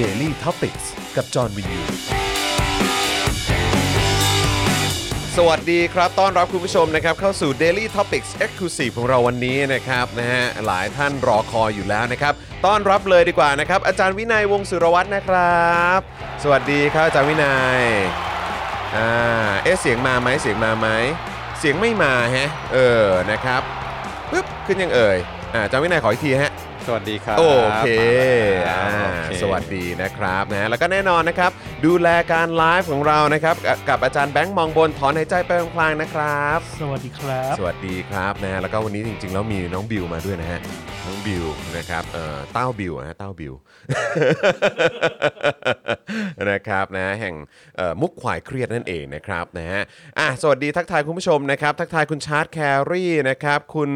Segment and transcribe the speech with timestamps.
[0.00, 0.84] Daily Topics
[1.16, 1.80] กับจอห์นวินยู
[5.36, 12.32] สวัสดีครับ ต้อนรับคุณผู้ชมนะครับ เข้าสู่ Daily Topics Exclusive ของเราวันนี้นะครับนะฮะหลายท่านรอคอยอยู่แล้วนะครับ
[12.66, 15.98] ต้อนรับเลยดีกว่านะครับ อาจารย์วินัยวงศ์สุรวัตรนะครับ
[16.42, 17.82] สวัสดีครับอาจารย์วินัย
[18.96, 19.10] อ่า
[19.64, 20.88] เอ๊ะเสียงมาไหมเสียงมาไหม
[21.58, 23.62] เสียงไม่มาฮะเออนะครับ
[24.30, 25.16] ปึ๊บขึ้นยังเอ่ย
[25.54, 26.52] อ่าอาจารย์วินัยขออีกทีฮะ
[26.94, 27.44] วัสดีครับ โอ
[27.78, 27.88] เค
[28.68, 31.50] อ่าอ่าโอเคสวัสดีนะครับนะแล้วก็แน่นอนนะครับ
[31.86, 40.60] ดูแลการไลฟ์ของเรานะครับกับกับอาจารย์แบงค์มองบนถอนหายใจไปพลางๆนะครับ สวัสดีครับ สวัสดีครับนะแล้วก็วันนี้จริงๆแล้วมีน้องบิวมาด้วยนะฮะ
[41.06, 41.44] น้องบิว
[41.76, 43.54] นะครับเอ่อเต้าบิวนะฮะเต้าบิว
[46.50, 47.34] นะครับนะแห่ง
[47.76, 49.80] เอ่อมุกขวายเครียดนั่นเองนะครับนะฮะ
[50.18, 52.58] อะสวัสดีทักทายคุณผู้ชมนะครับ ทักทายคุณชาร์ตแค
[52.90, 53.90] รี่นะครับคุณ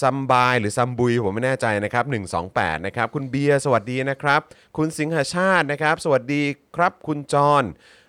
[0.00, 2.04] ซัมบายหรือซัมบุยผมไม่แน่ใจนะครับ
[2.46, 4.40] 128นะครับคุณเบียร์สวัสดีนะครับ
[4.76, 6.42] คุณสิงหชาตินะครับ สวัสดี
[6.76, 7.64] ครับคุณจร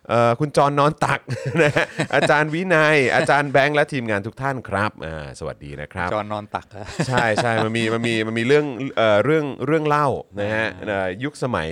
[0.09, 1.19] เอ่อคุณจรนอนตัก
[1.61, 1.85] นะฮะ
[2.15, 8.65] อาจารย์วินัย อาจารย์แบงค์และทีมงานทุกท่านครับอ่าสวัสดีนะครับจอนนอนตักอะใช่ใช่มันมีมันมีมันมีเรื่อง
[8.97, 10.07] เอ่อเรื่องเรื่องเล่า
[10.41, 11.69] นะฮะเอ่อยุคสมัย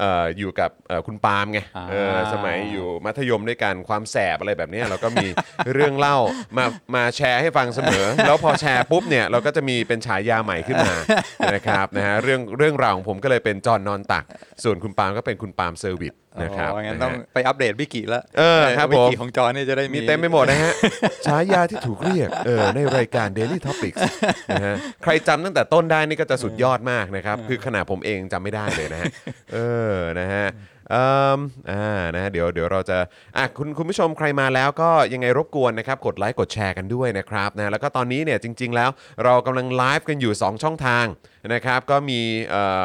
[0.00, 1.60] เอ่ออยู่กับเอ่อคุณปาล์มไง
[1.90, 5.26] เออสมัยอยู่มัธยมด้วยกันความแสบอะไรแบบเนี้ยเราก็มี
[5.74, 6.16] เรื่องเล่า
[6.56, 6.64] มา
[6.94, 10.94] มาแชร์ให้ฟังเสมอ แล้วพอแชร์ปุ๊บเนี่ยเราก็จะมีเป็นฉายาใหม่ขึ้นมา
[11.54, 14.24] นะครับนะฮะเรื่องเรื่องราวของผมก็เลยเป็นจอห์นนอนตัก
[14.64, 20.72] ส่วนคุณปาล์มก็เป็นคุณปาล์มเซอร์วิสนะครับอ๋องั้นนะฮะต้องไปอัปเดตวิกิแล้วเออครับวิผมกิของจอนนี่จะได้มีมีเต็มไปหมดนะฮะ
[21.26, 24.00] ฉายาที่ถูกเรียกเออในรายการ Daily Topics
[24.52, 29.06] นะฮะใครจำตั้งแต่ต้นได้นี่ก็จะสุดยอดมากนะครับ คือขนาดผมเองจำไม่ได้เลยนะฮะ
[29.52, 30.46] เอออนะฮะ
[30.90, 31.04] เอ่
[31.36, 31.38] ม
[31.70, 32.98] อ่านะฮะเดี๋ยวเดี๋ยวเราจะ
[33.36, 38.90] อะคุณคุณผู้ชมใครมาแล้วก็ยังไงรบกวนนะครับกดไลค์กดแชร์กันด้วยนะครับนะแล้วก็ตอนนี้เนี่ยจริง ๆ แล้ว
[39.24, 41.06] เรากำลังไลฟ์กันอยู่ 2 ช่องทาง
[41.54, 42.84] นะครับก็มีเอ่อ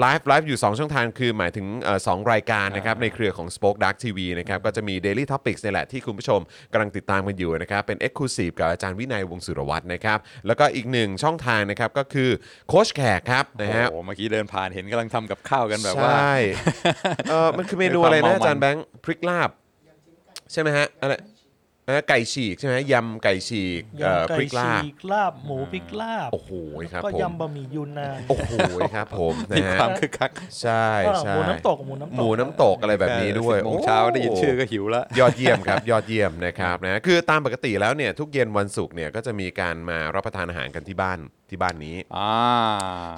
[0.00, 6.40] ไลฟ์ไลฟ์อยู่ 2 ช่องทางคือหมายถึงเอ่อสองรายการนะครับในเครือของ Spoke Dark TV นะครับก็จะมี Daily Topics นี่แหละที่คุณผู้ชม
[6.72, 12.30] กำลังติดตามกันอยู่นะครับเป็น Exclusive กับอาจารย์วินัยวงศ์สุรวัตรนะครับแล้วก็อีกหนึ่งช่องทางนะครับก็คือ
[12.68, 16.34] โคชแขกครับนะฮะโอ้โหเมื่อกี้เดินผ่านเห็นกำลังทำกับข้าวกันแบบว่า ใช่
[17.28, 19.50] เออมันคือเมนูอะไรนะด้วยความเมามันอาจารย์แบงค์พริกลาบ
[20.52, 21.14] ใช่ไหมฮะอะไร
[21.86, 26.50] เอ่อไก่ฉีกใช่ไหมยำไก่ฉีกเอ่อยำไก่พริกลาบ ฉีกลาบหมูพริกลาบโอ้โห
[26.92, 28.52] ครับก็ผม ยำบะหมี่ยูนนาน โอ้โห
[28.94, 30.32] ครับผมนะมีฮะความคึกคัก
[30.62, 41.18] ใช่ก็ใช่หมูน้ำตกหมูน้ำตก หมูน้ำตกอะไรแบบนี้ด้วย สิบโมงเช้าได้ยินชื่อก็หิวแล้วยอดเยี่ยมครับ ยอดเยี่ยมนะครับนะคือตามปกติแล้วเนี่ยทุกเย็นวันศุกร์เนี่ยก็จะมีการมารับประทานอาหารกันที่บ้าน
[41.50, 42.32] ที่บ้านนี้อ่า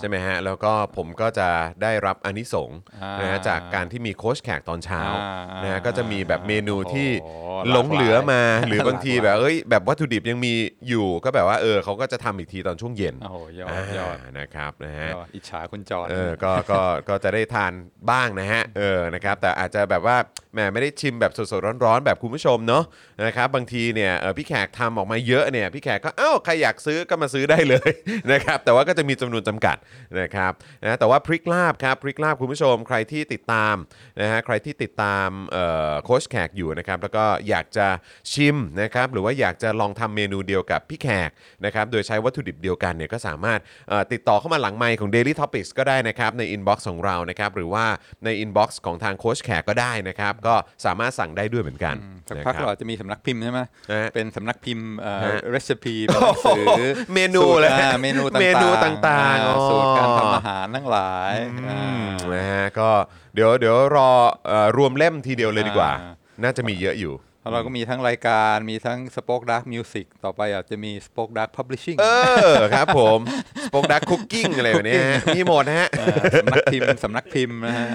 [0.01, 1.49] ใช่ไหมฮะแล้วก็ผมก็จะ
[1.83, 10.53] ได้รับอานิสงส์อ่านนะฮะจากการที่มีโค้ชแขกตอนเช้าอ่านนะฮะก็จะมีแบบเมนูที่โอ้โหหลงเหลือมาหลากหลายหรือบางทีแบบเอ้ยแบบวัตถุดิบยังมี
[10.89, 17.73] อยู่ก็แบบว่าเออเขาก็จะทำอีกทีตอนช่วงเย็นโอ้โหยอดอ่ายอดนะครับนะฮะยอดอิจฉาคุณจอนเออก็ก็ก็จะได้ทาน
[18.11, 20.17] บ้างนะฮะเออนะครับแต่อาจจะแบบว่า
[20.53, 22.85] แหมไม่ได้ชิมแบบสดๆร้อนๆ แบบคุณผู้ชมเนาะ
[23.27, 27.91] นะครับบางทีเนี่ยเออพี่แขกทำออกมาเยอะเนี่ยพี่แขกก็เอ้าใครอยากซื้อก็มาซื้อได้เลย
[28.33, 29.77] นะครับแต่ว่าก็จะมีจำนวนจำกัด
[30.21, 33.75] นะครับนะแต่ว่าพริกลาบครับพริกลาบคุณผู้ชมใครที่ติดตาม
[34.21, 37.87] นะฮะใครที่ติดตามเอ่อโค้ชแขกอยู่นะครับแล้วก็อยากจะ
[38.33, 41.31] ชิมนะครับหรือว่าอยากจะลองทำเมนูเดียวกับพี่แขก
[41.65, 47.85] นะครับโดยใช้วัตถุดิบเดียวกันเนี่ยก็สามารถเอ่อติดต่อเข้ามาหลังไมค์ของ Daily Topics ก็ได้นะครับใน inbox ของเรานะครับหรือว่า
[48.25, 50.55] ใน inbox ของทางโค้ชแขกก็ได้นะครับก็
[50.85, 51.97] สามารถสั่งได้ด้วยเหมือนกัน
[52.31, 53.61] สักนะพักครับเราจะมีสำนักพิมพ์ใช่ไหม
[53.93, 56.67] ฮะเป็นสำนักพิมพ์เอ่อฮะ recipe เป็นหนังสือ
[57.15, 62.89] เมนูสูตรเลยอ่าเมนูต่างๆเมนูต่างๆอ่อ๋อสูตรการทำอาหารทั้งหลายอือ่ามนะฮะก็
[63.35, 64.11] เดี๋ยวเดี๋ยวรอ
[64.49, 72.07] เอ่อรวมเล่มทีเดียวเลยดีกว่าอ่าน่าจะมีเยอะอยู่ แล้วเราก็มีทั้งรายการมีทั้ง Spoke Dark Music ต่อไปอาจจะมี Spoke Dark Publishing เอ
[72.53, 73.19] อครับผม
[73.65, 77.87] สป o อ e ดักคุกกิ้งอะไรแบบนี้ฮะมีหมดนะฮะ อ่าสำนักพิมพ์สำนักพิมพ์นะฮะ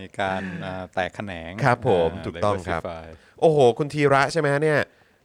[0.00, 3.06] มีการอ่าแตกแขนงครับผมา ถูกต้องครับ diversify
[3.40, 4.80] โอ้โห คุณธีระใช่ไหมฮะเนี่ย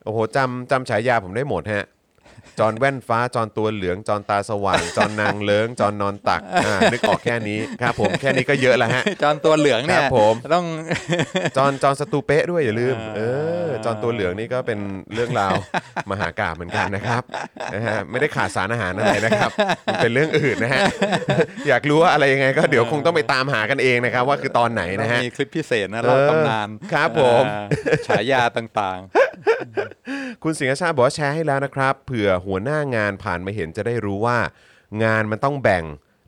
[0.05, 1.85] โอ้โหจำจำฉายาผมได้หมดฮะ
[2.59, 10.65] จอนแว่นฟ้าจอนตัวเหลืองจอนตาสว่างจอนนางเลิ้งจอนนอนตักอ่านึกออกแค่นี้ครับผมแค่นี้ก็เยอะแล้วฮะจอนตัวเหลืองเนี่คยรับผม ต้อง
[11.57, 13.21] จอนจอนสตูเป๊ะด้วยอย่าลืม เอ
[13.65, 14.79] ออ่าจอนตัวเหลืองนี่ก็เป็น
[15.13, 15.53] เรื่องราว
[16.11, 17.23] มหากาพย์เหมือนกันนะครับ
[17.73, 19.51] นะฮะไม่ได้ขาดสารอาหารอะไรนะครับ
[19.85, 20.81] มันเป็นเรื่องอื่นนะฮะ
[21.67, 27.65] อยากรู้ว่าอะไรยังไงก็เดี๋ยวคงต้องไปตามหากันเองนะครับ ว่าคือตอนไหนนะฮะ มีคลิปพิเศษนะเล่าเออตำนานครับผม อ่า
[28.07, 28.99] ฉายาต่าง
[30.43, 34.37] คุณสิงห์ชาติบอกว่าแชร์ให้แล้วนะครับ เผื่อหัวหน้างานผ่านมาเห็นจะได้รู้ว่า
[35.03, 35.83] งานมันต้องแบ่ง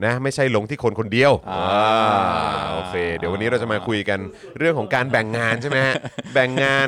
[0.05, 1.63] นะไม่ใช่ลงที่คนคนเดียวอ่า
[2.11, 4.19] อ่าโอเค เดี๋ยววันนี้เราจะมาคุยกัน
[4.57, 5.95] เรื่องของการแบ่งงานใช่ไหมฮะ
[6.33, 6.87] แบ่งงาน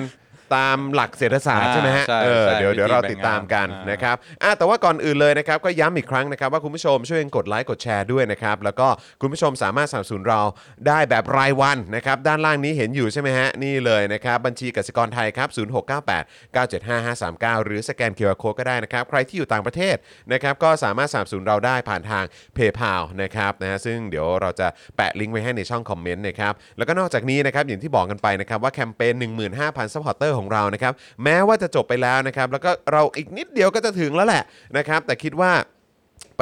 [0.55, 8.87] ตามหลักเศรษฐศาสตร์ใช่ไหมฮะใช่เออใช่เดี๋ยวเดี๋ยวเราวิธีติดตามกันแบ่งงาน นะครับอะแต่ว่าก่อนอื่นเลยนะครับ ก็ย้ำอีกครั้งนะครับ ว่าคุณผู้ชมช่วยกดไลค์กดแชร์ด้วยนะครับ แล้วก็
[9.21, 10.41] คุณผู้ชมสามารถสนับสนุนเรา
[10.87, 19.95] ได้แบบรายวันนะครับ ด้านล่างนี้เห็นอยู่ใช่ไหมฮะ นี่เลยนะครับ บัญชีกสิกรไทยครับ 0698 975 539 หรือสแกน QR code ก็ได้นะครับ ใครที่อยู่ต่างประเทศ
[20.33, 22.23] นะครับก็สามารถสนับสนุนเราได้ผ่านทาง
[22.57, 29.13] PayPal นะครับนะฮะซึ่งเดี๋ยวเราจะแปะลิงก์ไว้ให้ในช่องคอมเมนต์นะครับแล้วก็นอกจากนี้นะครับอย่างที่บอกกันไปนะครับว่าแคมเปญ
[29.53, 30.93] 15,000 supporter ของเรานะครับ
[31.23, 34.43] แม้ว่าจะจบไปแล้วนะครับ แล้วก็เราอีกนิดเดียวก็จะถึงแล้วแหละ
[34.77, 35.51] นะครับ แต่คิดว่า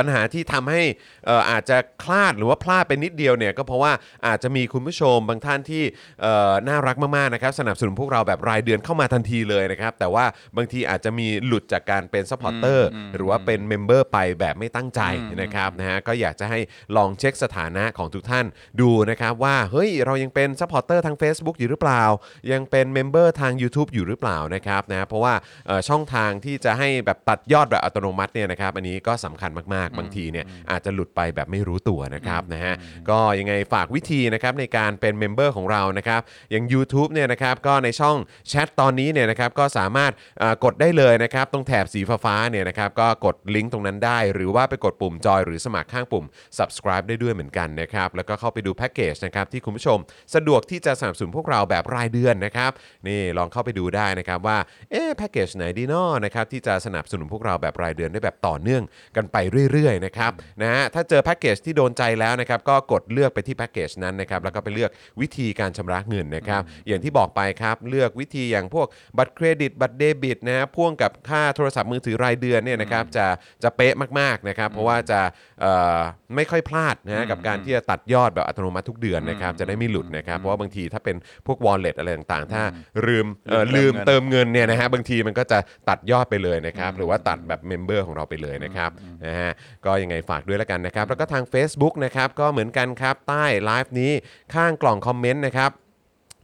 [0.02, 0.84] ปัญหาที่ทำให้
[1.26, 3.92] เอ่ออาจจะคลาดหรือว่าพลาดไปนิดเดียวเนี่ยก็เพราะว่า
[4.28, 5.84] อาจจะมีคุณผู้ชมบางท่านที่
[6.22, 10.26] เอ่อน่ารักมากๆนะครับสนับสนุนพวกเราแบบรายเดือนเข้ามาทันทีเลยนะครับแต่ว่า
[10.58, 15.02] บางทีอาจจะมีหลุดจากการเป็น supporter หรือว่าเป็น member ไปแบบไม่ตั้งใจ
[15.42, 16.60] นะครับนะฮะก็อยากจะให้
[16.96, 18.46] ลองเช็คสถานะของทุกท่าน
[18.82, 22.04] ดูนะครับว่าเฮ้ยเรายังเป็น supporter ทาง Facebook อยู่หรือเปล่า
[22.52, 25.34] ยังเป็น member ทาง YouTube อยู่หรือเปล่านะครับนะเพราะว่า
[25.68, 32.74] เอ่อช่องทางที่จะให้แบบตัดยอดแบบอัตโนมัติเนี่ยนะครับอันนี้ก็สำคัญมากๆบางทีเนี่ยอาจจะหลุดไปแบบไม่รู้ตัวนะครับนะฮะ
[33.10, 36.22] ก็ยังไงฝากวิธีนะครับในการเป็น member ของเรานะครับ
[36.52, 38.18] อย่าง YouTube เนี่ยนะครับก็ในช่อง
[38.50, 46.26] แชทตอนนี้เนี่ยนะครับก็สามารถเอ่อกดได้เลยนะครับตรงแถบสีฟ้าๆเนี่ยนะครับก็กดลิงก์ตรงนั้นได้ หรือว่าไปกดปุ่มจอยหรือสมัครข้างปุ่ม
[46.58, 49.98] subscribe ได้ด้วยเหมือนกันนะครับแล้วก็เข้าไปดูแพ็กเกจนะครับที่คุณผู้ชม
[50.36, 52.72] สะดวกที่จะสนับสนุนพวกเราแบบรายเดือนนะครับ
[53.08, 54.58] นี่ลองเข้าไปดูได้นะครับว่า
[54.92, 58.84] เอ๊ะแพ็กเกจไหนดีเนาะนะครับที่จะสนับสนุนพวกเราแบบรายเดือนได้แบบต่อเนื่อง
[59.16, 60.32] กันไปเรื่อยๆนะครับ
[60.62, 64.92] นะฮะถ้าเจอแพ็กเกจที่โดนใจแล้วนะครับก็กดเลือกไปที่แพ็กเกจนั้นนะครับแล้วก็ไปเลือก
[65.22, 68.88] วิธีการชำระเงินนะครับอย่างที่บอกไปครับเลือกวิธีอย่างพวก
[69.18, 73.26] บัตรเครดิตบัตรเดบิตนะฮะพ่วงกับค่าโทรศัพท์มือถือรายเดือนเนี่ยนะครับจะ
[73.64, 75.20] จะเป๊ะมากๆนะครับเพราะว่าจะ
[75.62, 75.98] เอ่อ
[76.36, 81.16] ไม่ค่อยพลาดนะฮะกับการที่จะตัดยอดแบบอัตโนมัติทุกเดือนนะครับจะได้ไม่หลุดนะครับเพราะว่าบางทีถ้าเป็น
[81.48, 82.64] พวก wallet อะไรต่างๆ ถ้า
[83.08, 85.60] ลืมเอ่อลืลืมมเติเติมมเงินเนี่ยนะฮะบางทีมันก็จะ
[85.90, 88.92] ตัดยอดไปเลยนะครับหรือว่าตัดแบบ member ของเราไปเลยนะครับ
[89.28, 89.52] นะฮะ
[89.86, 94.12] ก็ยังไงฝากด้วยแล้วกันนะครับ แล้วก็ทาง Facebook นะครับก็เหมือนกันครับใต้ไลฟ์นี้
[94.54, 95.72] ข้างกล่องคอมเมนต์นะครับ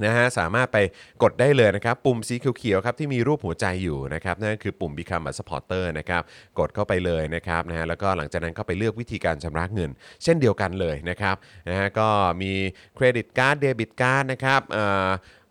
[0.06, 0.77] นะฮะสามารถไป
[1.24, 6.22] กดได้เลยนะครับ ปุ่มสีเขียวๆครับที่มีรูปหัวใจอยู่นะครับนั่นคือปุ่ม Become a supporter นะครับ
[6.60, 9.91] กดเข้าไปเลยนะครับนะฮะแล้วก็หลังจากนั้นก็ไปเลือกวิธีการชำระเงิน
[10.24, 11.36] เช่นเดียวกันเลยนะครับ
[11.69, 12.07] นะฮะก็
[12.41, 12.51] มี
[12.96, 14.62] credit card debit card นะครับ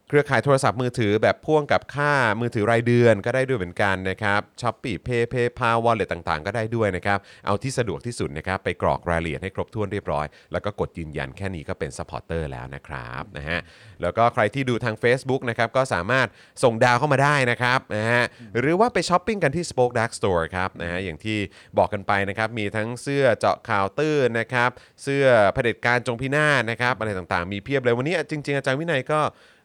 [0.09, 13.59] เครือข่ายโทรศัพท์มือถือแบบพ่วงกับค่ามือถือรายเดือนก็ได้ด้วยเหมือนกันนะครับ ShopeePay PayPal wallet ต่างๆ ก็ได้ด้วยนะครับ เอาที่สะดวกที่สุดนะครับไปกรอกรายละเอียดให้ครบถ้วนเรียบร้อย แล้วก็กดยืนยันแค่นี้ก็เป็น supporter แล้วนะครับนะฮะ
[14.03, 16.27] แล้วก็ใครที่ดูทาง Facebook นะครับก็สามารถ
[16.63, 18.23] ส่งดาวเข้ามาได้นะครับนะฮะ
[18.61, 21.39] หรือว่าไปช้อปปิ้งกันที่ Spoke Dark Store ครับนะฮะอย่างที่
[21.79, 24.71] บอกกันไปนะครับมีทั้งเสื้อเจาะข่าวตื้นนะครับ
[25.03, 29.21] เสื้อเผด็จการจงพินาศนะครับอะไรต่างๆ มีเพียบเลยวันนี้จริง ๆ อาจารย์วินัยก็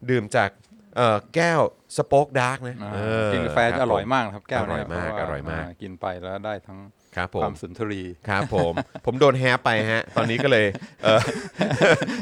[0.10, 0.50] ดื่มจาก
[0.98, 1.62] เอ่อแก้ว
[1.98, 6.80] สป็อกดาร์กนะอ่าเออกินกาแฟคจะบอร่อยผม มากนะครับแก้วอร่อยเนี่มากเพะว่อร่อยมาก กินไปแล้วได้ทั้ง
[7.18, 8.74] ครับผมความสุนทรี ครับผม
[9.06, 10.66] ผมโดนแฮปไปฮะ ตอนนี้ก็เลย
[11.04, 11.22] เออ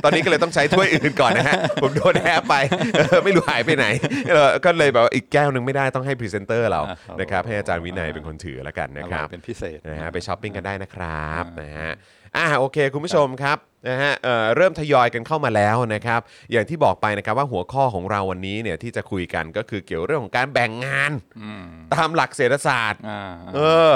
[0.04, 2.56] ตอนนี้ก็เลยต้องใช้ถ้วยอื่นก่อนนะฮะ ผมโดนแฮปไป
[2.98, 3.86] เออไม่รู้หายไปไหน
[4.32, 11.92] เออก็เลยแบบว่าอีกแก้วหนึ่งไม่ได้ต้องให้พรีเซนเตอร์เราอ่าครับ นะครับให้อาจารย์วินัยเป็นคนถือแล้วกันนะครับ อร่อยเป็นพิเศษ นะฮะไปช้อปปิ้งกันได้นะครับนะฮะ
[12.38, 13.58] อ่าโอเค คุณผู้ชมครับ
[13.88, 16.22] นะฮะเอ่อเริ่มทยอยกันเข้ามาแล้วนะครับ
[16.52, 23.22] อย่างที่บอกไปนะครับว่าหัวข้อของเราวันนี้เนี่ยที่จะคุยกันก็คือเกี่ยวเรื่องของการแบ่งงาน อืมตามหลักเศรษฐศาสตร์ อ่า
[23.56, 23.60] เอ
[23.90, 23.92] อ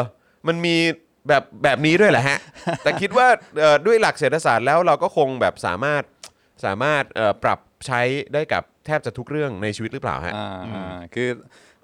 [0.47, 0.77] มันมี
[1.27, 2.37] แบบแบบนี้ด้วยแหละฮะ
[2.83, 3.27] แต่คิดว่า
[3.59, 6.03] เอ่อด้วยหลักเศรษฐศาสตร์แล้วเราก็คงแบบสามารถ
[6.65, 8.01] สามารถเอ่อปรับใช้
[8.33, 11.29] ได้กับแทบจะทุกเรื่องในชีวิตหรือเปล่าฮะ อ่าอ่าคือ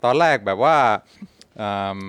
[0.03, 0.75] ตอนแรกแบบว่า
[1.62, 2.00] อืม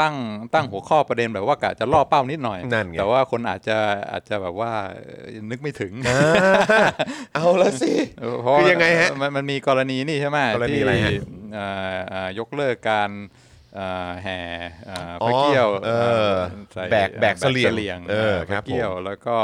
[0.00, 0.14] ตั้ง
[0.54, 3.78] ตั้งหัวข้อประเด็นแบบว่ากะจะล่อเป้านิดหน่อย นั่นไง แต่ว่าคนอาจจะ
[4.10, 6.20] อาจจะแบบว่าเอ่อนึกไม่ถึงอ่า
[7.34, 11.12] เอาแล้วสิเออเพราะคือยังไงฮะมันมันมีกรณีนี่ใช่ไหมกรณีที่อะไรฮะ
[11.54, 13.10] เอ่อเอ่อยกเลิกการ
[13.74, 14.38] เอ่อแห่
[14.86, 15.90] เอ่ออ๋อพระเกี้ยวเอ
[16.30, 16.34] อ
[16.72, 19.38] ใส่แบกแบกเสลี่ยงยงเออพครัระบเกี้ยวผมแล้วก็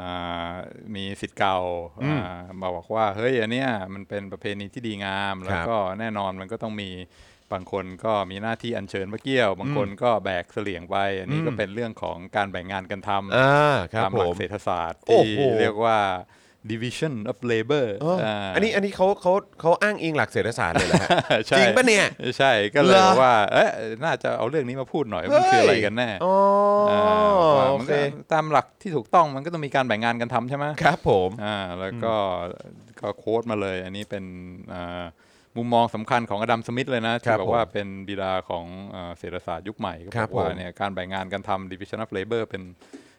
[0.00, 0.52] อ่า
[0.94, 1.58] มีสิทธิ์เก่า
[2.04, 2.16] อ่า
[2.60, 6.90] มาบอกว่าเฮ้ยอันเนี้ยมันเป็นประเพณีที่ดีงาม แล้วก็แน่นอนมันก็ต้องมี
[7.52, 15.98] บางคนก็มีหน้าที่อัญเชิญพระเกี้ยว บางคนก็แบกเสลี่ยงไป อันนี้ก็เป็นเรื่องของการแบ่งงานกันทำอ่าครับตามผหลัมกเศรษฐศาสตร์โอ้ที่โหเรียกว่า
[16.72, 21.08] division of labor เอออ่าอันนี้อันนี้เขาเขาเขาอ้างอิงหลักเศรษฐศาสตร์เลยเหรอฮะ
[21.48, 22.06] ใช่จริงปะเนี่ย
[22.38, 23.70] ใช่ก็เลยเหรอบอกว่าเอ๊ะ
[24.04, 26.34] น่าจะเอาเรื่องนี้มาพูดหน่อยมันคืออะไรกันแน่อ๋อ
[26.90, 27.02] อ่า
[27.58, 27.98] ว่าโอมันเคก็
[28.32, 32.14] ตามหลักที่ถูกต้องมันก็ต้องมีการแบ่งงานกันทำใช่ไหมครับผมอ่าแล้วก็
[33.00, 34.24] ก็โค้ดมาเลย อันนี้เป็น
[34.74, 35.04] อ่า
[35.56, 38.64] มุมมองสำคัญของอดัมสมิธเลยนะครัที่บบอกว่าผมเป็นบิดาของ
[38.94, 42.62] อ่าเศรษฐศาสตร์ยุคใหม่ก็ครับบอกว่าผมเนี่ยการแบ่งงานกันทำ division of labor เป็น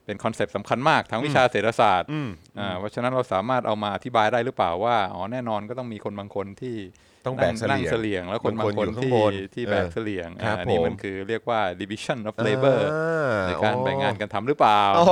[0.05, 6.75] เป็นคอนเซปต์สำคัญมากทางวิชาเศรษฐศาสตร์อืมอ่าเพราะฉะนั้นเราสามารถเอามาอธิบายได้หรือเปล่าว่าอ๋อแน่นอนก็ต้องมีคนบางคนที่
[7.25, 15.11] ต้องแบกนั่นั่งเสเสลี่ลี่ยยงงแล้วคนบาบางงคคนนอยู่ข้างที่บนที่เออแบกเสลี่ยงครับอ่าอันนี้ผมมันคือเรียกว่า division of labor อ่าในการแบ่งงานกันทำหรือเปล่าโอ้โห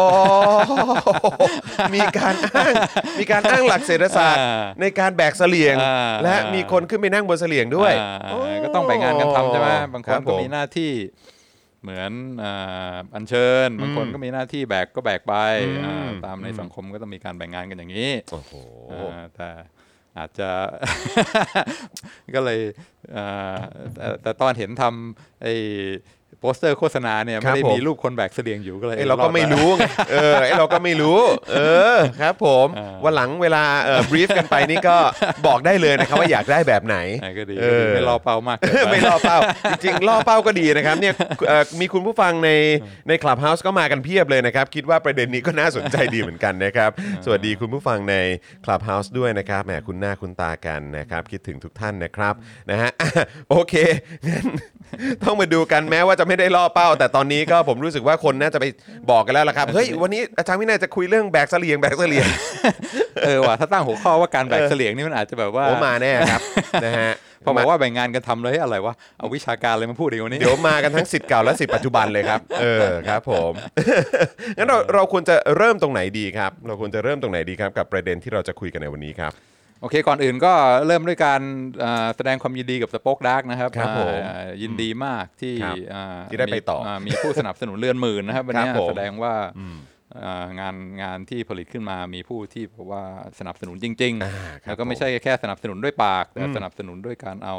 [1.96, 2.74] มีการอ้าง
[3.20, 10.94] มีการอ้างหลักเศรษฐศาสตร์อ่าในการแบกเสลี่ยงอ่าและมีคนขึ้นไปนั่งบนเสลี่ยงด้วยอ่าโอ้ก็ต้องแบ่งงานกันทำใช่ไหมครับผม บางคนก็มีหน้าที่
[11.84, 12.12] เหมือน
[12.44, 15.36] อ่าอัญเชิญบางคนอืมก็มีหน้าที่แบกก็แบกไป
[15.68, 18.54] อืมอ่าตามในอืมสังคมก็ต้องมีการแบ่งงานกันอย่างนี้โอ้โห
[18.92, 19.50] อ่าแต่
[20.18, 20.50] อาจจะ
[22.36, 22.60] ก็เลย
[23.96, 25.54] แต่แต่ตอนเห็นทำไอ้
[26.42, 31.20] โปสเตอร์โฆษณาเนี่ยครัไม่บได้ผมมีรูปคนแบกเสลียงอยู่ก็เลยไอ้เราก็อดไม่ปรู้ไงเออไอ้เราก็ไม่รู้
[31.52, 31.60] เอ
[31.96, 34.98] อครับ ผมอ่าวันหลังเวลาเอ่อบรีฟกันไปนี่ก็
[35.48, 39.38] บอกได้เลยนะครับว่าอยากได้แบบไหนอ่าก็ดีเอก็ดีอไม่รอเป้ามากเกินไปไม่ล่อเป้า
[39.70, 41.14] จริงๆล่อเป้าก็ดีนะครับเนี่ย
[41.48, 42.50] เอ่อมีคุณผู้ฟังใน
[43.08, 46.90] ในคลับเฮาส์ก็มากันเพียบเลยนะครับ คิดว่าประเด็นนี้ก็น่าสนใจดีเหมือนกันนะครับ
[47.26, 48.16] สวัสดีคุณผู้ฟังใน
[48.66, 52.34] คลับเฮาส์ด้วยนะครับแหมคุณหน้าคุณตากันนะครับ คิดถึงทุกท่านนะครับ
[52.70, 53.10] นะฮะอะ
[53.50, 53.74] โอเค
[54.28, 54.46] งั้น
[55.24, 58.66] ต้องมาดูกันแม้ว่าจะไม่ได้ล่อเป้า แต่ตอนนี้ก็ผมรู้สึกว่าคนน่าจะไป
[59.12, 62.28] บอกกันแล้วล่ะครับเฮ้ยวันนี้อาจารย์วินัยจะคุยเรื่องแบกเสลียงแบกเสลียง
[63.26, 66.42] เออว่ะถ้าตั้งหัวข้อว่าการแบกเสลียงนี่มันอาจจะแบบว่าโอ้มาแน่ครับ
[66.86, 67.14] นะฮะ
[67.46, 73.52] พอบอกว่าแบ่งงานกันทำเลยอะไรวะเอาวิชาการเลยมาพูดอีกวันนี้เดี๋ยวมากันทั้งสิทธิ์เก่าและสิทธิ์ปัจจุบันเลยครับ เออครับผม
[74.58, 79.34] งั้นเราเราควรจะเริ่มตรงไหนดีครับ เราควรจะเริ่มตรงไหนดีครับ กับประเด็นที่เราจะคุยกันในวันนี้ครับ
[79.82, 80.54] โอเค ก่อนอื่นก็
[80.88, 81.42] เริ่มด้วยการ
[81.84, 89.34] อ่าแสดงความยินดีกับสป็อคดาร์กนะครับครับผมอ่ายินดีมากที่ครับอ่าที่ได้ไปต่อมีามีผู้สนับสนุนเรือนหมื่นนะครับวันนี้ครับผมแสดงว่า
[90.24, 93.04] อ่างานงานที่ผลิตขึ้นมามีผู้ที่บอกว่า
[93.40, 97.56] สนับสนุนจริงอ่าๆครับแล้วก็ไม่ใช่แค่สนับสนุนด้วยปาก แต่สนับสนุนด้วยการเอา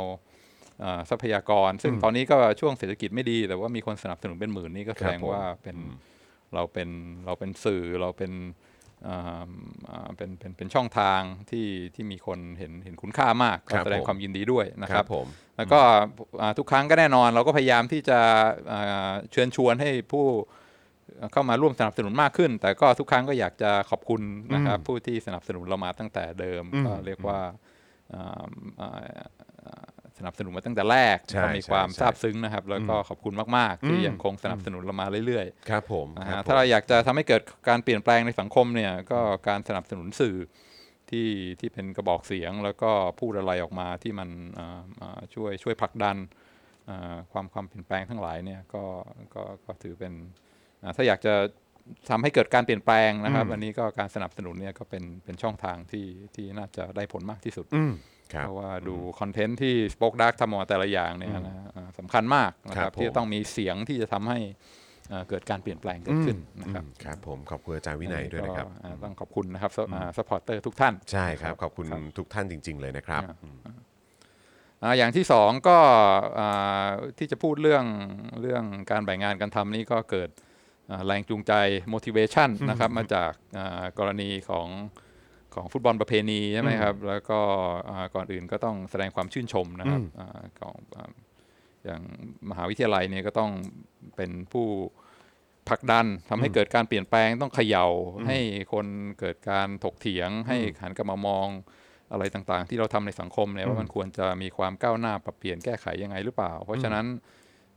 [0.85, 5.77] อ่าทรัพยากร ซึ่งตอนนี้ก็ช่วงเศรษฐกิจไม่ดี แต่ว่ามีคนสนับสนุนเป็นหมื่นนี่ก็แสดงครับผมว่าเป็น
[6.55, 6.89] เราเป็น
[7.27, 8.70] เราเป็นสื่อเราเป็นอ่าอ่า
[10.17, 15.27] เป็นเป็นเป็นช่องทางที่ที่มีคนเห็นเห็นคุณค่ามากครับก็แสดงผมความยินดีด้วยนะคครัรับบผม
[15.57, 15.81] แล้วก็
[16.41, 18.21] อ่าทุกครั้งก็แน่นอน เราก็พยายามที่จะ
[18.73, 20.27] อ่าเชิญชวนให้ผู้
[21.33, 24.23] เข้ามาร่วมสนับสนุนมากขึ้น แต่ก็ทุกครั้งก็อยากจะขอบคุณ
[24.55, 27.41] นะครับผู้ที่สนับสนุนเรามาตั้งแต่เดิมอืมก็เรียกว่า
[28.15, 28.47] อ่า
[28.81, 28.99] อ่า
[29.65, 29.87] อ่า
[30.21, 40.37] สนับสนุนมาตั้งแต่แรกใช่ก็มีความใช่ ซาบซึ้งนะครับ แล้วก็ขอบคุณมากๆ ที่ยังคงสนับสนุนเรามาเรื่อยๆ ครับผมนะครัฮะบผม ถ้าเราอยากจะทำให้เกิดการเปลี่ยนแปลงในสังคมเนี่ยก็การสนับสนุนสื่อ
[41.11, 41.29] ที่
[41.61, 46.17] ที่เป็นกระบอกเสียง แล้วก็พูดอะไรออกมาที่มันอ่าอ่าช่วยช่วยผลักดัน
[46.91, 48.85] อ่าความความเปลี่ยนแปลงทั้งหลายเนี่ยก็
[49.35, 50.13] ก็ก็ถือเป็น
[50.83, 51.35] อ่าถ้าอยากจะ
[52.11, 64.39] ทำให้เกิดการเปลี่ยนแปลงนะครับ อันนี้ก็การสนับสนุนเนี่ยก็เป็นเป็นช่องทางที่ที่น่าจะได้ผลมากที่สุดอืมครับ เพราะว่าดูคอนเทนต์ที่ Spoke Dark ทำออกมาแต่ละอย่างเนี่ยนะอ่าสำคัญมากนะคครัรับบผมที่จะต้องมีเสียงที่จะทำให้
[65.13, 69.71] อ่าเกิดการเปลี่ยนแปลงเกิดขึ้นนะครับอืมครับผมขอบคุณอาจารย์วินัยด้วยนะครับก็อ่าต้องขอบคุณนะครับ
[70.17, 71.87] supporter ทุกท่าน ใช่ครับ ขอบคุณ
[72.19, 73.35] ทุกท่านจริง ๆ เลยนะครับอ่า
[74.83, 75.79] อ่าอย่างที่สองก็
[76.39, 77.85] อ่าที่จะพูดเรื่อง
[78.41, 80.31] เรื่องการแบ่งงานกันทำนี่ก็เกิด
[80.91, 81.53] อ่าแรงจูงใจ
[81.95, 84.69] motivation นะครับมาจากอ่ากรณีของ
[85.55, 87.41] ของฟุตบอลประเพณีใช่ไหมครับ แล้วก็
[87.91, 91.13] อ่าก่อนอื่นก็ต้องแสดงความชื่นชมนะครับอ่าของอ่า
[91.85, 92.03] อย่าง
[92.51, 93.51] มหาวิทยาลัยเนี่ยก็ต้อง
[94.17, 94.67] เป็นผู้
[95.69, 97.87] ผลักดันทำให้เกิดการเปลี่ยนแปลงต้องเขย่า
[98.27, 98.39] ให้
[98.73, 98.87] คน
[99.21, 101.49] เกิดการถกเถียง ให้หันกลับมามอง
[102.13, 107.07] อะไรต่างๆ ที่เราทำในสังคมเนี่ยว่ามันควรจะมีความก้าวหน้าปรับเปลี่ยนแก้ไขยังไงหรือเปล่า เพราะฉะนั้น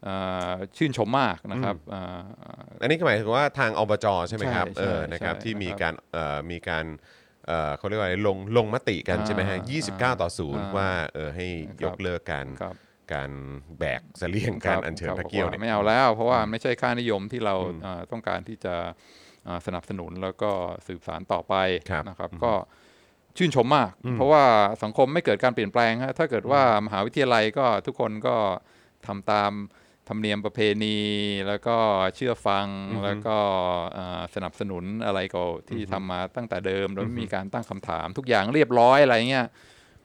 [0.04, 0.16] เอ่
[0.50, 2.20] อชื่นชมมากนะครับเอ่อ
[2.82, 6.86] อันนี้ก็หมายถึงว่าทางอบจใช่ไหมครับใช่เออใช่นะครับใช่ที่มีนะครับการเอ่อมีการ
[7.48, 12.76] เอ่อเขาเรียกว่าอะไรลงลงมติกันอ่าใช่ไหมฮะอ่า29ต่อ0อ่าว่าเออให้ครับยกเลิกการครับ
[13.14, 13.32] การ
[13.80, 18.76] แบกเสลียงการอัญเชิญคบพระเกี้ยวบอกเนี่ย ไม่เอาแล้ว เพราะว่าไม่ใช่ค่านิยมที่เราเอ่อต้องการที่จะ
[19.46, 20.52] เอ่อสนับสนุนแล้วก็
[20.88, 21.56] สืบสารต่อไป
[21.90, 22.54] ครับนะครับ ก็
[23.38, 24.44] ชื่นชมมาก เพราะว่า
[24.84, 28.36] สังคมไม่เกิดการเปลี่ยนแปลงฮะถ้าเกิดว่ามหาวิทยาลัยก็ทุกคนก็
[29.08, 29.52] ทำตาม
[30.10, 30.98] ธรรมเนียมประเพณี
[31.48, 31.76] แล้วก็
[32.16, 32.68] เชื่อฟัง
[33.04, 33.38] แล้วก็
[33.94, 39.48] เอ่อสนับสนุนอะไรก็ที่ทำมาตั้งแต่เดิมโดยไม่มีการตั้งคำถาม ทุกอย่างเรียบร้อยอะไรเงี้ย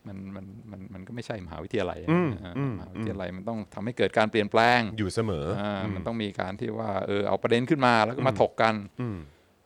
[0.06, 9.18] มันมันมันมันก็ไม่ใช่มหาวิทยาลัยอืมอ่าอืมมหาวิทยาลัยมันต้องทำให้เกิดการเปลี่ยนแปลงอยู่เสมอออ่ามันต้องมีการที่ว่าเออเอาประเด็นขึ้นมาแล้วก็มาถกกันอืม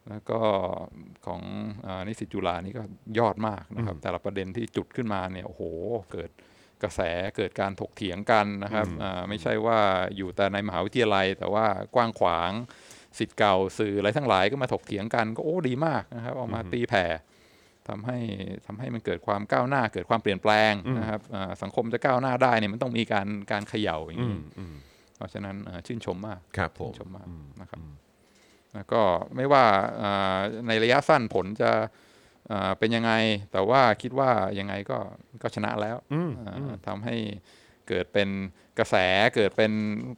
[0.08, 0.38] แล้วก็
[1.26, 1.40] ของ
[1.86, 2.82] อานิสิตจุฬานี่ก็
[3.18, 5.62] ยอดมากนะครับ แต่ละประเด็นที่จุดขึ้นมาเนี่ยโอ้โห
[6.12, 6.30] เกิด
[6.82, 7.00] กระแส
[7.36, 9.80] เกิดการถกเถียงกันนะครับอ่าไม่ใช่ว่า
[10.16, 12.50] อยู่แต่ในมหาวิทยาลัย แต่ว่ากว้างขวาง
[13.18, 17.06] สิทธิ์เก่าสื่ออะไรทั้งหลายก็มาถกเถียงกันก็โอ้ดีมากนะครับเอามาตีแผ่
[17.88, 18.18] ทำให้
[18.66, 24.74] ทำให้มันเกิดความก้าวหน้าเกิดความเปลี่ยนแปลงนะครับอ่าสังคมจะก้าวหน้าได้เนี่ยมันต้องมีการการเขย่าอย่างอืนี้มอืม
[25.16, 27.26] เพราะฉะนั้นอ่าชื่นชมมากครับผชื่มนชมมาก
[27.60, 27.80] นะครับ
[28.74, 29.02] แล้วก็
[29.36, 29.64] ไม่ว่า
[30.02, 31.84] อ่าในระยะสั้นผลจะอ่า
[32.78, 33.12] เป็นยังไง
[33.52, 34.98] แต่ว่าคิดว่ายังไงก็
[35.42, 37.16] ก็ชนะแล้วอืมอ่าทำให้
[37.88, 38.28] เกิดเป็น
[38.78, 38.94] กระแส
[39.36, 39.72] เกิดเป็น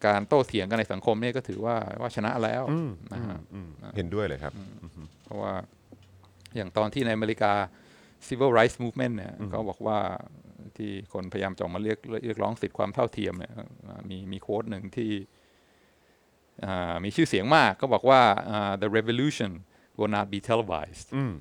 [0.07, 4.53] การโต้เถียงกันในสังคมเนี่ยก็ถือว่าว่าชนะแล้วอืมนะฮะอืมเห็นด้วยเลยครับ
[5.25, 5.55] เพราะว่า
[6.57, 7.53] อย่างตอนที่ในอเมริกา
[8.29, 9.99] civil rights movement เนี่ยเขาบอกว่า
[10.77, 13.53] ที่คนพยายามจะออกมาเรียกเรียกร้องสิทธิความเท่าเทียมเนี่ย
[13.87, 15.11] อ่ามีมีโค้ดหนึ่งที่
[16.65, 19.51] อ่ามีชื่อเสียงมากก็บอกว่าอ่า the revolution
[19.99, 21.33] will not be televised อืม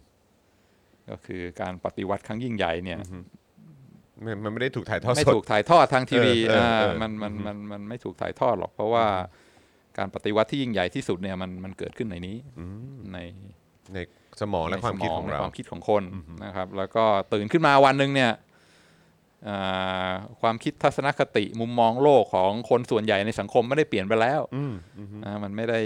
[1.09, 2.99] ก็คือการปฏิวัติครั้งยิ่งใหญ่เนี่ย
[4.25, 9.05] มันมันไม่ได้ถูกถ่ายทอดไม่สดถูกถ่ายทอดทางทีวีเออเออเอออ่ามันมันมันมันไม่ถูกถ่ายทอดหรอก เพราะว่า
[9.97, 12.37] การปฏิวัติที่ยิ่งใหญ่ที่สุดเนี่ยมันมันเกิดขึ้นในนี้
[13.13, 13.17] ใน
[13.93, 13.97] ใน
[14.41, 16.03] สมองและความคิดของในเราความคิดของคน
[16.45, 18.31] นะครับ แล้วก็ตื่นขึ้นมาวันหนึ่งเนี่ย
[19.49, 24.41] อ่าความคิดทัศนคติมุมมองโลกของคนส่วนใหญ่ในสังคมไม่ได้เปลี่ยนไปแล้ว
[25.23, 25.81] นะมันไม่ได้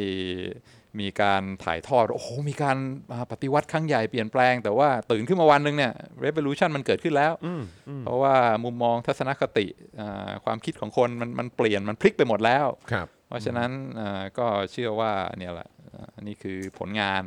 [0.99, 2.77] มีการถ่ายทอดโอ้โหมีการ
[3.11, 5.93] อ่าปฏิวัติครั้งใหญ่เปลี่ยนแปลง แต่ว่าตื่นขึ้นมาวันหนึ่งเนี่ย
[6.25, 7.33] revolution มันเกิดขึ้นแล้ว
[8.03, 9.67] เพราะว่ามุมมองทัศนคติ
[9.99, 13.69] อ่าความคิดของคนมันมันเปลี่ยนมันพลิกไปหมดแล้วครับเพราะฉะนั้น
[13.99, 17.23] อ่าก็เชื่อว่าเนี่ยแหละอ่านี่คือผลงาน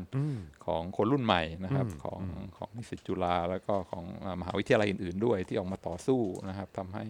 [0.67, 2.21] ของคนรุ่นใหม่นะครับของ
[2.57, 7.05] ของนิสิตจุฬาแล้วก็ของอ่ามหาวิทยาลัยอื่น ๆ ด้วยที่ออกมาต่อสู้นะครับทำให้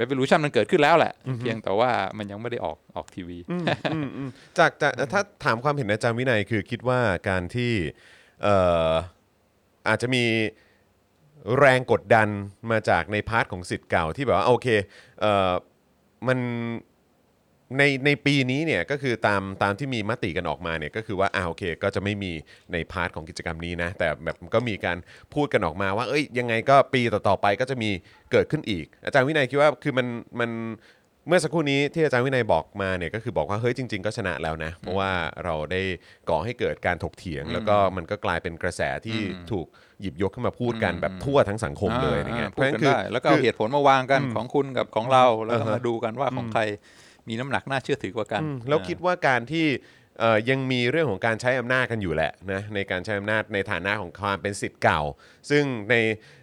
[0.00, 3.56] revolution มันเกิดขึ้นแล้วแหละ เพียงแต่ว่ามันยังไม่ได้ออกออกทีวีอื
[4.06, 7.72] มอืมจากจากถ้าถามความเห็นอาจารย์วินัยคือคิดว่าการที่
[8.42, 8.56] เอ่
[8.90, 8.92] อ
[9.88, 10.24] อาจจะมี
[11.58, 12.28] แรงกดดัน
[12.70, 14.66] มาจากใน part ของศิษย์เก่าที่แบบว่าโอเค
[15.20, 15.52] เอ่อ
[16.28, 16.38] มัน
[17.78, 22.32] ในในปีนี้เนี่ยก็คือตามตามที่มีมติกันออกมาเนี่ยก็คือว่าอ่าโอเค ก็จะไม่มี
[22.72, 24.98] ใน part ของกิจกรรมนี้นะ แต่แบบก็มีการ
[25.34, 27.90] พูดกันออกมาว่า เอ้ยยังไงก็ปีต่อๆไปก็จะมี
[28.32, 30.06] เกิดขึ้นอีก อาจารย์วินัยคิดว่าคือมัน
[30.40, 30.50] มัน
[31.28, 35.10] เมื่อสักครู่นี้ที่อาจารย์วินัยบอกมาเนี่ยก็คือบอกว่าเฮ้ยจริง ๆ ก็ชนะแล้วนะ เพราะว่า
[35.44, 35.82] เราได้
[36.30, 39.18] ก่อให้เกิดการถกเถียง แล้วก็มันก็กลายเป็นกระแสที่
[39.50, 39.66] ถูก
[40.00, 46.62] หยิบยกขึ้นมาพูดกันแบบทั่วทั้งสังคมเลยอย่างเงี้ยอ่าพูดกันได้แล้วก็เอาเหตุผลมาวางกันของคุณกับของเราแล้วก็มาดูกันว่าของใคร
[47.28, 49.66] มีน้ำหนักน่าเชื่อถือกว่ากันอืมแล้วคิดว่าการที่
[50.20, 55.00] เอ่อยังมีเรื่องของการใช้อำนาจกันอยู่แหละนะในการใช้อำนาจในฐานะของความเป็นสิทธิ์เก่า
[55.50, 55.94] ซึ่งใน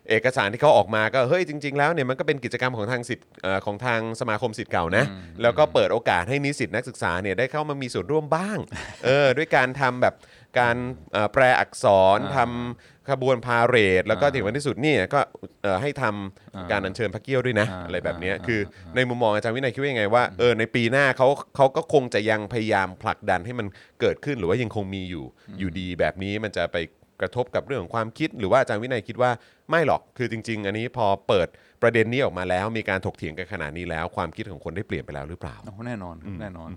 [0.10, 5.06] เอกสารที่เขาออกมาก็เฮ้ยจริง ๆ แล้วเนี่ยมันก็เป็นกิจกรรมของทางสิทธิ์เอ่อของทางสมาคมสิทธิ์เก่านะ
[5.42, 8.58] แล้วก็เปิดโอกาสให้นิสิตนักศึกษาเนี่ยได้เข้ามามีส่วนร่วมบ้าง
[9.06, 10.16] เออด้วยการทำแบบ
[10.58, 10.78] การ
[11.14, 11.86] เอ่อแปลอักษ
[12.18, 15.20] รทำขบวนพาเหรดแล้วก็ถึงวันที่สุดเนี่ยก็
[15.64, 18.60] เอ่อให้ทำการอัญเชิญพระเกี้ยวด้วยนะ อ่าอะไรแบบเนี้ยอ่าคือ
[18.96, 23.68] ในมุมมองอาจารย์วินัยคิดว่ายังไงว่าเออในปีหน้าเขาเขาก็คงจะยังพยายามผลักดันให้มัน
[24.02, 25.26] เกิดขึ้นหรือว่ายังคงมีอยู่
[25.60, 26.78] อยู่ดีแบบนี้มันจะไป
[27.22, 29.32] กระทบกับเรื่องของความคิด หรือว่าอาจารย์วินัยคิดว่า
[29.70, 31.48] ไม่หรอกคือจริง ๆ อันนี้พอเปิด
[31.82, 36.70] ประเด็นนี้ออกมาแล้ว มีการถกเถียงกันขนาดนี้แล้ว ความคิดของคนได้เปลี่ยนไปแล้วหรือเปล่า โอ้แน่นอนครับแน่นอน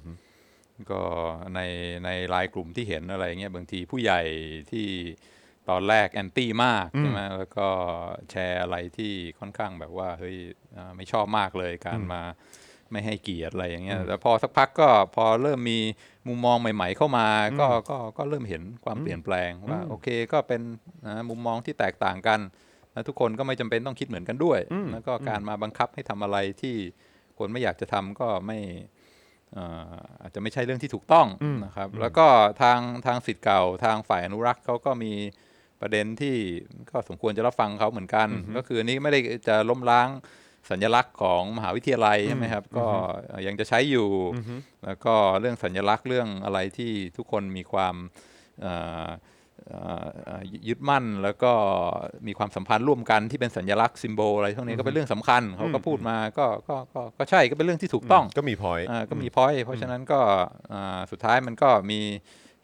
[0.90, 1.02] ก็
[1.54, 1.60] ใน
[2.04, 4.20] ในไลายกลุ่มที่เห็นอะไรเงี้ยบางทีผู้ใหญ่
[4.70, 4.88] ที่
[5.70, 7.68] ตอนแรกแอนตี้มากใช่ไหมแล้วก็
[8.30, 10.36] แชร์อะไรที่ค่อนข้างแบบว่าเฮ้ย
[10.76, 12.22] อ่าไม่ชอบมากเลยการมา
[12.90, 15.78] ไม่ให้เกียรติอะไรอย่างเงี้ยแต่พอสักพักก็พอเริ่มมี
[16.28, 17.26] มุมมองใหม่ ๆ เข้ามา
[17.60, 20.60] ก็ก็ก็เริ่มเห็นความเปลี่ยนแปลงว่าโอเคก็เป็น
[21.06, 22.40] นะมุมมองที่แตกต่างกัน
[22.92, 24.60] แล้วทุกคนก็ไม่จำเป็นต้องคิดเหมือนกันด้วย
[24.92, 26.76] แล้วก็การมาบังคับให้ทำอะไรที่
[27.38, 28.58] คนไม่อยากจะทำก็ไม่
[28.91, 31.26] เอ่ออาจจะไม่ใช่เรื่องที่ถูกต้อง
[31.64, 32.26] นะครับ แล้วก็
[32.62, 35.12] ทางทางสิทธิ์เก่าทางฝ่ายอนุรักษ์เขาก็มี
[35.80, 36.36] ประเด็นที่
[36.90, 40.08] ก็สมควรจะรับฟังเขาเหมือนกัน ก็คืออันนี้ไม่ได้จะล้มล้าง
[40.70, 42.86] สัญลักษณ์ของมหาวิทยาลัยใช่ไหมครับ ก็
[43.46, 44.08] ยังจะใช้อยู่
[44.84, 47.94] แล้วก็เรื่องสัญลักษณ์เรื่องอะไรที่ทุกคนมีความ
[49.68, 51.52] เอ่อเอ่อเอ่อยึดมั่นแล้วก็
[52.26, 60.20] มีความสัมพันธ์ร่วมกันที่เป็นสัญลักษณ์ซิมโบลอะไรพวกนี้ก็เป็นเรื่องสำคัญเขาก็พูดมาก็ก็ก็ก็ใช่ก็เป็นเรื่องที่ถูกต้องก็มีพอยอ่าก็มีพอยเพราะฉะนั้นก็
[60.72, 62.00] อ่าสุดท้ายมันก็มี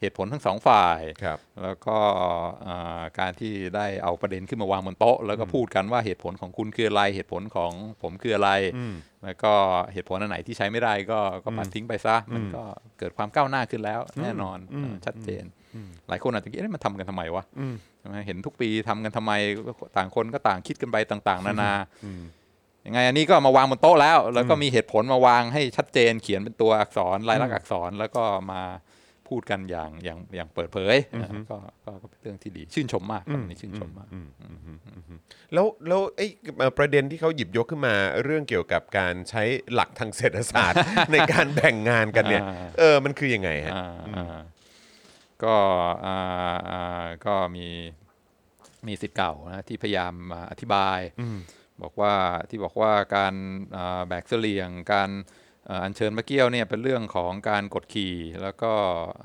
[0.01, 1.97] เหตุผลทั้งสองฝ่ายครับแล้วก็
[2.67, 8.51] อ่าการที่ได้เอาประเด็นขึ้นมาวางบนโต๊ะ แล้วก็พูดกันว่าเหตุผลของคุณคืออะไร เหตุผลของผมคืออะไร
[9.23, 9.53] แล้วก็
[9.93, 12.63] เหตุผลอันไหนที่ใช้ไม่ได้ก็ก็ปัดทิ้งไปซะ มันก็
[12.99, 15.43] เกิดความก้าวหน้าขึ้นแล้ว แน่นอนอ่าชัดเจน
[16.09, 17.43] หลายคนอาจจะคิดเอ๊ะมันทำกันทำไมวะ
[17.99, 19.31] ใช่ไหมเห็นทุกปีทำกันทำไม
[19.97, 21.71] ต่างคนก็ต่างคิดกันไปต่างๆ นานา
[22.85, 28.61] ยังไงอันนี้ก็มาวางบนโต๊ะแล้ว แล้วก็มีเหตุผลมาวางให้ชัดเจนเขียนเป็นตัวอักษรลายลักษณ์อักษรแล้วก็มา
[29.27, 34.07] พูดกันอย่างอย่างอย่างเปิดเผยนะก็ก็ก็เป็นเรื่องที่ดีชื่นชมมากครับอันนี้ชื่นชมมาก
[35.53, 36.27] แล้วแล้วไอ้
[36.57, 40.77] เอ่อประเด็นที่เขาหยิบยกขึ้นมาเรื่องเกี่ยวกับการใช้หลักทางเศรษฐศาสตร์
[41.11, 43.85] ในการแบ่งงานกันเนี่ยอ่าเออมันคือยังไงฮะอ่า
[44.17, 44.41] อ่า
[45.43, 45.55] ก็
[46.05, 47.67] อ่าอ่าก็มี
[48.87, 50.99] มีสิทธิ์เก่านะที่พยายามมาอธิบาย
[51.81, 52.13] บอกว่า
[52.49, 53.33] ที่บอกว่าการ
[53.75, 55.09] อ่าแบกเสลียง การ
[55.69, 58.73] อ่าอัญเชิญมะเกี้ยวเนี่ยเป็นเรื่องของการกดขี่ แล้วก็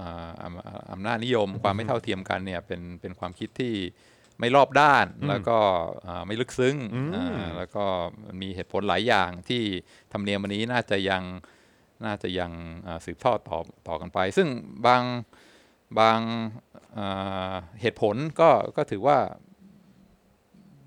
[0.01, 3.75] อ่าอำอำนาจนิยมความไม่เท่าเทียมกันเนี่ยเป็นเป็นความคิดที่
[4.41, 5.59] ไม่รอบด้านแล้วก็
[6.07, 6.77] อ่าไม่ลึกซึ้ง
[7.15, 7.85] อ่าแล้วก็
[8.41, 9.63] มีเหตุผลหลายอย่างที่
[10.13, 11.23] ธรรมเนียมวันนี้น่าจะยัง
[12.05, 12.51] น่าจะยัง
[12.87, 14.49] อ่าสืบทอดต่อต่อกันไป ซึ่ง
[14.87, 15.03] บาง
[16.01, 16.21] บาง
[16.99, 19.19] อ่าเหตุผลก็ก็ถือว่า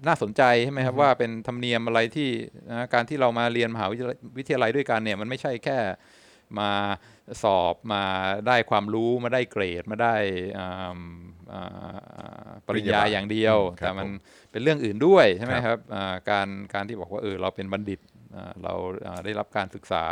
[0.07, 2.29] น่าสนใจใช่ไหมครับว่าเป็นธรรมเนียมอะไรที่
[2.69, 5.77] นะการที่เรามาเรียนมหาวิทยาลัยวิทยาลัยด้วยกันเนี่ยมันไม่ใช่แค่
[6.59, 6.71] มา
[7.43, 8.03] สอบมา
[8.47, 10.15] ได้ความรู้มาได้เกรดมาได้
[10.59, 10.99] อ่า
[11.53, 14.11] อ่าปริญญาอย่างเดียวครับแต่มันผม
[14.51, 17.99] เป็นเรื่องอื่นด้วยใช่ไหมครับครับอ่าการการที่บอกว่าเออเราเป็นบัณฑิต
[18.35, 18.73] อ่าเรา
[19.07, 20.05] อ่าได้รับการศึกษา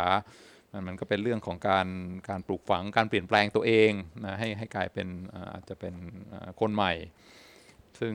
[0.72, 1.86] มันมันก็เป็นเรื่องของการ
[2.28, 3.92] การปลูกฝังการเปลี่ยนแปลงตัวเอง
[4.24, 5.94] นะให้ให้กลายเป็นอ่าอาจจะเป็น
[6.32, 6.92] อ่าคนใหม่
[8.00, 8.14] ซึ่ง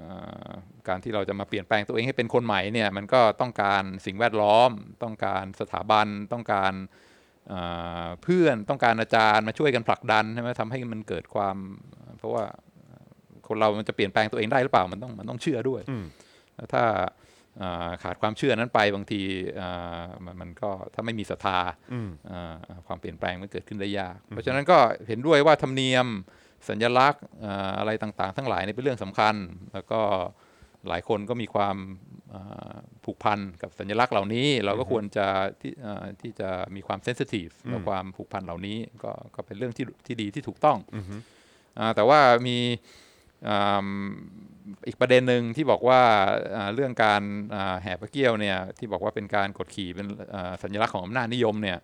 [0.00, 0.50] อ่า
[0.88, 4.70] การที่เราจะมาเปลี่ยนแปลงตัวเองให้เป็นคนใหม่เนี่ยมันก็ต้องการสิ่งแวดล้อม
[5.02, 6.72] ต้องการสถาบันต้องการ
[7.52, 11.56] อ่าเพื่อนต้องการอาจารย์มาช่วยกันผลักดันใช่ไหมทำให้มันเกิดความ
[12.18, 12.44] เพราะว่า
[13.48, 15.82] คนเรามันจะเปลี่ยนแปลงตัวเองได้หรือเปล่ามันต้องมันต้องเชื่อด้วย
[16.56, 17.08] แล้วถ้าอ่า
[18.02, 19.20] ขาดความเชื่อนั้นไปบางที
[19.60, 21.58] อ่ามันมันก็ถ้าไม่มีศรัทธา
[22.30, 22.54] อ่า
[22.86, 26.06] ความเปลี่ยนแปลงมันเกิดขึ้นได้ยาก เพราะฉะนั้นก็เห็นด้วยว่าธรรมเนียม
[26.68, 29.34] สัญลักษณ์อ่าอะไรต่างๆ ทั้งหลายนี่เป็นเรื่องสำคัญ
[29.74, 30.00] แล้วก็
[30.88, 31.76] หลายคนก็มีความ
[32.34, 35.26] อ่าผูกพันกับสัญลักษณ์เหล่านี้ เราก็ควรจะ
[35.60, 40.78] ที่อ่าที่จะมีความเซนซิทีฟกับความผูกพันเหล่านี้ก็ก็เป็นเรื่องที่ที่ดีที่ถูกต้อง
[41.78, 42.58] อ่าแต่ว่ามี
[43.48, 43.88] อ่า
[44.86, 46.00] อีกประเด็นหนึ่งที่บอกว่า
[46.56, 47.22] อ่าเรื่องการ
[47.54, 51.78] อ่าแห่พระเกี้ยวเนี่ยที่บอกว่าเป็นการกดขี่เป็นอ่าสัญลักษณ์ของอำนาจนิยมเนี่ย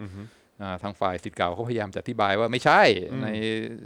[0.63, 2.83] อ่าทางฝ่ายสิทธิ์เก่าเขาพยายามจะอธิบายว่าไม่ใช่
[3.23, 3.27] ใน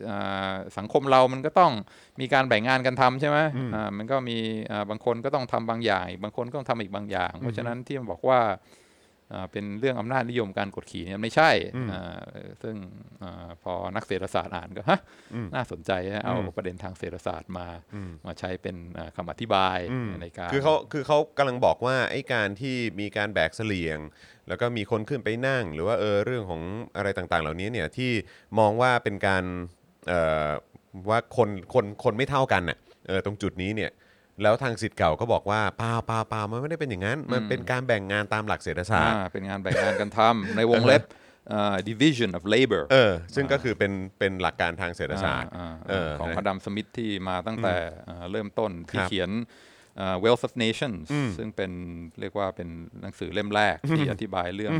[0.08, 1.72] อ่าสังคมเรามันก็ต้อง
[2.20, 3.38] มีการแบ่งงานกันทำใช่ไหม
[3.74, 4.38] อ่ามันก็มี
[4.70, 8.81] อ่าบางคนก็ต้องทำบางอย่างอีกบางคนก็ต้องทำอีกบางอย่าง เพราะฉะนั้นที่มันบอกว่าอ่า
[9.52, 11.50] เป็นเรื่องอำนาจนิยมการกดขี่เนี่ยไม่ใช่
[11.92, 12.20] อ่า
[12.62, 12.74] ซึ่ง
[13.22, 15.00] อาพอนักเศรษฐศาสตร์อ่านก็ฮะ
[15.54, 17.66] น่าสนใจนะเอาประเด็นทางเศรษฐศาสตร์มา
[18.26, 19.78] มาใช้เป็นอ่าคำอธิบาย
[20.22, 23.98] ในการคือเขาคือเขากำลังบอกว่าไอ้การที่มีการแบกเสลียง
[24.48, 26.62] แล้วก็มีคนขึ้นไปนั่ง หรือว่าเออเรื่องของ
[26.96, 28.10] อะไรต่างๆ เหล่านี้เนี่ยที่
[28.58, 29.44] มองว่าเป็นการ
[30.08, 30.48] เอ่อ
[31.08, 33.90] ว่าคนคนคนไม่เท่ากันน่ะเออตรงจุดนี้เนี่ย
[34.42, 41.02] แล้วทางสิทธิ์เก่าก็บอกว่าเปล่าเปล่าเปล่ามันไม่ได้เป็นอย่างนั้น มันเป็นการแบ่งงานตามหลักเศรษฐศาสตร์ อ่าเป็นงานแบ่งงานกันทำ ในวงเล็บ
[41.52, 47.74] อ่า division of labor เออ ซึ่งก็คือเป็นเป็นหลักการทางเศรษฐศาสตร์ อ่าเออของนะพดัมสมิธที่มาตั้งแต่
[48.08, 49.30] อ่าเริ่มต้นที่ครับเขียน
[50.00, 50.98] อ่า Wealth of Nations
[51.38, 51.72] ซึ่งเป็น
[52.20, 52.68] เรียกว่าเป็น
[53.02, 54.74] หนังสือเล่มแรกที่อธิบายเรื่อง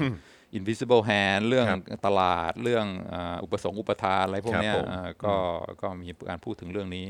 [0.59, 5.35] invisible hand เรื่องครับตลาดเรื่องอาอุปสงค์อุปทานอะไรพวกเนี้ยครับผมอ่าก็
[5.83, 7.07] ก็มีการพูดถึงเรื่องนี้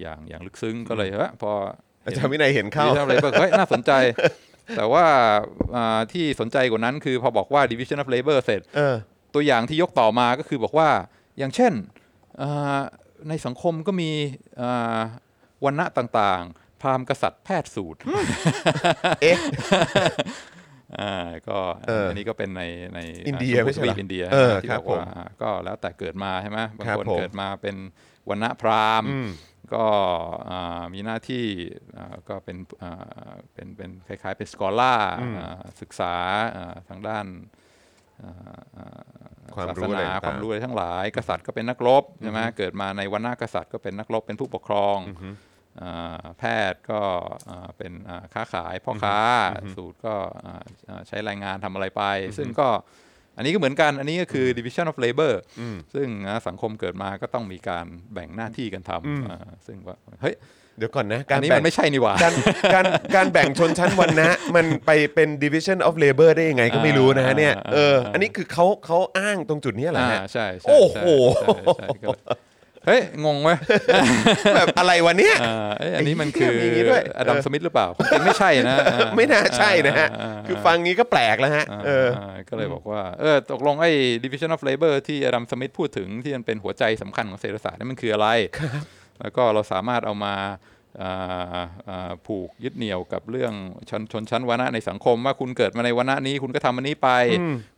[0.00, 1.52] อย่างอย่างลึกซึ้งก็เลยเฮ้ยพอ
[2.08, 3.92] อาจารย์วินัยเห็นเข้า division of labor เฮ้ยน่าสนใจ
[4.76, 5.04] แต่ว่า
[5.76, 8.96] อ่าที่สนใจกว่านั้นคือพอบอกว่า division of labor เสร็จเออ
[9.34, 10.88] ตัวอย่างที่ยกต่อมาก็คือบอกว่า
[11.38, 11.72] อย่างเช่น
[12.42, 12.80] อ่า
[13.28, 14.10] ในสังคมก็มี
[14.60, 14.98] อ่า
[15.64, 17.98] วันณะต่างๆ พราหมณ์กษัตริย์แพทย์สูตร
[19.22, 19.38] เอ๊ะ
[20.98, 21.12] อ่า
[21.48, 22.62] ก็เอออัอันนี้ก็เป็นใน
[22.94, 27.76] ในอินเดียอ่าไม่ใช่เหรอทวีปอินเดียเออที่ครับบอกว่าผมอ่าก็แล้วแต่เกิดมาใช่ไหมบางครับคนผมเกิดมาเป็น
[28.28, 29.28] วันณะพราหมณ์อืม
[29.74, 29.84] ก็
[30.50, 31.44] อ่ามีหน้าที่
[31.96, 35.36] อ่าก็เป็นอ่าเป็นเป็นคล้ายๆเป็นสกอล่าอืม
[35.80, 36.14] ศึกษา
[36.56, 37.26] อ่าทางด้าน
[38.22, 39.00] อ่าอ่า
[39.56, 44.98] ความศารู้สอะไรนาต่างๆความรู้อะไรทั้งหลาย กษัตริย์ก็เป็นนักรบใช่ไหมเกิดมาในวันณะกษัตริย์ก็เป็นนักรบเป็นผู้ปกครอง
[45.82, 47.00] อ่าแพทย์ก็
[47.50, 49.18] อ่าเป็นอ่าค้าขายพ่อค้า
[49.76, 52.02] สูตรก็อ่าอ่าใช้แรงงานทำอะไรไป
[52.38, 52.68] ซึ่งก็
[53.38, 60.36] อันนี้ก็เหมือนกัน อันนี้ก็คือ division of labor อืมซึ่งอ่าสังคมเกิดมาก็ต้องมีการแบ่งหน้าที่กันทำอ่าซึ่งว่าเฮ้ย
[60.78, 62.34] เดี๋ยวก่อนนะอัการนนี้แบ่มังนไม่ใช่นี่หว่า การ
[62.74, 70.98] การการแบ่งชนชั้นวันนะมันไปเป็น division of labor ได้ยังไงก็ไม่รู้นะฮะเนี่ยอ่าเอออ่าอันนี้คือเขาเขาอ้างตรงจุดนี้เหรออ่าฮะใช่ใช่โอ้โห
[71.36, 72.08] ใช่ใช่ใช่ก็
[72.78, 73.50] เลยเฮ้ยงงไหม
[74.56, 83.90] แบบอะไรวะเนี่ยอ่าเอ้ยอันนี้มันไอ้คือเหี้ยมีอย่างงี้ด้วยอดัมเออสมิธหรือเปล่าจริงๆไม่ใช่นะอ่ไม่น่าใช่นะฮะาาคือฟังงี้ก็แปลกแล้วฮะาเออาก็เลยบอกว่าเออตกลงไอ้
[84.24, 88.28] division of labor ที่อดัมสมิธพูดถึงที่มันเป็นหัวใจสำคัญของเศรษฐศาสตร์นี่มันคืออะไร
[89.20, 90.76] แล้วก็เราสามารถเอามาอ่าอ่า
[92.26, 93.52] ผูกยึดเหนี่ยวกับเรื่อง
[93.90, 97.08] ชนชนชั้นวรรณะในสังคม ว่าคุณเกิดมาในวรรณะนี้ คุณก็ทำอันนี้ไป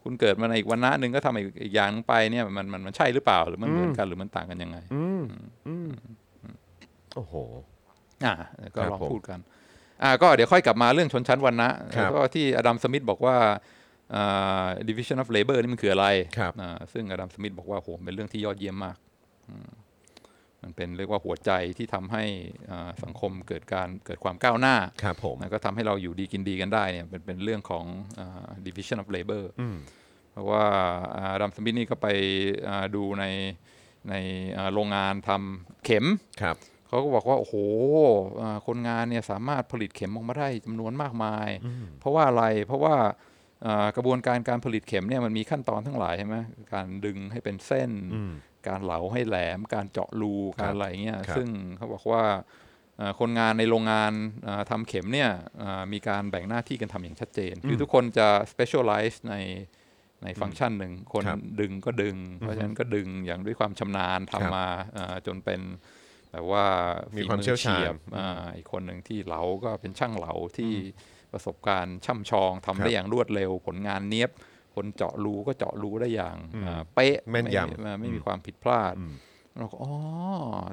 [0.05, 5.23] คุณเกิดมาในอีกวรรณะหนึ่งก็ทำอีกอีกอย่างหนึ่งไปเนี่ยมันมันมันใช่หรือเปล่าหรือมันเหมือนกันหรือมันต่างกันยังไงอืม
[5.67, 5.91] อืม
[7.15, 7.35] โอ้โห
[8.25, 8.35] อ่า
[8.75, 9.39] ก็ครับลองผมพูดกัน
[10.03, 13.37] อ่า ก็เดี๋ยวค่อยกลับมาเรื่องชนชั้นวรรณะครับแล้วก็ที่อดัมสมิธบอกว่า
[14.15, 16.07] อ่า division of labor นี่มันคืออะไร
[16.39, 18.97] ครับอ่าซึ่งอดัมสมิธบอกว่าโหเป็นเรื่องที่ยอดเยี่ยมมาก
[19.49, 19.55] อื
[20.61, 22.25] มมันเป็นเรียกว่าหัวใจที่ทำให้
[22.71, 27.85] อ่าสังคมเกิดการเกิดความก้าวหน้าครับผมแล้วก็ทำให้เราอยู่ดีกินดีกันได้เนี่ยเป็นเป็นเรื่องของ
[28.21, 29.77] อ่า division of labor อืม
[30.33, 30.65] เพราะว่า
[31.17, 32.09] อาดัมสมิธนี่ก็ไป
[32.69, 33.25] อ่าดูใน
[34.09, 34.15] ใน
[34.57, 36.07] อ่าโรงงานทำเข็ม
[36.43, 36.57] ครับ
[36.89, 37.55] เขาก็บอกว่า โอ้โห
[38.41, 41.49] อ่าคนงานเนี่ยสามารถผลิตเข็มออกมาได้จำนวนมากมาย
[42.01, 42.97] เพราะว่าอะไรเพราะว่า
[43.67, 46.37] อ่ากระบวนการการผลิตเข็มเนี่ยมันมีขั้นตอนทั้งหลายใช่ไหม
[46.75, 48.33] การดึงให้เป็นเส้นอืม
[48.69, 52.25] การเหลาให้แหลม การเจาะรูครับการอะไรเงี้ยครับซึ่งเขาบอกว่า
[53.01, 54.13] อ่าคนงานในโรงงาน
[54.47, 55.31] อ่าทำเข็มเนี่ย
[55.63, 59.37] อ่ามีการแบ่งหน้าที่กันทำอย่างชัดเจน คือทุกคนจะ specialize ใน
[60.25, 65.61] ในฟังก์ชันหนึ่ง คนครับดึงก็ดึง เพราะฉะนั้นก็ดึงอย่างด้วยความชำนาญครับทำมาอ่าจนเป็น
[66.33, 66.67] แบบว่า
[67.17, 70.73] มีมีความเชี่ยวชาญอ่าอีกคนหนึ่งที่เหลาก็เป็นช่างเหลาที่
[71.33, 74.31] ประสบการณ์ช่ำชองทำได้อย่างรวดเร็วผลงานเนี้ยบ
[74.75, 79.15] คนเจาะรูก็เจาะรูได้อย่างอ่าเป๊ะแม่นยำไไม่มีความผิดพลาดอืม
[79.59, 79.93] เราก็อ๋อ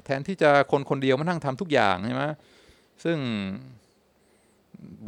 [0.04, 2.24] แทนที่จะคนคนเดียวมานั่งทำทุกอย่างใช่ไหม
[3.04, 3.18] ซึ่ง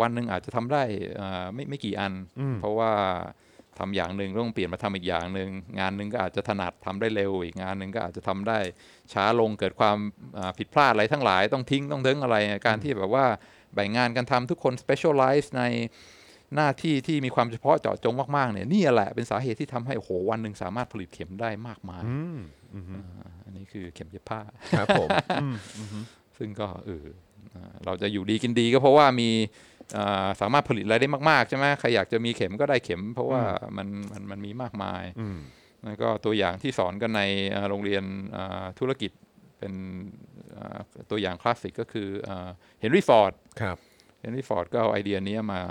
[0.01, 0.83] วันหนึ่งอาจจะทำได้
[1.21, 2.93] อ่าไม่ไม่กี่อันอืมเพราะว่า
[3.79, 5.51] ทำอย่างหนึ่งต้องเปลี่ยนมาทำอีกอย่างหนึ่ง
[5.81, 8.59] งานหนึ่งก็อาจจะถนัดทำได้เร็ว อีกงานหนึ่งก็อาจจะทำได้
[9.13, 9.97] ช้าลงเกิดความ
[10.39, 13.27] อ่าผิดพลาดอะไรทั้งหลาย ต้องทิ้งต้องเด้งอะไรการที่แบบว่า
[13.75, 15.63] แบ่งงานกันทำทุกคน specialize ใน
[16.57, 22.39] หน้าที่ที่มีความเฉพาะเจาะจงมากๆเนี่ยนี่แหละเป็นสาเหตุที่ทำให้โอ้โหวันหนึ่งสามารถผลิตเข็มได้มากมายอืม
[22.75, 24.41] อืมอ่าอันนี้คือเข็มเย็บผ้า
[24.79, 25.09] ครับผม
[25.43, 25.55] อืม
[26.39, 27.07] ซึ่งก็เออ
[27.55, 29.31] อ่าเราจะอยู่ดีกินดีก็เพราะว่ามี
[29.97, 33.43] อ่าสามารถผลิตอะไรได้มากๆใช่ไหมใครอยากจะมีเข็มก็ได้เข็ม เพราะว่า
[33.77, 35.39] มันมันมันมีมากมายอืม
[35.85, 37.23] แล้วก็ตัวอย่างที่สอนกันใน
[37.55, 38.05] อ่าโรงเรียน
[38.37, 39.11] อ่าธุรกิจ
[39.59, 39.73] เป็น
[40.57, 40.79] อ่า
[41.11, 42.09] ตัวอย่างคลาสสิกก็คือ
[42.81, 43.77] เฮนรี่ฟอร์ดครับ
[44.21, 45.63] เฮนรี่ฟอร์ดก็เอาไอเดียนี้มา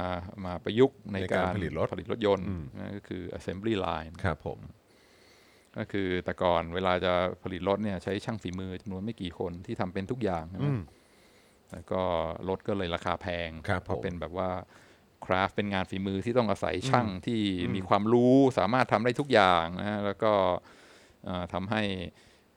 [0.45, 4.59] มาประยุกต์ในในการการผลิตรถผลิตรถยนต์อืมนะก็คือ assembly line ครับผม
[5.77, 10.81] ก็คือแต่ก่อนเวลาจะผลิตรถเนี่ยใช้ช่างฝีมือจำนวนไม่กี่คนที่ทำเป็นทุกอย่างใช่ไหมอืม
[11.71, 12.01] แล้วก็
[12.49, 14.49] รถก็เลยราคาแพงครับเพราะผมเป็นแบบว่า
[15.25, 17.41] คราฟเป็นงานฝีมือที่ต้องอาศัยช่างที่
[17.75, 20.33] มีความรู้สามารถทำได้ทุกอย่างนะฮะแล้วก็
[21.25, 21.83] เอ่อทำให้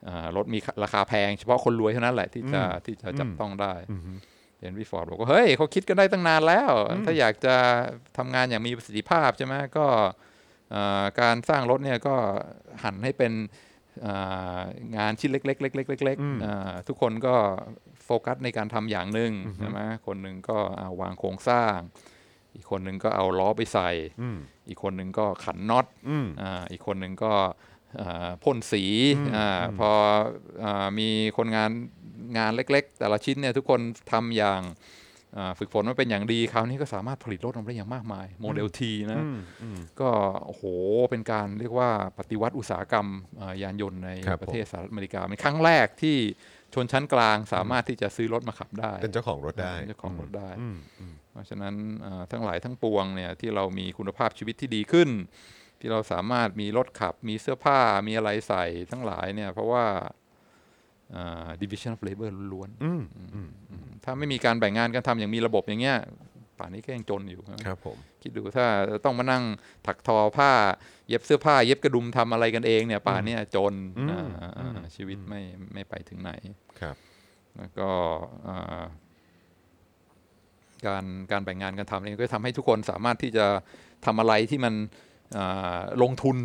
[0.04, 4.02] เอ่อรถมีราคาแพง เฉพาะคนรวยเท่านั้นแหละที่จะที่จะจับต้องได้อืม
[4.62, 6.72] เฮนรี่ฟอร์ดบอกว่าเฮ้ยเขาคิดกันได้ตั้งนานแล้ว
[7.04, 7.54] ถ้าอยากจะ
[8.16, 9.86] ทำงานอย่างมีประสิทธิภาพใช่ไหมก็
[10.70, 12.14] เอ่อการสร้างรถเนี่ยก็
[12.82, 13.32] หั่นให้เป็น
[14.02, 14.14] เอ่
[14.56, 14.58] อ
[14.96, 17.34] งานชิ้นเล็กๆเล็กๆเล็กอืมๆเอ่อทุกคนก็
[18.04, 21.76] โฟกัสในการทำอย่างหนึ่งใช่ไหมคนหนึ่งก็เอาวางโครงสร้าง
[22.54, 23.90] อีกคนหนึ่งก็เอาล้อไปใส่
[24.22, 27.71] อืมอีกคนหนึ่งก็ขันน็อตอืมอ่าอีกคนหนึ่งก็เอ่อ
[28.44, 28.84] พ่นสี
[29.36, 29.46] อา
[29.78, 29.90] พอ
[30.64, 31.70] อามีคนงาน
[32.38, 33.80] งานเล็ก ๆ แต่ละชิ้นเนี่ยทุกคน
[34.12, 34.62] ทำอย่าง
[35.36, 40.10] อ่าฝึกฝนมาเป็นอย่างดีคราวนี้ก็สามารถผลิตรถออกมาได้อย่างมากมาย โมเดลทีนะอืมอืมก็
[40.46, 40.62] โอ้โห
[41.10, 43.06] เป็นการเรียกว่าปฏิวัติอุตสาหกรรม
[43.40, 46.16] อ่ายานยนต์ในครับประเทศสหรัฐอเมริกาเป็นครั้งแรกที่
[46.74, 55.08] ชนชั้นกลางสามารถที่จะซื้อรถมาขับได้ เป็นเจ้าของรถได้เป็นเจ้าของรถได้อืมอืมเพราะฉะนั้นเอ่อทั้งหลายทั้งปวงเนี่ยที่เรามีคุณภาพชีวิตที่ดีขึ้น
[55.82, 59.84] ที่เราสามารถมีรถขับ มีเสื้อผ้ามีอะไรใส่ทั้งหลายเนี่ย เพราะว่า
[61.16, 62.92] อ่า division of labor ล้วนอื
[63.46, 65.98] มๆถ้าไม่มีการแบ่งงานกันทำอย่างมีระบบอย่างเงี้ย
[66.58, 68.66] ป่านนี้ก็ยังจนอยู่ครับผมคิดดูถ้า
[69.04, 69.42] ต้องมานั่ง
[69.86, 70.50] ถักทอผ้า
[71.08, 75.40] เย็บเสื้อผ้า เย็บกระดุมทำอะไรกันเองเนี่ย ป่านเนี้จนอืมอ่าอ่าอืมชีวิตไม่
[75.72, 76.32] ไม่ไปถึงไหน
[76.80, 76.96] ครับ
[77.56, 77.88] แล้วก็
[78.48, 78.84] อ่า
[80.86, 83.46] การการแบ่งงานกันทำนี่ก็ทำให้ทุกคนสามารถที่จะ
[84.06, 85.11] ทำอะไรที่มันอ่า
[86.02, 86.36] ลงทุน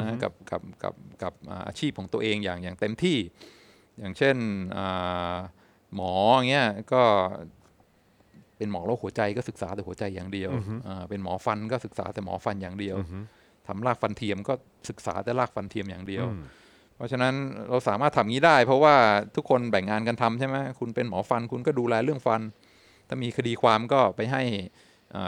[0.00, 3.18] นะกับกับกับกับอ่าอาชีพของตัวเองอย่างอย่างเต็มที่
[3.98, 4.36] อย่างเช่น
[4.76, 5.36] อ่า
[5.94, 7.02] หมออย่างเงี้ยก็
[8.56, 10.50] เป็นหมอโรคหัวใจก็ศึกษาแต่หัวใจอย่างเดียว
[10.86, 12.96] อ่าเป็นหมอฟันก็ศึกษาแต่หมอฟันอย่างเดียว
[13.66, 14.54] ทำรากฟันเทียมก็
[14.88, 16.42] ศึกษาแต่รากฟันเทียมอย่างเดียวอืม
[16.96, 17.34] เพราะฉะนั้น
[17.68, 18.94] เราสามารถทำงี้ได้ เพราะว่า
[19.36, 22.40] ทุกคนแบ่งงานกันทำใช่ไหมคุณเป็นหมอฟันคุณก็ดูแลเรื่องฟัน
[23.08, 24.64] ถ้ามีคดีความก็ไปให้อ่า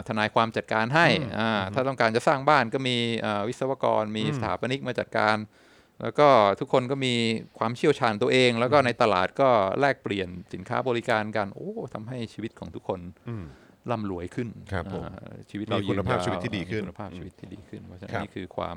[0.08, 1.06] ทนายความจัดการให้
[1.38, 5.36] อ่าถ้าต้องการจะสร้างบ้านก็มีอ่าวิศวกรมีสถาปนิกมาจัดการ
[6.02, 6.28] แล้วก็
[6.60, 7.14] ทุกคนก็มี
[7.58, 9.48] ความเชี่ยวชาญตัวเอง แล้วก็ในตลาดก็
[9.80, 13.44] แลกเปลี่ยนสินค้าบริการกันโอ้ทำให้ชีวิตของทุกคนอืม
[13.90, 18.76] ร่ำรวยขึ้นครับผมอ่าชีวิตเรามีคุณภาพยืนยชีวิตที่ดีขึ้นมีคุณภาพชีวิตที่ดีขึ้นเพราะฉะนั้ครับนี่คือความ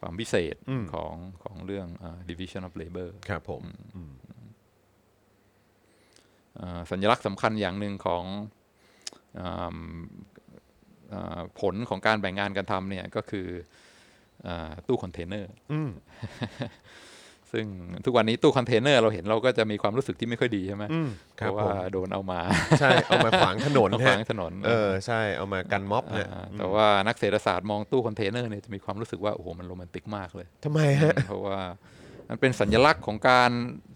[0.00, 3.62] ความพิเศษอืมของของเรื่องอ่า division of labor ครับผม
[3.94, 4.12] อืม
[6.60, 8.63] อ่าสัญลักษณ์สำคัญอย่างหนึ่งของอ่าอ่า
[11.60, 13.46] ผลของการแบ่งงานกันทำเนี่ยก็คือ
[14.46, 15.90] อาตู้คอนเทนเนอร์อืม
[17.52, 17.66] ซึ่ง
[18.04, 21.08] ทุกวันนี้ตู้คอนเทนเนอร์เราเห็นเราก็จะมีความรู้สึกที่ไม่ค่อยดีใช่ไหมอืม
[21.40, 22.40] คเพรับราะผว่าโดนเอามา
[22.80, 31.58] ใช่ เอามาขวางถนนฮะเอาขวางถนน เออใช่เอามากันม็อบฮะแต่ว่านักเศรษฐศาสตร์มองตู้คอนเทนเนอร์เนี่ยจะมีความรู้สึกว่าโอ้โหมันโรแมนติกมากเลยทำไมฮะเพราะว่า
[32.34, 33.50] มันเป็นสัญลักษณ์ของการ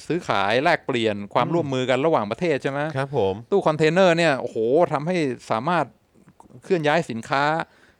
[0.06, 4.56] ซื้อขายแลกเปลี่ยนความร่วมมือกันระหว่างประเทศใช่ไหมครับผมตู้คอนเทนเนอร์เนี่ยโอ้โห
[4.92, 5.16] ทำให้
[5.50, 5.84] สามารถ
[6.62, 7.44] เคลื่อนย้ายสินค้า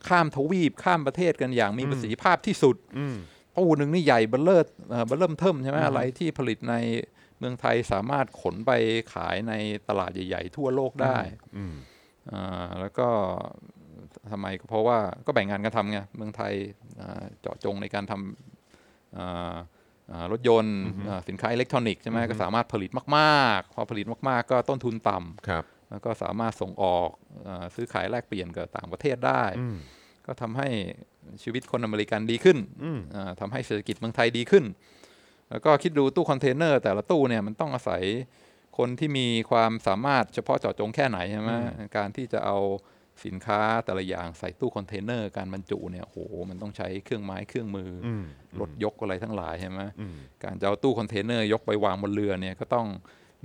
[0.09, 3.17] ข้ามทวีปข้ามประเทศกันอย่างมีประสิทธิภาพที่สุดอืม
[3.57, 6.75] ตู้หนึ่งนี่ใหญ่เบ้อเร่อเอ่อเบ้อเริ่มเทิ่มใช่ไหมอะไรที่ผลิตใน
[7.39, 8.73] เมืองไทยสามารถขนไป
[9.15, 9.53] ขายใน
[9.89, 11.19] ตลาดใหญ่ ๆ ทั่วโลกได้
[11.57, 11.75] อืม
[12.31, 13.09] อ่าแล้วก็
[14.31, 16.53] ทำไมก็เพราะว่าก็แบ่งงานกันทำไงเมืองไทย
[17.01, 19.57] อ่าเจาะจงในการทำอ่าอ่า
[20.33, 27.09] รถยนต์อ่าสินค้าอิเล็กทรอนิกส์ใช่ไหมก็สามารถผลิตมากๆ พอผลิตมากๆ ก็ต้นทุนต่ำครับแล้วก็สามารถส่งออก
[27.49, 29.77] อาซื้อขายแลกเปลี่ยนกับต่างประเทศได้อืม
[30.27, 30.69] ก็ทำให้
[31.43, 34.65] ชีวิตคนอเมริกันดีขึ้นอืมอ่าทำให้เศรษฐกิจเมืองไทยดีขึ้น
[35.51, 38.03] แล้วก็คิดดูตู้คอนเทนเนอร์แต่ละตู้เนี่ยมันต้องอาศัย
[38.79, 41.51] คนที่มีความสามารถเฉพาะเจาะจงแค่ไหนใช่ไหม
[41.97, 42.59] การที่จะเอา
[43.25, 46.17] สินค้าแต่ละอย่างใส่ตู้คอนเทนเนอร์การบรรจุเนี่ยโห
[46.51, 48.25] มันต้องใช้เครื่องไม้เครื่องมืออืม
[48.61, 52.87] รถยกอะไรทั้งหลายใช่ไหมอืมการจะเอาตู้คอนเทนเนอร์ยกไปวางบนเรือเนี่ยก็ต้อง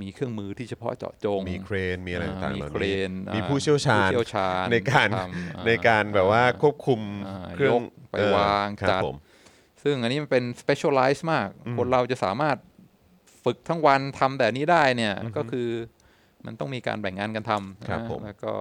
[0.02, 9.16] มีเครื่องมือที่เฉพาะเจาะจง มีเครน มีอะไรต่างๆมีเครนเหล่านี้มีอ่าผู้เชี่ยวชาญผู้เชี่ยวชาญในการทำอ่าในการแบบว่าควบคุมอ่าเครื่องยกไปเออวางครับจัดผม
[9.84, 12.58] ซึ่งอันนี้มันเป็น specialize มาก คนเราจะสามารถ
[13.44, 15.70] ฝึกทั้งวันทำแต่นี้ได้เนี่ยก็คือ
[16.46, 18.54] มันต้องมีการแบ่งงานกันทำครับนะผมแล้วก็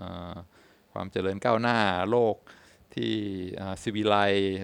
[0.00, 0.34] อ่า
[1.00, 1.78] ความเจริญก้าวหน้า
[2.10, 2.36] โลก
[2.94, 3.12] ที่
[3.82, 4.16] ซีวิไล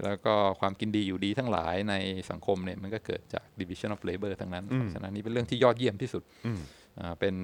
[0.04, 1.94] แล้วก็ความกินดีอยู่ดีทั้งหลายใน
[2.30, 6.60] สังคมเนี่ยมันก็เกิดจาก division of labor ทั้งนั้นเพราะฉะนั้นนี่เป็นเรื่องที่ยอดเยี่ยมที่สุดอืม
[7.00, 7.34] อ่าเป็น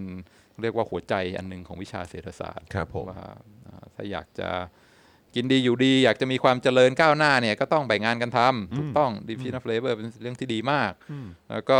[0.62, 3.20] เรียกว่าหัวใจอันหนึ่งของวิชาเศรษฐศาสตร์ครับผมว่า
[3.66, 4.48] อ่าถ้าอยากจะ
[5.34, 10.92] กินดีอยู่ดีอยากจะมีความเจริญก้าวหน้าเนี่ยก็ต้องแบ่งงานกันทำถูกต้อง division of labor เป็นเรื่องที่ดีมาก
[11.50, 11.78] แล้วก็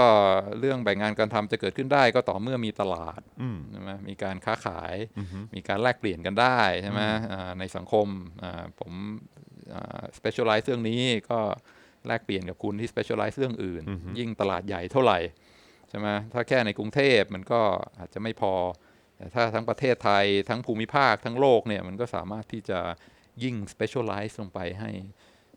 [0.59, 4.95] เรื่องแบ่งงานกันทำจะเกิดขึ้นได้ก็ต่อเมื่อมีตลาดอืมใช่ไหมมีการค้าขาย
[5.55, 7.01] มีการแลกเปลี่ยนกันได้ใช่ไหม
[7.33, 8.07] อ่าในสังคม
[8.43, 8.93] อ่าผม
[9.75, 11.39] อ่า specialize เรื่องนี้ก็
[12.07, 13.83] แลกเปลี่ยนกับคุณที่ specialize เรื่องอื่น
[14.19, 15.19] ยิ่งตลาดใหญ่เท่าไหร่
[15.91, 17.61] ใช่ไหมถ้าแค่ในกรุงเทพมันก็
[17.99, 18.55] อาจจะไม่พอ
[19.17, 22.81] แต่ถ้าทั้งประเทศไทยทั้งภูมิภาคทั้งโลกเนี่ยมันก็สามารถที่จะ
[23.43, 24.91] ยิ่ง specialize ลงไปให้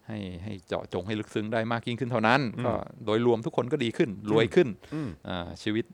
[0.08, 2.72] ให้ให้เจาะจงให้ลึกซึ้งได้มากยิ่งขึ้นเท่านั้น ก็
[3.06, 5.86] โดยรวมทุกคนก็ดีขึ้น รวยขึ้นอืมอ่าชีวิต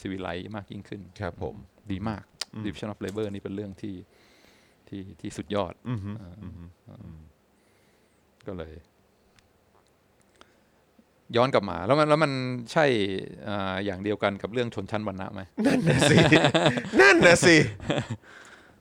[0.00, 1.54] ซีวิไลมากยิ่งขึ้น ครับผม
[1.92, 2.22] ดีมาก
[2.64, 3.94] division of labor นี่เป็นเรื่องที่
[4.88, 6.10] ที่ที่สุดยอดอืมฮึ
[8.46, 8.74] ก็เลย
[11.36, 12.32] ย้อนกลับมา แล้วมันแล้วมัน
[12.72, 12.84] ใช่
[13.48, 16.16] อ่าอย่างเดียวกันกับเรื่องชนชั้นวรรณะไหมนั่นน่ะสิ
[17.00, 17.56] นั่นน่ะสิ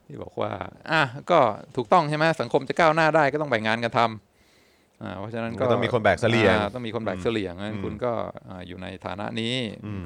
[0.08, 0.52] ที่บอกว่า
[0.92, 1.40] อะก็
[1.76, 8.12] ถูกต้องใช่ไหมสังคมจะก้าวหน้าได้ก็ต้องแบ่งงานกันทำอ่าเพราะฉะนั้นก็ก็ต้องมีคนแบกเสลี่ยงอ่าต้องมีคนแบกเสลี่ยงงั้นคุณก็
[8.50, 9.54] อ่าอยู่ในฐานะนี้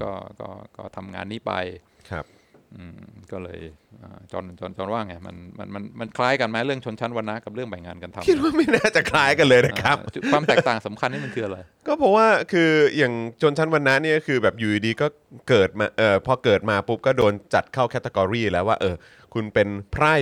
[0.03, 1.53] ก็ก็ก็ทำงานนี้ไป
[2.11, 2.25] ครับ
[2.75, 3.59] อืมก็เลย
[4.03, 11.57] อ่าจอนจอนจอนว่าไงมันมันมันมันคล้ายกันไหมเรื่องชนชั้นวรรณะกับเรื่องแบ่งงานกันทำคิดว่าไม่น่าจะคล้ายกันเลยนะครับอ่าจุดความแตกต่างสำคัญนี่มันคืออะไร
[11.87, 15.07] ก็เพราะว่าคืออย่างชนชั้นวรรณะเนี่ยคือแบบอยู่ดีๆก็
[15.49, 18.95] เกิดมาเออพอเกิดมาปุ๊บก็โดนจัดเข้าแคตตากรีแล้วว่าเออ
[19.37, 20.15] คุณเป็นไพร่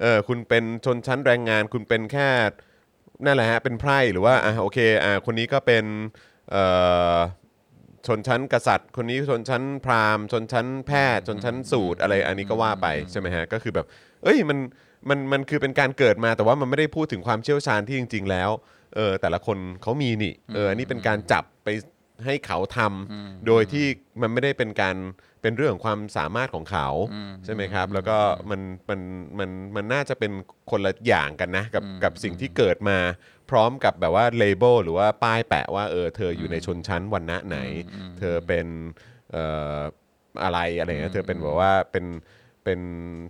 [0.00, 2.28] เออคุณเป็นชนชั้นแรงงาน คุณเป็นแค่
[3.24, 5.84] นั่นแหละฮะเป็นไพร่หรือว่าอะโอเคอ่าคนนี้ก็เป็น
[6.50, 6.64] เอ่
[7.14, 7.16] อ
[8.06, 13.86] ชนชั้นกษัตริย์ คนนี้ชนชั้นพราหมณ์ชนชั้นแพทย์ชนชั้นสูตรอะไรอันนี้ก็ว่าไปใช่ไหมฮะก็คือแบบ
[14.22, 14.58] เอ้ยมัน
[15.08, 18.50] มันมันคือเป็นการเกิดมาแต่ว่ามันไม่ได้พูดถึงความเชี่ยวชาญที่จริง ๆ แล้ว
[18.96, 21.68] เออแต่ละคนเขามีนี่เอออันนี้เป็นการจับไป
[22.24, 23.86] ให้เขาทำโดยที่
[24.20, 24.96] มันไม่ได้เป็นการ
[25.44, 26.88] เป็นเรื่องของความสามารถของเขา
[27.44, 28.16] ใช่ไหมครับ แล้วก็
[28.50, 29.00] มันมัน
[29.38, 30.32] มันมันน่าจะเป็น
[30.70, 32.98] คนละอย่างกันนะกับกับสิ่งที่เกิดมา
[33.50, 37.58] พร้อมกับแบบว่าเลเบลหรือว่าป้ายแปะว่าเออเธออยู่ในชนชั้นวรรณะไหน
[38.18, 38.66] เธอเป็น
[39.32, 39.44] เอ่
[39.76, 39.78] อ
[40.42, 42.06] อะไรอะไรเงี้ยเธอเป็นแบบว่าเป็น
[42.64, 42.80] เป็น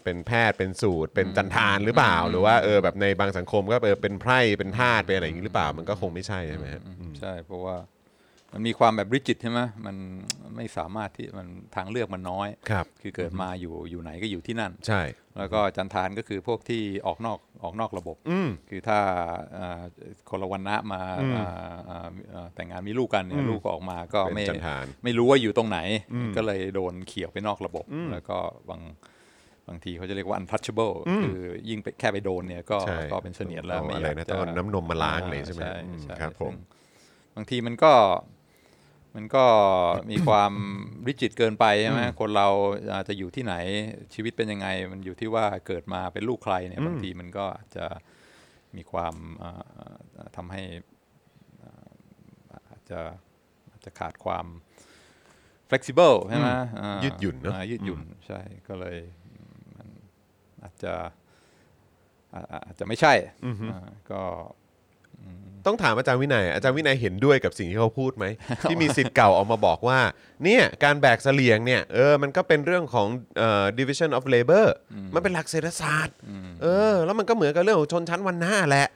[0.05, 6.83] เป็นแพทย์เป็นสูตร เป็นจันทานหรือเปล่า หรือว่าเออแบบในบางสังคมก็เออเป็นไพร่เป็นทาสเป็นอะไรอย่างนี้หรือเปล่ามันก็คงไม่ใช่ใช่ไหมฮะ
[7.21, 7.77] ใช่เพราะว่า
[8.57, 9.97] มันมีความแบบริจิตใช่ไหมมัน
[10.57, 15.03] ไม่สามารถที่มันทางเลือกมันน้อยครับคือเกิดมาอยู่อยู่ไหนก็อยู่ที่นั่น ใช่
[15.39, 18.99] แล้วก็จันทานก็คือพวกที่ออกนอกออกนอกระบบ อืม คือถ้า
[19.59, 19.83] อ่า
[20.31, 21.03] คนละวันนะมา
[21.35, 21.47] อ่า
[21.89, 25.79] อ่าอ่าแต่งงานมีลูกกันเนี่ยลูกก็ออกมาก็เป็นไม่จันทาน ไม่รู้ว่าอยู่ตรงไหน
[26.37, 28.37] ก็เลยโดนเขี่ยวไปนอกระบบ แล้วก็
[28.71, 28.83] บาง
[29.69, 31.39] บางทีเขาจะเรียกว่า untouchable คือ
[31.69, 36.57] ยิ่งไปแค่ไปโดนเนี่ยก็ใช่ก็เป็นเสนียดแล้วเอาไม่อะไรอยากนะจะต้องเอาน้ำนมมาล้างเลยใช่ไหมใช่อืมใช่ครับผม ซึ่ง
[37.37, 37.93] บางทีมันก็
[39.15, 39.45] มันก็
[40.11, 40.53] มีความ
[41.07, 42.49] ริจิตเกินไปใช่ไหมคนเรา
[42.95, 43.55] อาจจะอยู่ที่ไหน
[44.15, 47.87] ชีวิตเป็นยังไง มันอยู่ที่ว่าเกิดมาเป็นลูกใครเนี่ยบางทีมันก็อาจจะ
[48.77, 49.63] มีความอ่า
[50.17, 50.63] อ่าทำให้
[51.63, 51.87] อ่า
[52.71, 53.01] อาจจะ
[53.71, 54.47] อาจจะขาดความ
[55.71, 56.49] flexible ใช่ไหม
[56.81, 58.99] อ่ายืดหยุ่นเนอะอ่ายืดหยุ่นใช่ก็เลย
[59.77, 59.89] มัน
[60.63, 60.95] อาจจะ
[62.35, 63.15] อ่าอาจจะไม่ใช่
[63.73, 64.23] อ่าก็
[65.67, 68.25] ต้องถามอาจารย์วินัยอาจารย์วินัยเห็นด้วยกับสิ่งที่เขาพูดไหม
[68.63, 70.01] ที่มีสิทธิ์เก่าออกมาบอกว่า
[70.45, 73.09] เนี่ยการแบกเสลียงเนี่ยเออมันก็เป็นเรื่องของ
[73.39, 74.67] เอ่อ division of labor
[75.15, 76.17] มันเป็นหลักเศรษฐศาสตร์
[76.63, 78.87] เออแล้วมันก็เหมือนกับเรื่องของชนชั้นวันหน้าแหละ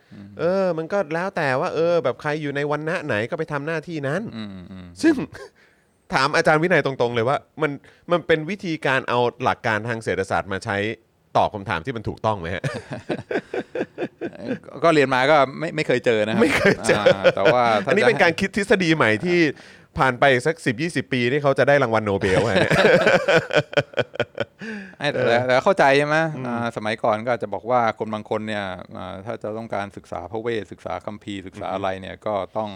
[0.41, 5.15] เออมันก็แล้วแต่ว่าเออแบบใครอยู่ในวันหน้าไหนก็ไปทำหน้าที่นั้นอืมอืมซึ่ง
[6.15, 7.71] ถามอาจารย์วินัยตรงๆเลยว่า มัน
[8.11, 10.77] มันเป็นวิธีการเอาหลักการทางเศรษฐศาสตร์มาใช้
[11.39, 12.63] ตอบคำถามที่มันถูกต้องไหมฮะ
[14.67, 19.39] ก็ก็เรียนมาก็ไม่ไม่เคยเจอนะครับไม่เคยเจออ่าแต่ว่าถ้อันนี้จะเป็นการคิดทฤษฎีใหม่ที่
[19.99, 22.73] ผ่านไปสัก 10 20 ปีที่เขาจะได้รางวัลโนเบลฮะเนี่ย
[24.99, 26.17] ให้แต่แต่เข้าใจใช่ไหม
[26.47, 28.65] อ่าสมัยก่อนก็อาจจะบอกว่าคนบางคนเนี่ย
[28.97, 32.71] อ่าถ้าจะต้องการศึกษาพระเวทศึกษาคัมภีร์ศึกษาอะไรเนี่ยก็ต้อง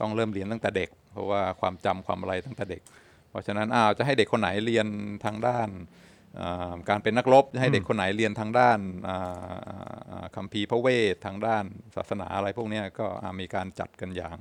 [0.00, 2.82] ต้องเริ่มเรียนตั้งแต่เด็ก เพราะว่าความจำความอะไรตั้งแต่เด็ก
[3.30, 4.86] เพราะฉะนั้นอ้าวจะให้เด็กคนไหนเรียน
[5.24, 6.05] ทางด้านอ่า
[6.88, 8.78] การเป็นนักรบจะให้เด็กคนไหนเรียนทางด้าน
[9.08, 9.18] อ่า
[9.68, 11.64] อ่าอ่าคัมภีร์พระเวททางด้าน
[11.96, 14.38] ศาสนาอะไรพวกเนี้ยก็อ่ามีการจัดกันอย่าง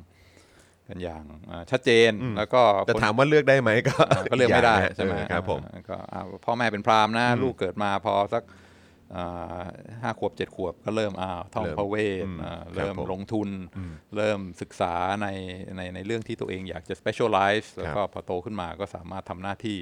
[0.90, 8.64] กันอย่างอ่าชัดเจนแล้วก็แต่คนถามว่าเลือกได้ไหมก็อ่าก็เลือกไม่ได้ย่างนะใช่ไหมเออครับผมอ่าก็อ่าพ่อแม่เป็นพราหมณ์นะลูกเกิดมาพอสักอ่า
[10.02, 13.50] ห้าขวบเจ็ดขวบก็เริ่มอ้าวท่องเริ่มพระเวทอืมอ่าครับเริ่มผมลงทุน
[14.16, 15.28] เริ่มศึกษาใน
[15.78, 19.78] ในในเรื่องที่ตัวเองอยากจะ specialize แล้วก็พอโตขึ้นมาก็สามารถทำหน้าที่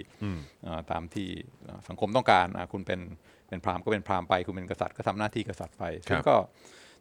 [0.67, 1.29] อ่าตามที่
[1.67, 2.99] อ่าสังคมต้องการอ่าคุณเป็น
[3.47, 6.35] เป็นพราหมณ์ก็เป็นพราหมณ์ไป คุณเป็นกษัตริย์ก็ทำหน้าที่กษัตริย์ไปซึ่งก็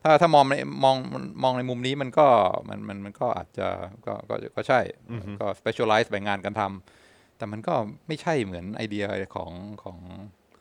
[0.04, 0.54] ถ้าถ้ามองใน
[0.84, 0.96] มอง
[1.42, 2.26] มองในมุมนี้มันก็
[2.68, 3.68] มันมันมันก็อาจจะ
[4.06, 4.80] ก็ก็ก็ใช่
[5.40, 7.74] ก็ specialize แบ่งงานกันทำแต่มันก็
[8.06, 9.04] ไม่ใช่เหมือนไอเดีย
[9.34, 9.52] ของ
[9.82, 9.98] ของ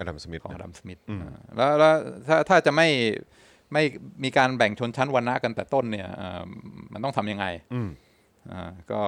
[0.02, 1.00] อดัมสมิธของอดัมสมิธ
[1.58, 1.96] แล้วแล้ว
[2.28, 2.88] ถ้าถ้าจะไม่
[3.74, 3.84] ไม่
[4.24, 6.44] มีการแบ่งชนชั้นวรรณะกันแต่ต้นเนี่ยอ่า
[6.94, 7.46] มันต้องทำยังไง
[8.52, 9.02] อ่าก็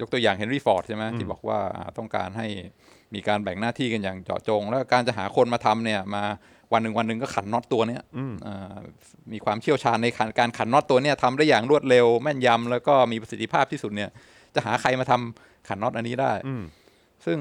[0.00, 2.46] ยกตัวอย่างเฮนรี่ฟอร์ดใช่ไหมที่บอกว่าอ่าต้องการให้
[3.14, 6.22] มีการแบ่งหน้าที่กันอย่างเจาะจง แล้วการจะหาคนมาทำเนี่ยมา
[6.72, 8.02] วันหนึ่งวันหนึ่งก็ขันน็อตตัวเนี้ย
[8.46, 8.76] อ่า
[9.32, 14.10] มีความเชี่ยวชาญในการการขันน็อตตัวเนี้ยทำได้อย่างรวดเร็วแม่นยำแล้วก็มีประสิทธิภาพที่สุดเนี่ย
[14.54, 16.32] จะหาใครมาทำขันน็อตอันนี้ได้
[17.26, 17.38] ซึ่ง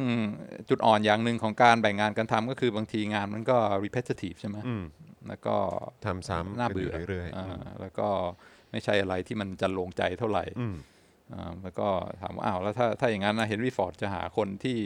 [0.70, 4.58] จุดอ่อนอย่างหนึ่งของการแบ่งงานกันทำก็คือบางทีงานมันก็ repetitive ใช่ไหม
[5.28, 5.56] แล้วก็
[6.06, 7.48] ทำซ้ำน่าเบื่อกันยู่เรื่อยอ่า
[7.82, 8.08] แล้วก็
[8.72, 10.46] ไม่ใช่อะไรที่มันจะลงใจเท่าไหร่
[11.34, 11.88] อ่าแล้วก็
[12.22, 14.78] ถามว่าอ้าวแล้วถ้าถ้าอย่างนั้นนะเฮนรี่ฟอร์ดจะหาคนที่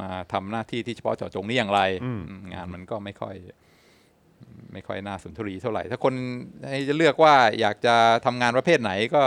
[0.00, 2.20] มาทำหน้าที่ที่เฉพาะเจาะจงนี้อย่างไรอืม
[2.54, 3.36] งานมันก็ไม่ค่อย
[4.72, 6.14] ไม่ค่อยน่าสุนทรีเท่าไหร่ ถ้าคน
[6.68, 9.24] ให้จะเลือกว่าอยากจะทำงานประเภทไหนก็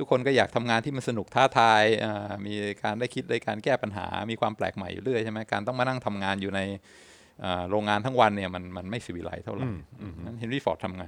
[0.00, 6.60] ทุกคนก็อยากทำงานที่มันสนุกท้าทายอ่ามีการได้คิดได้การแก้ปัญหา มีความแปลกใหม่อยู่เรื่อยใช่ไหมการต้องมานั่งทำงานอยู่ใน
[7.44, 9.66] อ่าโรงงานทั้งวันเนี่ยมันมันไม่ศิวิไลซ์เท่าไหร่
[10.26, 11.04] นั้นเฮนรี่ฟอร์ดทำไง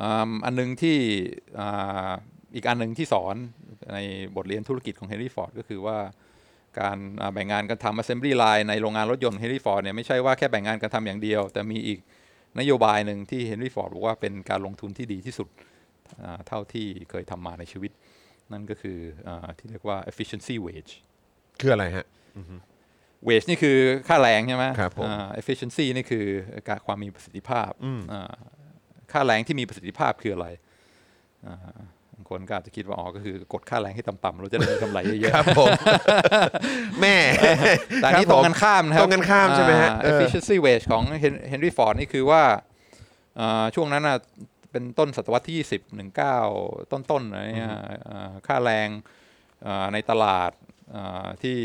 [0.00, 0.96] อ่าอันหนึ่งที่
[1.58, 2.10] อ่า
[2.54, 3.36] อีกอันหนึ่งที่สอน
[3.92, 3.98] ใน
[4.36, 5.98] บทเรียนธุรกิจของเฮนรี่ฟอร์ดก็คือว่า
[6.80, 11.98] การอ่าแบ่งงานกันทำ assembly line ในโรงงานรถยนต์เฮนรี่ฟอร์ดเนี่ยไม่ใช่ว่าแค่แบ่งงานกันทำอย่างเดียว แต่มีอีก
[12.58, 15.79] นโยบายหนึ่งที่เฮนรี่ฟอร์ดบอกว่าเป็นการลงทุนที่ดีที่สุดอ่า
[16.46, 17.92] เท่าที่เคยทำมาในชีวิต
[18.52, 18.98] นั่นก็คือ
[19.28, 20.92] อาที่เรียกว่า efficiency wage
[21.26, 22.06] ๆคืออะไรฮะ
[23.28, 23.76] wage นี่คือ
[24.08, 26.24] ค่าแรงใช่ไหมครับผมอ่า efficiency นี่คือ
[26.68, 27.70] การความมีประสิทธิภาพ
[28.12, 28.32] อ่า
[29.12, 30.46] ค่าแรงที่มีประสิทธิภาพคืออะไร
[31.46, 35.68] อ่าางคนก็อาจจะคิดว่าอ๋อก็คือกดค่าแรงให้ต่ำๆเราจะได้มีกำไรเยอะครับผม
[37.00, 41.02] แม่ๆแต่อันนี้คตบรผมงกันข้ามนะครับตรงกันข้ามใช่ไหมฮะอ่าเออ efficiency wage ของ
[41.52, 42.42] Henry Ford นี่คือว่า
[43.40, 44.16] อ่าช่วงนั้นน่ะ
[44.70, 47.76] เป็นต้นศตวรรษที่ 20 19 ต้นๆอะไรเงี้ย
[48.08, 48.88] อ่าค่าแรง
[49.66, 50.50] อ่าในตลาด
[50.94, 51.56] อ่าที่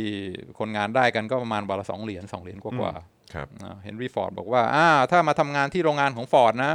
[0.59, 3.47] คนงานได้กันก็ประมาณวันละสองเหรียญสองเหรียญกว่าๆครับ
[3.83, 6.71] เฮนรี่ฟอร์ดบอกว่าอ่าถ้ามาทำงานที่โรงงานของฟอร์ดนะ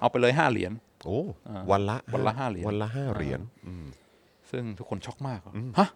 [0.00, 0.72] เอาไปเลยห้าเหรียญ
[1.04, 3.86] โอ้อ่าวันละวันละห้าเหรียญวันละห้าเหรียญอืม
[4.50, 5.40] ซึ่งทุกคนช็อกมาก
[5.78, 5.88] ฮะ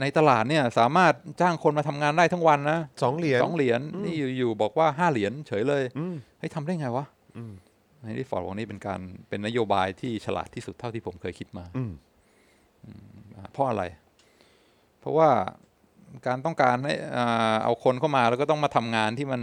[0.00, 7.04] ในตลาดเนี่ยสามารถจ้างคนมาทำงานได้ทั้งวันนะสองเหรียญสองเหรียญนี่อยู่ๆบอกว่าห้าเหรียญเฉยเลยอืมเฮ้ยทำได้ไงวะ
[8.04, 11.92] อืมเฮนรี่ฟอร์ดบอกนี่เป็นการเป็นนโยบายที่ฉลาดที่สุดเท่าที่ผมเคยคิดมาอืม
[13.36, 13.82] อ่าเพราะอะไร
[15.00, 15.28] เพราะว่า
[16.26, 19.42] การต้องการให้อ่าเอาคนเข้ามาแล้วก็ต้องมาทำงานที่มัน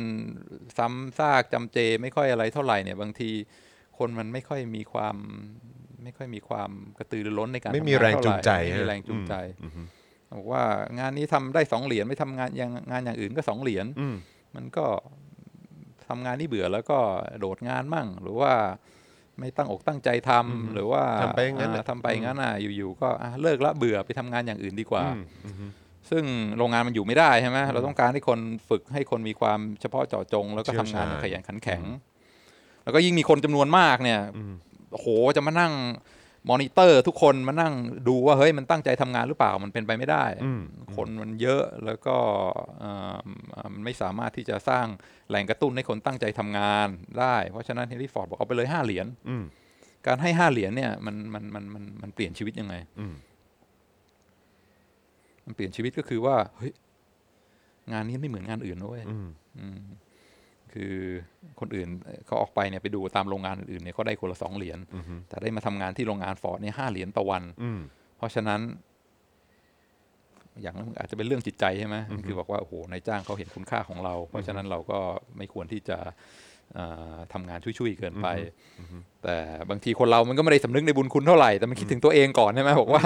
[0.78, 3.30] ซ้ำซากจำเจ ไม่ค่อยอะไรเท่าไหร่เนี่ย บางที
[3.98, 5.16] คนมันไม่ค่อยมีความ
[6.04, 9.34] ไม่ค่อยมีความกระตือรือร้นในการไม่มีทำงานแรงจูงใจเท่าไหร่ไม่มีฮะแรงจูงใจ
[9.64, 9.88] อืม
[10.38, 10.64] บอกว่า
[11.00, 14.16] งานนี้ทำได้สองเหรียญไม่ทำงานอย่างงานอย่างอื่นก็สองเหรียญอืม
[14.56, 14.86] มันก็
[16.08, 16.98] ทำงานนี่เบื่อแล้วก็
[17.40, 18.52] โดดงานมั่ง หรือว่า
[19.40, 25.56] ไม่ตั้งอกตั้งใจทำหรือว่าทำไปอย่างนั้นอ่าน่ะทำไปอย่างนั้นอะอยู่ๆก็อะเลิกละเบื่อไปทำงานอย่างอื่นดีกว่าอืมอืม
[26.10, 26.24] ซึ่ง
[26.58, 28.40] โรงงานมันอยู่ไม่ได้ใช่ไหมเราต้องการให้คน
[28.70, 31.82] ฝึกให้คนมีความเฉพาะเจาะจง แล้วก็เชี่ทำยวงานชาญขยันขันแข็ง
[32.84, 34.54] แล้วก็ยิ่งมีคนจำนวนมากเนี่ยอืม
[34.92, 35.74] โอ้โหจะมานั่ง
[36.50, 37.74] มอนิเตอร์ทุกคนมานั่ง
[38.08, 40.62] ดูว่าเฮ้ยมันตั้งใจทำงานหรือเปล่ามันเป็นไปไม่ได้อืม
[40.96, 42.16] คนมันเยอะแล้วก็
[42.80, 43.18] เอ่อ
[43.74, 44.86] มันไม่สามารถที่จะสร้าง
[45.30, 46.88] แหล่งกระตุ้นให้คนตั้งใจทำงาน
[47.20, 49.44] ได้ เพราะฉะนั้นเฮนรี่ฟอร์ดบอกเอาไปเลยห้าเหรียญอืม
[50.08, 53.14] การให้ห้าเหรียญเนี่ยมันมันมันมันมันเปลี่ยนชีวิตยังไงอืม
[55.46, 56.74] มันเปลี่ยนชีวิตก็คือว่าเฮ้ย
[57.92, 59.28] งานนี้ไม่เหมือนงานอื่นนะเว้ยอืม
[59.60, 59.82] อืม
[60.76, 60.94] คือ
[61.60, 67.80] คนอื่นเอ่อเขาออกไปเนี่ยไปดูตามโรงงานอื่นๆเนี่ยเขาได้คนละสองเหรียญอืมแต่ได้มาทำงานที่โรงงานฟอร์ดเนี่ยห้าเหรียญต่อวันอืม
[68.18, 68.62] เพราะฉะนั้น
[70.62, 71.96] อย่างนั้นมันอาจจะเป็นเรื่องจิตใจใช่ไหม
[72.26, 75.00] คือบอกว่าโอ้โหนายจ้างเขาเห็นคุณค่าของเรา เพราะฉะนั้นเราก็
[75.38, 75.98] ไม่ควรที่จะ
[76.76, 78.28] เอ่อทำงานช่วยๆเกินไป
[79.24, 79.38] แต่
[79.70, 83.04] บางทีคนเรามันก็ไม่ได้สำนึกในบุญคุณเท่าไหร่แต่มันคิดถึงตัวเองก่อนใช่ไหมบอกว่า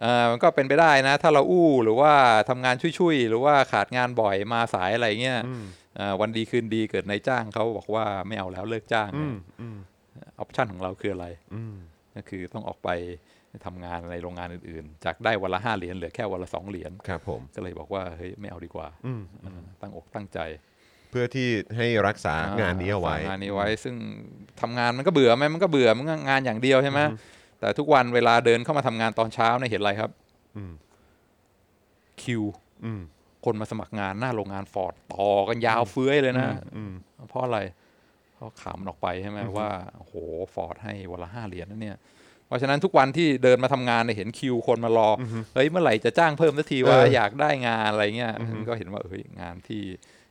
[0.00, 2.12] เอ่อมันก็เป็นไปได้นะ ถ้าเราอู้หรือว่า
[2.48, 5.79] ทำงานช่วยๆหรือว่าขาดงานบ่อยมาสายอะไรเงี้ยอืมเอ่อ
[6.20, 9.78] วันดีคืนดีเกิดนายจ้างเขาบอกว่าไม่เอาแล้วเลิกจ้างอืมอืม
[10.18, 11.76] ออปชันของเราคืออะไรอืม
[12.16, 12.90] ก็คือต้องออกไป
[13.66, 20.38] ทำงานในโรงงานอื่นๆ จากได้วันละห้าเหรียญเหลือแค่วันละสองเหรียญครับผมก็เลยบอกว่าเฮ้ยไม่เอาดีกว่าอืมเออตั้งอกตั้งใจ
[21.10, 23.94] เพื่อที่ให้รักษางานนี้เอาไว้ฝกงานนี้ไว้ ซึ่ง
[24.60, 27.00] ทำงานมันก็เบื่อไหมมันก็เบื่อมันก็งานอย่างเดียวใช่ไหม
[27.60, 30.10] แต่ทุกวันเวลาเดินเข้ามาทำงานตอนเช้าเนี่ยเห็นอะไรครับ
[30.56, 30.72] อืม
[32.22, 32.42] คิว
[32.84, 33.00] อืม
[33.44, 36.92] คนมาสมัครงานหน้าโรงงานฟอร์ดต่อกันยาวเฟื้อยเลยนะอืม
[37.28, 37.58] เพราะอะไร
[38.34, 40.14] เพราะขำออกไปใช่ไหมว่าโอ้โห
[40.54, 41.98] ฟอร์ดให้วันละห้าเหรียญนั่นเนี่ย
[42.46, 45.22] เพราะฉะนั้นทุกวันที่เดินมาทำงานเนี่ยเห็นคิวคนมารออ
[45.54, 48.34] เฮ้ยเมื่อไหร่จะจ้างเพิ่มสักทีว่าเอออยากได้งานอะไรเงี้ย
[48.68, 49.82] ก็เห็นว่าเฮ้ยงานที่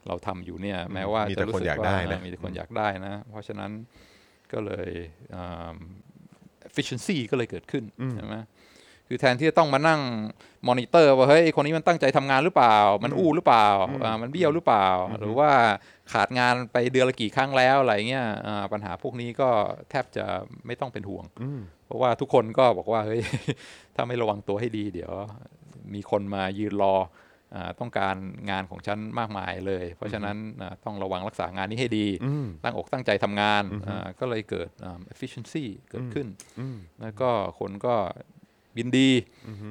[0.06, 3.70] เราทำอยู่เนี่ย แม้ว่ามีจะแต่รู้คนสึกอยากว่าได้นะเออมีแต่คนอยากได้นะ เพราะฉะนั้น
[4.52, 4.90] ก็เลย
[5.34, 5.76] อ่า
[6.68, 7.84] efficiency ก็เลยเกิดขึ้น
[8.14, 8.36] ใช่ไหม
[9.12, 10.00] คือแทนที่จะต้องมานั่ง
[10.68, 13.66] มอนิเตอร์ว่าเฮ้ยคนนี้มันตั้งใจทำงานหรือเปล่า มันอู้หรือเปล่า
[14.04, 14.88] อ่ามันเบี้ยวหรือเปล่า
[15.18, 15.50] หรือว่า
[16.12, 19.48] ขาดงานไปเดือนละกี่ครั้งแล้วอะไรเงี้ยอ่าปัญหาพวกนี้ก็
[19.90, 20.24] แทบจะ
[20.66, 23.20] ไม่ต้องเป็นห่วงอืมเพราะว่าทุกคนก็บอกว่าเฮ้ย
[23.96, 25.12] ถ้าไม่ระวังตัวให้ดี เดี๋ยว
[25.94, 26.96] มีคนมายืนรอ
[27.54, 28.16] อาต้องการ
[28.50, 36.26] งานของฉันมากมายเลย เพราะฉะนั้นอ่าต้องระวังรักษางานนี้ให้ดีอืมตั้งอกตั้งใจทำงานอ่าก็เลยเกิดอ่า efficiency เกิดขึ้น
[36.60, 37.94] อืมแล้วก็คนก็
[38.78, 39.10] ยินดี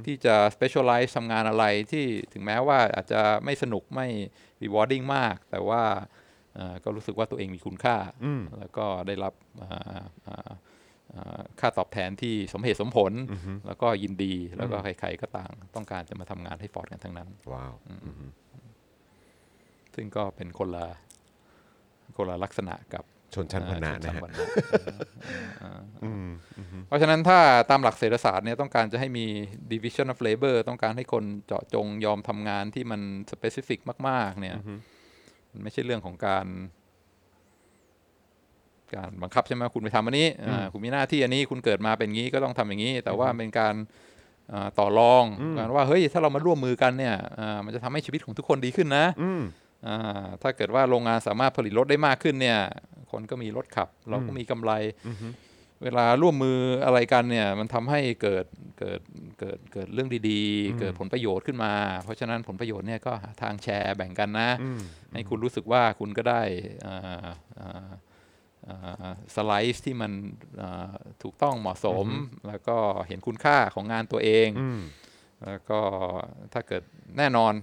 [0.05, 4.07] ที่จะ specialize ทำงานอะไรที่ถึงแม้ว่าอาจจะไม่สนุกไม่
[4.63, 5.83] rewarding มาก แต่ว่า
[6.57, 10.51] อ่าก็รู้สึกว่าตัวเองมีคุณค่าอืมแล้วก็ได้รับอ่าอ่า
[11.13, 13.11] อ่าค่าตอบแทนที่สมเหตุสมผล
[13.67, 17.73] แล้วก็ยินดีแล้วก็ใครๆก็ต่างต้องการจะมาทำงานให้ฟอร์ดกันทั้งนั้น ว้าว
[19.95, 20.85] ซึ่งก็เป็นคนละ
[22.17, 24.45] คนละลักษณะกับ ชนชั้นวรรณะชนะฮะวรรณะ
[26.87, 29.25] เพราะฉะนั้นถ้าตามหลักเศรษฐศาสตร์เนี่ยต้องการจะให้มี
[29.71, 33.01] division of labor ต้องการให้คนเจาะจงยอมทำงานที่มัน
[33.31, 34.55] specific มาก ๆ เนี่ย
[35.51, 36.47] มันไม่ใช่เรื่องของการ
[38.95, 43.75] การบังคับใช่ไหมคุณไปทำอันนี้อ่าคุณมีหน้าที่อันนี้คุณเกิดมาเป็นงี้ก็ต้องทำอย่างนี้ แต่ว่าเป็นการ
[44.53, 45.25] อ่าต่อรอง
[45.57, 49.41] การว่าเฮ้ยถ้าเรามาร่วมมือกันเนี่ยอ่ามันจะทำให้ชีวิตของทุกคนดีขึ้นนะอืม
[49.87, 52.59] อ่าถ้าเกิดว่าโรงงานสามารถผลิตรถได้มากขึ้นเนี่ย
[53.11, 54.71] คนก็มีรถขับ เราก็มีกำไร
[55.83, 58.45] เวลาร่วมมืออะไรกันเนี่ย มันทำให้เกิด
[58.79, 59.01] เกิด
[59.39, 64.49] เกิดเกิดเรื่องดีๆ เกิดผลประโยชน์ขึ้นมา เพราะฉะนั้นผลประโยชน์เนี่ยก็หาทางแชร์แบ่งกันนะ
[65.13, 66.41] ให้คุณรู้สึกว่าคุณก็ได้
[66.85, 67.27] อ่า
[67.59, 70.11] อ่าสไลซ์ที่มัน
[70.61, 70.93] อ่า
[71.23, 72.05] ถูกต้องเหมาะสม
[72.47, 74.81] แล้วก็เห็นคุณค่าของงานตัวเองอืม
[75.45, 75.79] แล้วก็
[76.53, 76.83] ถ้าเกิด
[77.17, 77.53] แน่นอน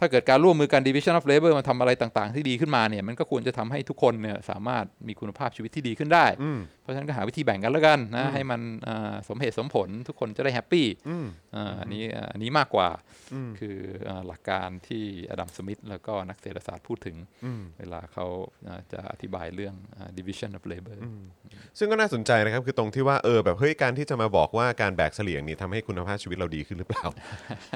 [0.00, 12.88] ถ้าเกิดการร่วมมือกัน Division of Labor มาทำอะไรต่างๆ ที่ดีขึ้นมาเนี่ยมันก็ควรจะทำให้ทุกคนเนี่ยสามารถมีคุณภาพชีวิตที่ดีขึ้นได้อืมเพราะฉะนั้นก็หาวิธีแบ่งกันแล้วกันนะให้มันอ่าสมเหตุสมผลทุกคนจะได้แฮปปี้อืมอ่าอันนี้อ่าอันนี้มากกว่า
[13.34, 13.76] อืมคือ
[14.08, 18.26] อาหลักการที่อดัมสมิธแล้วก็นักเศรษฐศาสตร์พูดถึงอืมเวลาเขา
[18.66, 20.98] อ่าจะอธิบายเรื่องอ่า division of labor
[21.78, 27.04] ซึ่งก็น่าสนใจนะครับคือตรงที่ว่าเออแบบเฮ้ยการที่จะมาบอกว่าการแบกเสลี่ยงนี่ทำให้คุณภาพชีวิตเราดีขึ้นหรือเปล่า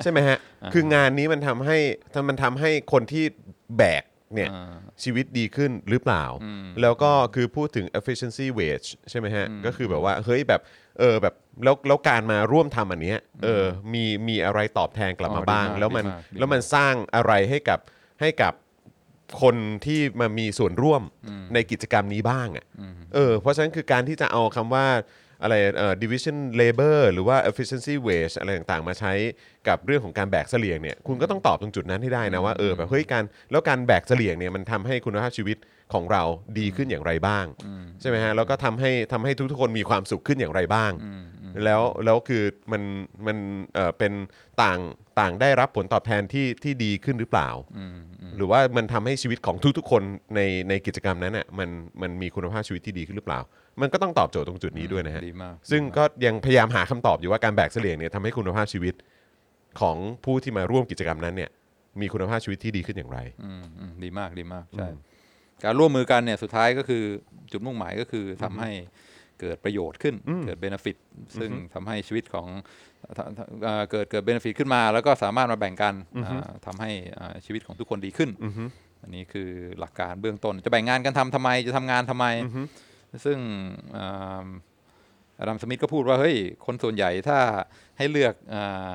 [0.03, 0.39] ใช่ไหมฮะ
[0.75, 1.79] คืองานนี้มันทำให้
[2.29, 3.25] มันทำให้คนที่
[3.79, 4.05] แบก
[4.35, 6.25] เนี่ย อ่า ชีวิตดีขึ้นหรือเปล่า
[6.83, 10.61] แล้วก็คือพูดถึง efficiency wage ใช่ไหมฮะ ก็คือแบบว่า เฮ้ยแบบ
[10.99, 11.35] เออแบบ
[11.65, 17.79] แล้วแล้วการมาร่วมทำอันเนี้ยเออมีมีอะไรตอบแทนกลับอ๋มาอบ้างดีมากแล้วมันดีมากดีมากแล้วมันสร้างอะไรให้กับ
[18.21, 18.53] ให้กับ
[19.43, 19.57] คน
[19.87, 21.03] ที่มามีส่วนร่วม
[21.55, 22.67] ในกิจกรรมนี้บ้างอะ
[23.15, 24.87] เออเพราะฉะนั้นคือการที่จะเอาคำว่า
[25.43, 29.13] อะไรเอ่อ division labor หรือว่า efficiency wage อะไรต่างๆ มาใช้
[29.69, 35.57] กับเรื่องของการแบกเสลี่ยงเนี่ยคุณก็ต้องตอบตรงจุดนั้นให้ได้นะว่าเออแบบเฮ้ยการแล้วการแบกเสลี่ยงเนี่ยมันทำให้คุณภาพชีวิต
[35.93, 36.23] ของเรา
[36.59, 37.47] ดีขึ้นอย่างไรบ้าง
[38.01, 40.93] ใช่ไหมฮะแล้วก็ทำให้ทำให้ทุกๆคนมีความสุขขึ้นอย่างไรบ้าง
[41.65, 42.83] แล้วแล้วคือมัน
[43.27, 43.37] มัน
[43.75, 44.13] เอ่อเป็น
[44.63, 44.79] ต่าง
[45.21, 47.49] ต่างได้รับผลตอบแทนที่ที่ดีขึ้นหรือเปล่า
[48.37, 50.03] หรือว่ามันทำให้ชีวิตของทุกๆคน
[50.37, 51.69] ในในกิจกรรมนั้นอะมัน
[52.03, 53.41] มันมีคุณภาพชีวิตที่ดีขึ้นหรือเปล่า
[53.83, 58.95] มันก็ต้องตอบโจทย์ตรงจุดนี้ด้วยนะฮะดีมากซึ่งก็ยังพยายามหาคำตอบอยู่ว่าการแบกเสลี่ยงเนี่ยทำให้คุณภาพชีวิต
[59.81, 61.51] ของผู้ที่มาร่วมกิจกรรมนั้นเนี่ย
[62.01, 64.89] มีคุณภาพชีวิตที่ดีขึ้นอย่างไร อืมอืมดีมากดีมากใช่
[65.65, 67.03] การร่วมมือกันเนี่ยสุดท้ายก็คือ
[67.53, 68.71] จุดมุ่งหมายก็คือทำให้
[69.41, 70.15] เกิดประโยชน์ขึ้น
[70.47, 70.97] เกิดเบนฟิต
[71.39, 72.49] ซึ่งทำให้ชีวิตของ
[73.17, 73.19] ท
[73.63, 78.31] เอ่อเกิดเกิดเบนฟิตขึ้นมา แล้วก็สามารถมาแบ่งกันอ่าทำให้อ่าชีวิตของทุกคนดีขึ้น
[79.03, 79.49] อันนี้คือ
[79.81, 82.27] หลักการเบื้องต้นจะแบ่งงานกันทำทำไมจะทำงานทำไม
[83.25, 83.39] ซึ่ง
[83.97, 84.47] อ่า
[85.39, 86.37] อดัมสมิธก็พูดว่า เฮ้ย
[86.67, 87.39] คนส่วนใหญ่ถ้า
[87.99, 88.95] ให้เลือกอ่า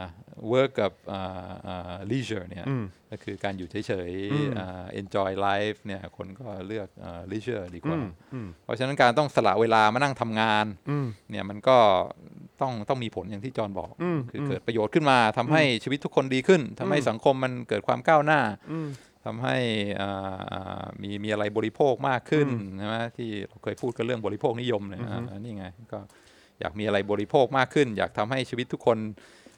[0.53, 2.66] work กับอ่าอ่า leisure เนี่ย
[3.11, 7.99] ก็คือการอยู่เฉยๆอ่า enjoy life เนี่ยคนก็เลือกอ่า leisure ดีกว่า
[8.63, 10.66] เพราะฉะนั้นการต้องสละเวลามานั่งทำงาน
[11.32, 11.78] เนี่ยมันก็
[12.61, 13.91] ต้องต้องมีผลอย่างที่จอห์นบอก
[14.32, 18.39] คือเกิดประโยชน์ขึ้นมาทำให้ชีวิตทุกคนดีขึ้นทำให้สังคมมันเกิดความก้าวหน้า
[19.26, 19.58] ทำให้
[20.02, 22.48] อ่าอ่ามีมีอะไรบริโภคมากขึ้น
[22.78, 26.00] ใช่ไหมที่เราเคยพูดกันเรื่องบริโภคนิยมเนี่ยอ่านี่ไงก็
[26.60, 28.98] อยากมีอะไรบริโภคมากขึ้น อยากทำให้ชีวิตทุกคน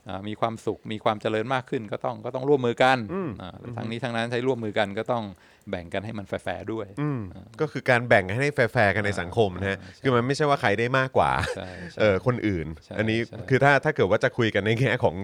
[0.09, 2.97] อ่ามีความสุขมีความเจริญมากขึ้น ก็ต้องก็ต้องร่วมมือกัน
[3.41, 5.23] อ่าแต่ทั้งนี้ทั้งนั้นใช้ร่วมมือกันก็ต้อง
[5.69, 7.21] แบ่งกันให้มันแฟร์ๆด้วยอืม
[7.61, 15.15] ก็คือการแบ่งให้แฟร์ๆกันในสังคมนะฮะคือมันไม่ใช่ว่าใครได้มากกว่าใช่ใช่เออคนอื่นใช่อันนี้ใช่คือถ้าถ้าเกิดว่าจะคุยกันในแง่ของ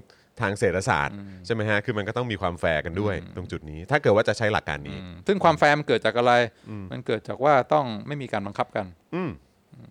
[0.42, 1.16] ทางเศรษฐศาสตร์
[1.46, 6.34] ใช่ไหมฮะ คือมันก็ต้องมีความแฟร์กันด้วยตรงจุดนี้ ถ้าเกิดว่าจะใช้หลักการนี้อืมซึ่งความแฟร์มันเกิดจากอะไร
[6.92, 9.32] มันเกิดจากว่าต้องไม่มีการบังคับกัน อืม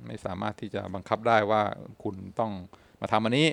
[0.06, 1.62] ไม่สามารถที่จะบังคับได้ว่า
[2.02, 2.52] คุณต้อง
[3.00, 3.48] มาทำอันนี้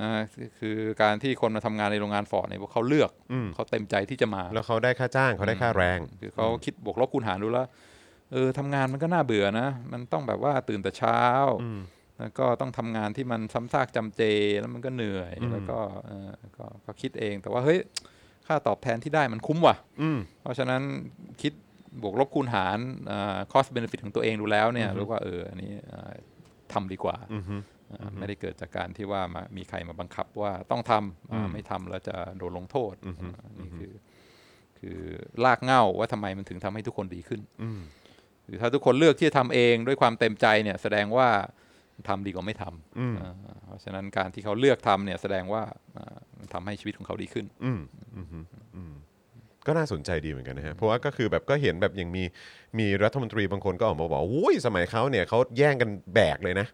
[0.00, 3.10] อ่าคือคือการที่คนมาทำงานในโรงงานฟอร์ดเนี่ยพวกเขาเลือก
[3.54, 7.68] เขาเต็มใจที่จะมา แล้วเขาได้ค่าจ้างเขาได้ค่าแรงคือเขาคิดบวกลบคูณหารดูแล้ว
[8.32, 11.20] เออทำงานมันก็น่าเบื่อนะ มันต้องแบบว่าตื่นแต่เช้า
[12.22, 14.22] แล้วก็ต้องทำงานที่มันซ้ำซากจำเจ
[14.60, 17.78] แล้วมันก็เหนื่อยแล้วก็เออก็ก็คิดเอง แต่ว่าเฮ้ย
[18.46, 20.82] ค่าตอบแทนที่ได้มันคุ้มว่ะอืมเพราะฉะนั้น
[21.42, 21.52] คิด
[22.02, 22.78] บวกลบคูณหาร
[23.52, 26.12] cost benefit ของตัวเองดูแล้วเนี่ยรู้ว่าเอออันนี้อ่า
[26.72, 27.16] ทำดีกว่า
[27.92, 33.92] อ่าไม่ได้เกิดจากการที่ว่ามามีใครมาบังคับว่าต้องทำอ่าไม่ทำแล้วจะโดนลงโทษอ่านี่คือ
[34.78, 34.98] คือ
[35.44, 37.40] ลากเหง้าว่าทำไมมันถึงทำให้ทุกคนดีขึ้น
[38.46, 41.28] คือถ้าทุกคนเลือกที่จะทำเองด้วยความเต็มใจเนี่ย แสดงว่า
[42.08, 43.32] ทำดีกว่าไม่ทำอ่า
[43.66, 45.62] เพราะฉะนั้นการที่เขาเลือกทำเนี่ยแสดงว่า
[45.96, 47.80] อ่ามันทำให้ชีวิตของเขาดีขึ้นอืม
[48.16, 48.94] อืมอืมอืม
[49.66, 52.22] ก็น่าสนใจดีเหมือนกันนะฮะเพราะว่าก็คือแบบก็เห็นแบบอย่างมี
[52.78, 56.66] มีรัฐมนตรีบางคนก็ออกมาบอกว่าอุ้ยสมัยเขาเนี่ยเขาแย่งกันแบกเลยนะ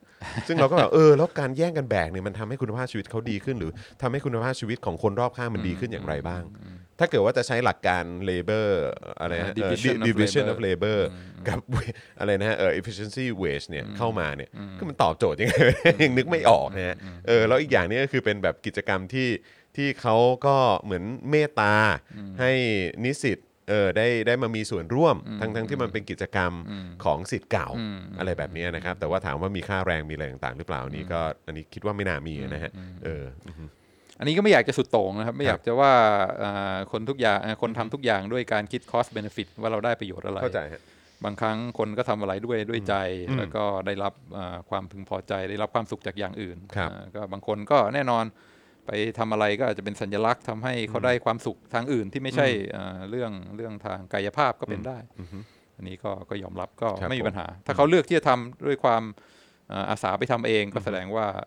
[0.48, 6.42] ซึ่งเราก็แบบเออแล้วการแย่งกันแบกเนี่ยมันทำให้คุณภาพชีวิตเขาดีขึ้น หรือทำให้คุณภาพชีวิตของคนรอบข้างมันดีขึ้นอย่างไรบ้าง
[6.98, 8.68] ถ้าเกิดว่าจะใช้หลักการ labor
[9.20, 11.00] อะไรนะอ่าเอ่อ division of division of labor labor
[11.48, 11.58] กับ
[12.20, 15.54] อะไรนะเออ efficiency wage เนี่ยเข้ามาเนี่ยคือมันตอบโจทย์ยังไง
[16.02, 16.96] ยังนึกไม่ออกนะฮะ
[17.26, 19.28] เออแล้วอีกอย่างนี้ก็คือเป็นแบบกิจกรรมที่
[19.76, 21.74] ที่เขาก็เหมือนเมตตา
[22.40, 22.52] ให้
[23.04, 23.38] นิสิต
[23.70, 26.52] เออได้ได้มามีส่วนร่วมทั้งทั้งที่มันเป็นกิจกรรม
[27.04, 27.68] ของสิทธิ์เก่า
[28.18, 32.70] อะไรแบบนี้นะครับ แต่ว่าถามว่ามีค่าแรงมีอะไรต่างๆ หรือเปล่าอันนี้ก็อันนี้คิดว่าไม่น่ามีนะฮะ
[33.04, 33.24] เออ
[34.18, 35.92] อือฮึอันนี้ก็ไม่อยากจะสุดโต่งนะครับ ไม่อยากจะว่า
[36.42, 40.82] อ่าคนทุกอย่างอ่าคนทำทุกอย่างด้วยการคิด cost benefit ว่าเราได้ประโยชน์อะไรเข้าใจฮะ
[41.24, 42.94] บางครั้งคนก็ทำอะไรด้วยด้วยใจ
[43.38, 48.24] แล้วก็ได้รับอ่าความพึงพอใจ ได้รับความสุขจากอย่างอื่นครับอ่าก็บางคนก็แน่นอน
[48.86, 52.46] ไปทำอะไรก็อาจจะเป็นสัญลักษณ์ทำให้เขาได้ความสุขทางอื่นที่ไม่ใช่
[52.76, 54.98] อ่าเรื่องเรื่องทางกายภาพก็เป็นได้
[55.76, 59.02] อันนี้ก็ก็ยอมรับก็ครับไม่มีผมปัญหา ถ้าเขาเลือกที่จะทำด้วยความ
[59.68, 61.46] เอ่ออาสาไปทำเองก็แสดงว่าเอ่อ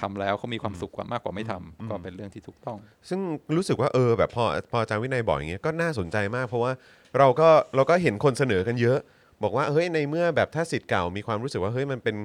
[0.00, 2.78] ทำแล้วเขามีความสุขกว่ามากกว่าไม่ทำก็เป็นเรื่องที่ถูกต้อง
[3.08, 3.20] ซึ่ง
[3.56, 6.72] รู้สึกว่าเออแบบพอพออาจารย์วินัยบอกอย่างเงี้ยก็น่าสนใจมาก เพราะว่า
[7.18, 8.98] เราก็เราก็เห็นคนเสนอกันเยอะ
[9.42, 12.16] บอกว่าเฮ้ยในเมื่อแบบถ้าสิทธิ์เก่ามีความรู้สึกว่าเฮ้ยมันเป็น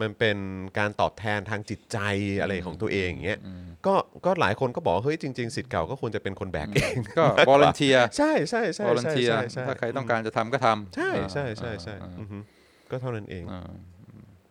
[0.00, 0.36] มันเป็น
[0.78, 1.98] การตอบแทนทางจิตใจ
[2.40, 3.38] อะไรของตัวเองอย่างเงี้ย
[3.86, 3.94] ก็
[4.26, 12.38] ก็หลายคนก็บอกว่าเฮ้ยจริง ๆสิทธิ์เก่าก็ควรจะเป็นคนแบกเองก็ volunteer ใช่ใช่ใช่ volunteer ใช่ใช่ถ้าใครต้องการจะทำก็ทำใช่อ่าใช่ใช่ใช่อ่าอือฮึ
[12.90, 13.70] ก็เท่านั้นเองอ่า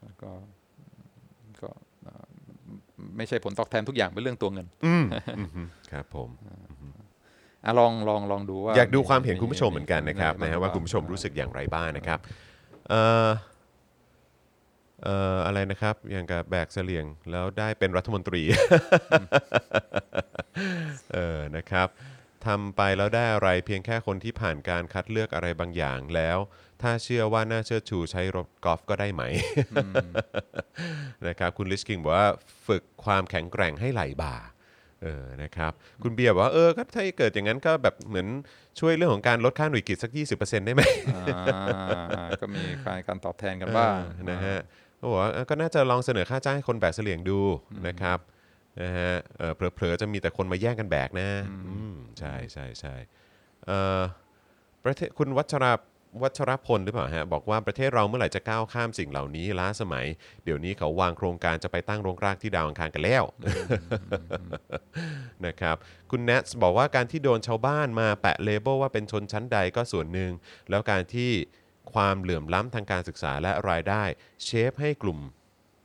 [0.02, 0.55] ก็ก็อ่า
[3.18, 5.06] ไม่ใช่ผลตอบแทนทุกอย่างเป็นเรื่องตัวเงินอืม
[5.40, 5.62] อือฮึ
[5.92, 6.30] ครับผม
[7.66, 12.20] อะลองลองลองดูว่าอยากดูความเห็นคุณผู้ชมเหมือนกันนะครับมีนะฮะว่าคุณผู้ชมรู้สึกอย่างไรบ้างนะครับ
[12.90, 13.30] เอ่อ
[15.04, 18.42] เอ่ออะไรนะครับอย่างกับแบกเสลียงแล้วได้เป็นรัฐมนตรี
[21.14, 21.88] เออนะครับ
[22.48, 26.38] ทำไปแล้วได้อะไรเพียงแค่คนที่ผ่านการคัดเลือกอะไรบางอย่างแล้ว
[26.82, 29.24] ถ้าเชื่อว่าน่าเชื่อชูใช้รถกอล์ฟก็ได้ไหม
[31.28, 32.30] นะครับคุณลิชกิงบอกว่า
[32.68, 34.36] ฝึกความแข็งแกร่งให้ไหลบ่า
[35.04, 35.72] เออนะครับ
[36.04, 38.28] คุณเบียร์บอกว่าเออก็ถ้าเกิดอย่างนั้นก็แบบเหมือน
[38.80, 40.82] ช่วยเรื่องของการลดค่าหน่วยกิจสัก 20%ได้ไหม
[41.16, 44.60] อ่าก็มีการการตอบแทนกันบ้างเออนะฮะ
[44.98, 47.40] เขาบอกว่าเออก็น่าจะลองเสนอค่าจ้างให้คนแบกเสลี่ยงดู
[47.88, 48.20] นะครับ
[48.82, 51.30] นะฮะเออเผลอๆจะมีแต่คนมาแย่งกันแบกนะ
[51.68, 52.96] อืมใช่ใช่ใช่
[53.68, 54.02] เออ
[54.84, 55.74] ประเทศคุณวัชรา
[56.24, 60.06] วัชรพลหรือเปล่าฮะบอกว่าประเทศเราเมื่อไหร่จะก้าวข้ามสิ่งเหล่านี้ล้าสมัย
[60.44, 63.24] เดี๋ยวนี้เขาวางโครงการจะไปตั้งโรงรากที่ดาวอังคารกันแล้ว
[65.46, 65.76] นะครับ
[66.12, 70.32] คุณเนทบอกว่าการที่โดนชาวบ้านมาแปะเลเบลว่าเป็นชนชั้นใดก็ส่วนหนึ่ง
[70.70, 71.32] แล้วการที่
[71.94, 74.04] ความเหลื่อมล้ำทางการศึกษาและรายได้
[74.44, 75.20] เชฟให้กลุ่ม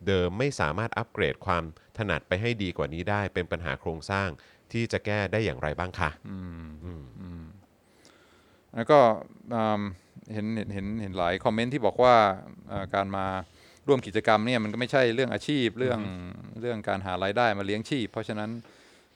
[0.07, 1.63] เดิมไม่สามารถอัปเกรดความ
[1.97, 4.29] ถนัดไปให้ดีกว่านี้ได้ เป็นปัญหาโครงสร้าง
[4.71, 6.09] ที่จะแก้ได้อย่างไรบ้างคะ
[8.75, 8.99] แล้วก็
[9.53, 9.81] อืม
[10.33, 12.15] เห็นเห็นเห็นเห็นหลายคอมเมนต์ที่บอกว่า
[12.69, 13.25] เอ่อการมา
[13.87, 15.99] ร่วมกิจกรรมเนี่ยมันก็ไม่ใช่เรื่องอาชีพเรื่อง
[16.61, 18.49] เรื่องการหารายได้มาเลี้ยงชีพ เพราะฉะนั้น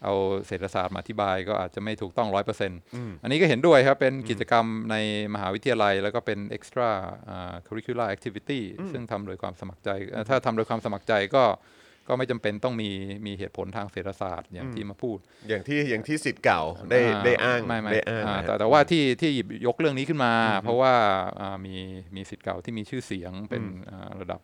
[0.04, 0.14] เอา
[0.48, 2.80] เศรษฐศาสตร์มาอธิบายก็อาจจะไม่ถูกต้องร้อยเปอร์เซ็นต์
[3.24, 4.96] อันนี้ก็เห็นด้วยครับเป็นกิจกรรมใน
[5.34, 6.89] มหาวิทยาลัย แล้วก็เป็น extra
[7.30, 11.46] อ่า curricular activity ซึ่งทำโดยความสมัครใจเอ่อถ้าทำโดยความสมัครใจก็
[12.10, 12.89] ก็ไม่จำเป็นต้องมี
[13.26, 15.18] มีเหตุผลทางเศรษฐศาสตร์อย่างที่มาพูด
[15.50, 20.34] อย่างที่อย่างที่สิทธิ์เก่าได้ได้อ้างไม่ไม่ได้อ้างอ่านะฮะแต่แต่ว่าที่ที่หยิบยกเรื่องนี้ขึ้นมา
[20.64, 20.93] เพราะว่า
[21.39, 21.76] อ่ามี
[22.16, 24.41] มีสิทธิ์เก่าที่มีชื่อเสียงเป็นอ่าระดับ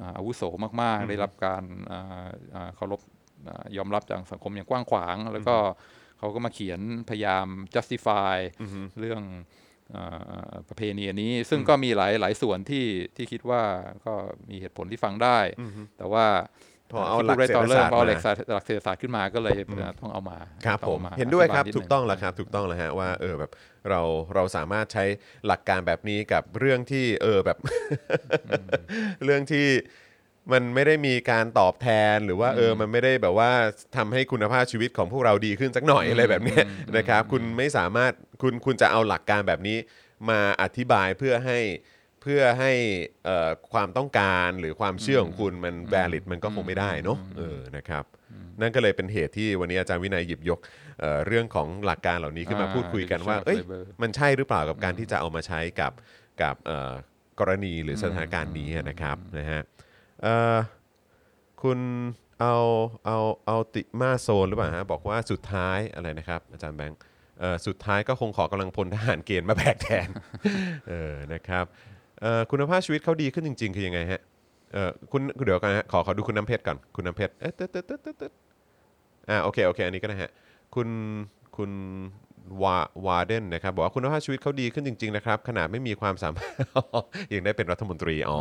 [0.00, 0.42] อ่าอาวุโส
[0.82, 3.13] มากๆ ได้รับการอ่าอ่าเคารพอ่า
[3.76, 5.56] ยอมรับจากสังคมอย่างกว้างขวาง แล้วก็
[6.18, 6.80] เขาก็มาเขียน
[7.10, 8.36] พยายาม justify
[9.00, 9.22] เรื่อง
[9.94, 12.86] อ่าประเพณีอันนี้ ซึ่งก็มีหลายหลายส่วนที่
[13.16, 13.62] ที่คิดว่า
[14.06, 14.14] ก็
[14.50, 15.38] มีเหตุผลที่ฟังได้
[15.98, 16.26] แต่ว่า
[16.92, 23.50] พอเอาหลักที่พูดไว้ตอนเริ่มเศรษฐศาสตร์พอหลักมาศาสตร์หลักเศรษฐศาสตร์ขึ้นมาก็เลยเอ่อต้องเอามาครับต้องผมอาาเห็นด้วยครับธิานิถูกนึต้องแล้วครับถูกต้องแล้วฮะว่าเออแบบ
[23.90, 24.00] เรา
[24.34, 25.04] เราสามารถใช้
[25.46, 27.58] หลักการแบบนี้กับเรื่องที่เออแบบ
[29.24, 29.66] เรื่องที่
[30.52, 33.50] มันไม่ได้มีการตอบแทนหรือว่าเออมันไม่ได้แบบว่า
[33.96, 36.64] ทำให้คุณภาพชีวิตของพวกเราดีขึ้นสักหน่อยอะไรแบบเนี้ย
[36.96, 39.78] นะครับ คุณไม่สามารถคุณคุณจะเอาหลักการแบบนี้
[40.30, 41.58] มาอธิบายเพื่อให้
[42.22, 42.72] เพื่อให้
[43.24, 48.04] เอ่อความต้องการหรือความเชื่อของคุณมัน valid มันก็คงไม่ได้เนาะเออนะครับ
[48.60, 50.58] นั่นก็เลยเป็นเหตุที่วันนี้อาจารย์วินัยหยิบยก
[51.00, 55.92] เอ่อเรื่องของหลักการเหล่านี้ขึ้นมาอ่าพูดคุยกันว่า division of เอ้ย labor มันใช่หรือเปล่ากับการที่จะเอามาใช้กับ
[56.42, 56.92] กับเอ่อ
[57.40, 59.62] กรณีหรือสถานการณ์นี้นะครับนะฮะ
[60.24, 60.58] เอ่อ
[61.62, 61.78] คุณ
[62.40, 62.54] เอา
[63.06, 66.98] เอาเอาติมาโซนหรือเปล่าฮะบอกว่าสุดท้ายอะไรนะครับ อาจารย์แบงค์
[67.40, 70.08] เอ่อสุดท้ายก็คงขอกำลังพลทหารเกณฑ์มาแบกแทน
[70.88, 71.64] เออนะครับ
[72.20, 74.20] เอ่อคุณภาพชีวิตเขาดีขึ้นจริง ๆ คือยังไงฮะ
[74.72, 78.32] เออคุณเดี๋ยวกันฮะขอขอดูคุณน้ำเพชรก่อนคุณน้ำเพชรเอ๊ะตึ๊ดตึ๊ดตึ๊ดตึ๊ดตึ๊ด
[79.28, 80.30] อ่าโอเคโอเคอันนี้ก็ได้ฮะ
[80.74, 80.88] คุณ
[81.56, 81.70] คุณ
[82.62, 82.76] วา
[83.06, 86.54] วาเดนนะครับบอกว่าคุณภาพชีวิตเขาดีขึ้นจริงๆนะครับขนาดไม่มีความสามารถ
[87.34, 88.38] ยังได้เป็นรัฐมนตรีอ๋อ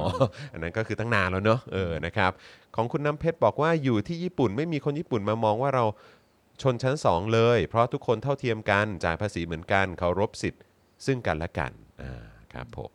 [0.54, 2.32] อันนั้นก็คือตั้งนานแล้วเนอะเออนะครับ
[2.76, 5.86] ของคุณน้ำเพชรบอกว่าอยู่ที่ญี่ปุ่นไม่มีคนญี่ปุ่นมามองว่าเรา
[6.62, 10.62] ชนชั้น 2 เลย เพราะทุกคนเท่าเทียมกันจ่ายภาษีเหมือนกันเคารพสิทธิ์
[11.06, 12.14] ซึ่งกันและกันอ่า
[12.54, 12.92] ครับผม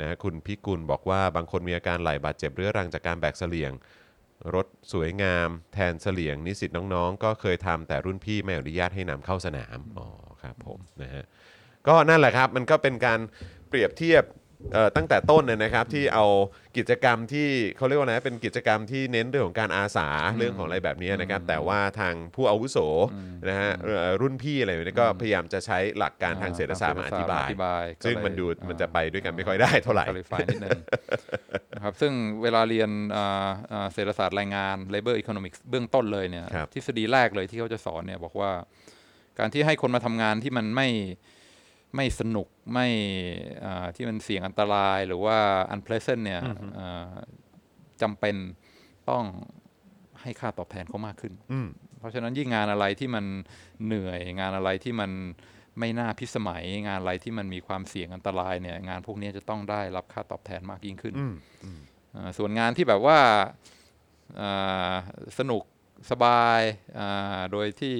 [0.00, 3.72] นะคุณพิกุลบอกว่าบางคนมีอาการไหลบาดเจ็บเรื้อรังจากการแบกเสลียง
[4.54, 10.06] รถสวยงาม แทนเสลียงนิสิตน้องๆ ก็เคยทำแต่รุ่นพี่ไม่อนุญาตให้นำเข้าสนาม อ๋อ
[10.42, 11.24] ครับผมนะฮะ
[11.88, 13.20] ก็นั่นแหละครับมันก็เป็นการ
[13.68, 14.24] เปรียบเทียบ
[14.72, 16.24] เอ่อตั้งแต่ต้นเลยนะครับที่เอา
[16.76, 22.78] กิจกรรมที่เขาเรียกว่าอะไรนะเป็นกิจกรรมที่เน้นเรื่องของการอาสาเรื่องของอะไรแบบนี้นะครับแต่ว่าทางผู้อาวุโส
[23.48, 30.80] นะฮะเอ่อรุ่นพี่อะไรแบบนี้ก็พยายามจะใช้หลักการทางเศรษฐศาสตร์มาอธิบาย อธิบายซึ่งมันดูมันจะไปด้วยกันไม่ค่อยได้เท่าไหร่คลิฟายนิดนึง
[31.74, 32.12] นะครับซึ่ง
[32.42, 38.50] เวลาเรียนอ่าอ่าเศรษฐศาสตร์แรงงาน labor economics เบื้องต้นเลยเนี่ยครับ ทฤษฎีแรกเลยที่เขาจะสอนเนี่ยบอกว่า
[39.38, 40.88] การที่ให้คนมาทำงานที่มันไม่
[41.96, 42.88] ไม่สนุกไม่
[43.64, 45.38] อ่าที่มันเสี่ยงอันตรายหรือว่า
[45.74, 46.42] unpleasant เนี่ย
[46.78, 47.14] อ่า
[48.02, 48.36] จำเป็น
[49.10, 49.24] ต้อง
[50.22, 51.68] ให้ค่าตอบแทนเขามากขึ้นอืม
[51.98, 53.24] เพราะฉะนั้นยิ่งงานอะไรที่มัน
[53.84, 55.10] เหนื่อยงานอะไรที่มัน
[55.78, 61.34] ไม่น่าพิสมัย งานอะไรที่มันมีความเสี่ยงอันตรายเนี่ย งานพวกนี้จะต้องได้รับค่าตอบแทนมากยิ่งขึ้นอืม
[62.16, 63.18] อ่าส่วนงานที่แบบว่า
[64.40, 64.94] อ่า
[65.38, 65.62] สนุก
[66.10, 66.60] สบาย
[66.98, 67.96] อ่าโดยที่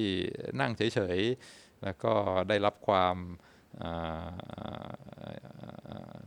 [0.60, 2.12] นั่งเฉยๆ แล้วก็
[2.48, 3.16] ได้รับความ
[3.82, 4.26] อ่า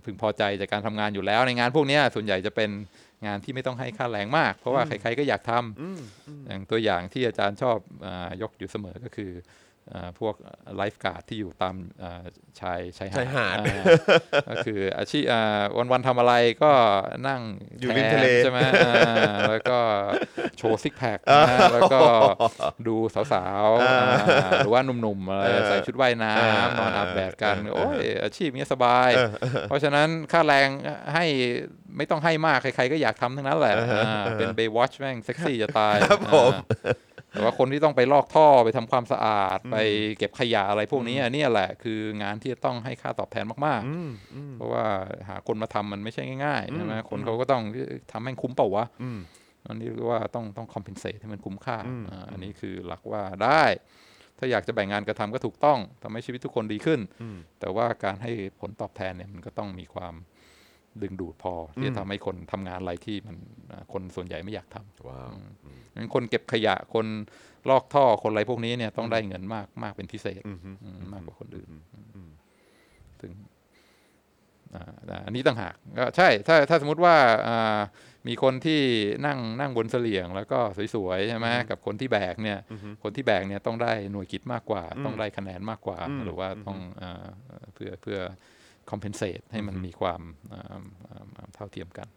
[0.04, 2.70] พึงพอใจจากการทำงานอยู่แล้ว ในงานพวกเนี้ยส่วนใหญ่จะเป็น
[3.26, 9.65] งานที่ไม่ต้องให้ค่าแรงมาก เพราะว่าใครๆก็อยากทำอย่างตัวอย่างที่อาจารย์ชอบอายกอยู่เสมอก็คืออ่า
[10.20, 10.36] พวก
[10.76, 12.24] ไลฟ์การ์ดที่อยู่ตามอ่า
[12.60, 13.74] ชายชายหาดชายหาดอ่
[14.50, 15.62] ก็คืออาชีพอ่า
[15.92, 16.34] วันๆทำอะไร
[16.64, 16.72] ก็
[17.28, 17.42] นั่ง
[17.80, 19.80] อยู่ริมแททะเลใช่ไหมอ่าแล้วก็
[20.58, 22.00] โชว์ซิกแพคนะแล้วก็
[22.88, 22.96] ดู
[23.34, 29.10] สาวๆอ่าหรือว่าหนุ่มๆอะไรใส่ชุดว่ายน้ำนอนอาบแดดกัน โอ้ยอาชีพนี้สบาย
[29.64, 30.70] เพราะฉะนั้นค่าแรง
[31.14, 31.26] ให้
[31.98, 33.76] ไม่ต้องให้มาก ใครๆก็อยากทำทั้งนั้นแหละ
[34.06, 36.54] อ่าเป็นเบย์วอชแม่งเซ็กซี่จะตายครับผม
[36.86, 36.96] อ่า
[37.36, 39.78] แต่ว่าคนที่ต้องไปลอกท่อไปทำความสะอาดไป
[40.18, 44.86] เก็บขยะอะไรพวกนี้อันเนี่ยแหละคืองานที่จะต้องให้ค่าตอบแทนมากๆ เพราะว่า
[45.30, 47.64] หาคนมาทำมันไม่ใช่ง่ายๆใช่ไหมคนเขาก็ต้อง
[48.12, 48.86] ทำให้คุ้มเปล่าวะ
[49.68, 51.78] อันนี้เรียกว่าต้องต้อง compensate ให้มันคุ้มค่า
[52.10, 53.64] อ่าอันนี้คือหลักว่าได้
[54.40, 57.00] ถ้าอยากจะแบ่งงานกระทำก็ถูกต้องทำให้ชีวิตทุกคนดีขึ้น
[57.60, 60.14] แต่ว่าการให้ผลตอบแทนเนี่ยมันก็ต้องมีความ
[61.04, 63.36] ดึงดูดพอที่จะทำให้คนทำงานอะไรที่มัน
[63.72, 65.30] อ่าคนส่วนใหญ่ไม่อยากทำว้าว
[65.96, 67.06] งั้นคนเก็บขยะคน
[67.70, 70.58] ลอกท่อคนอะไรพวกนี้เนี่ยต้องได้เงินมากมากเป็นพิเศษอืม
[71.14, 71.70] มากกว่าคนอื่น
[73.22, 73.32] ซึ่ง
[74.76, 77.16] อ่าอ่าอันนี้ต่างหากก็ใช่ถ้าถ้าสมมติว่า
[77.48, 77.80] อ่า
[78.28, 78.82] มีคนที่
[79.26, 80.60] นั่งนั่งบนเสลี่ยง แล้วก็
[80.96, 82.60] สวยๆใช่ไหมกับคนที่แบกเนี่ย
[83.04, 87.26] คนที่แบกเนี่ยต้องได้หน่วยกิจมากกว่า ต้องได้คะแนนมากกว่า หรือว่าต้องอ่า
[87.74, 88.20] เพื่อ
[88.86, 90.22] เพื่อ compensate ให้มันมีความ
[90.54, 92.08] อ่าอ่าเท่าเทียมกัน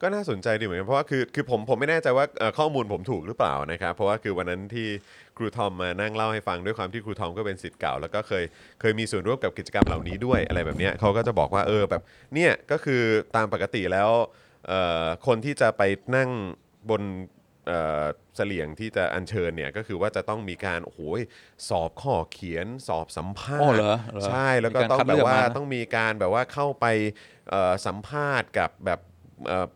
[0.00, 4.88] ก็น่าสนใจดีเหมือนกันเพราะว่าคือคือผมผมไม่แน่ใจว่าเอ่อข้อมูลผมถูกหรือเปล่านะครับ เพราะว่าคือวันนั้นที่
[5.36, 8.44] ครูทอมมานั่งเล่าให้ฟังด้วยความที่ครูทอมก็เป็นสิทธิ์เก่า แล้วก็เคย
[8.80, 12.02] เคยมีส่วนร่วมกับกิจกรรมเหล่านี้ด้วยอะไรแบบเนี้ยเขาก็จะบอกว่าเออแบบ
[12.34, 13.02] เนี่ยก็คือ
[13.36, 14.10] ตามปกติแล้ว
[14.68, 15.82] เอ่อคนที่จะไป
[16.16, 16.30] นั่ง
[16.90, 17.02] บน
[17.70, 18.04] เอ่อ
[18.36, 21.00] เสลี่ยงที่จะอัญเชิญเนี่ยก็คือว่าจะต้องมีการโอ้โห
[21.68, 26.86] สอบข้อเขียนสอบสัมภาษอ๋อณ์เหรอเหรอใช่แล้วก็มีการต้องคัดแบเลืบอกว่ามานะต้องมีการแบบว่าเข้าไป
[27.50, 29.00] เอ่อสัมภาษณ์กับแบบ
[29.46, 29.66] เอ่อ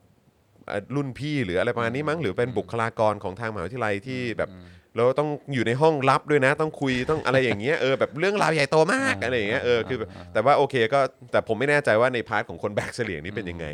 [0.69, 4.51] เอ่อรุ่นพี่หรืออะไรประมาณนี้มั้งหรือเป็นบุคลากรของทางมหาวิทยาลัยที่แบบ
[4.97, 13.67] เราต้องอยู่ในห้องลับด้วยนะ ต้องคุยต้องอะไรอย่างเงี้ยเออแบบเรื่องราวใหญ่โตมากอะไรอย่างเงี้ยเออคือแบบแต่ว่าโอเคก็แต่ผมไม่แน่ใจว่าในพาร์ทของคนแบกเสลี่ยงนี่เป็นยังไง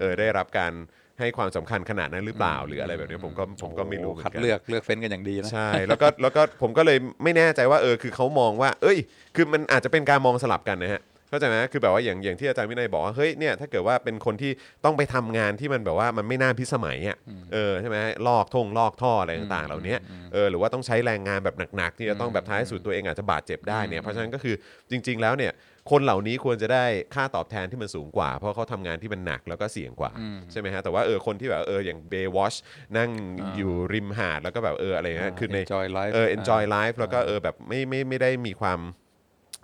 [0.00, 0.72] เออได้รับการ
[1.18, 8.98] ให้ความสำคัญขนาดนั้นหรือเปล่าหรืออะไรแบบเนี้ยผมก็ผมก็ไม่รู้เหมือนคัดกัน เลือกเลือกเฟ้นกันอย่างดีนะ ใช่แล้วก็แล้วก็ผมก็เลยไม่แน่ใจว่าเออคือเขามองว่า เอ้ย
[9.36, 14.52] คือมันอาจจะเป็นการมองสลับกันนะฮะเข้าใจไหมคือแบบว่าอย่างอย่างที่อาจารย์วินัยบอกว่าเฮ้ยเนี่ยถ้าเกิดว่าเป็นคนที่
[14.84, 17.16] ต้องไปทำงานที่มันแบบว่ามันไม่น่าพิสมัยอะ
[17.52, 17.96] เออใช่ไหม
[18.28, 19.96] ลอกทงลอกท่ออะไรต่างๆ เหล่านี้
[20.32, 24.54] เออหรือว่าต้องใช้แรงงานแบบหนักๆ ที่จะต้องแบบท้ายสุดตัวเองอาจจะบาดเจ็บได้เนี่ยเพราะฉะนั้นก็คือ
[24.90, 25.52] จริง ๆแล้วเนี่ย
[25.90, 30.12] คนเหล่านี้ควรจะได้ค่าตอบแทนที่มันสูงกว่า เพราะเขาทำงานที่มันหนักแล้วก็เสี่ยงกว่า
[30.52, 32.54] ใช่ไหมฮะแต่ว่าเออคนที่แบบเอออย่างเบย์วอช
[32.96, 33.10] นั่ง
[33.56, 38.80] อยู่ริมหาดแล้วก็แบบเอออะไรเงี้ยคือใน enjoy life เออ enjoy life แล้วก็เออแบบไม่ไม่ไม่ได้มีความ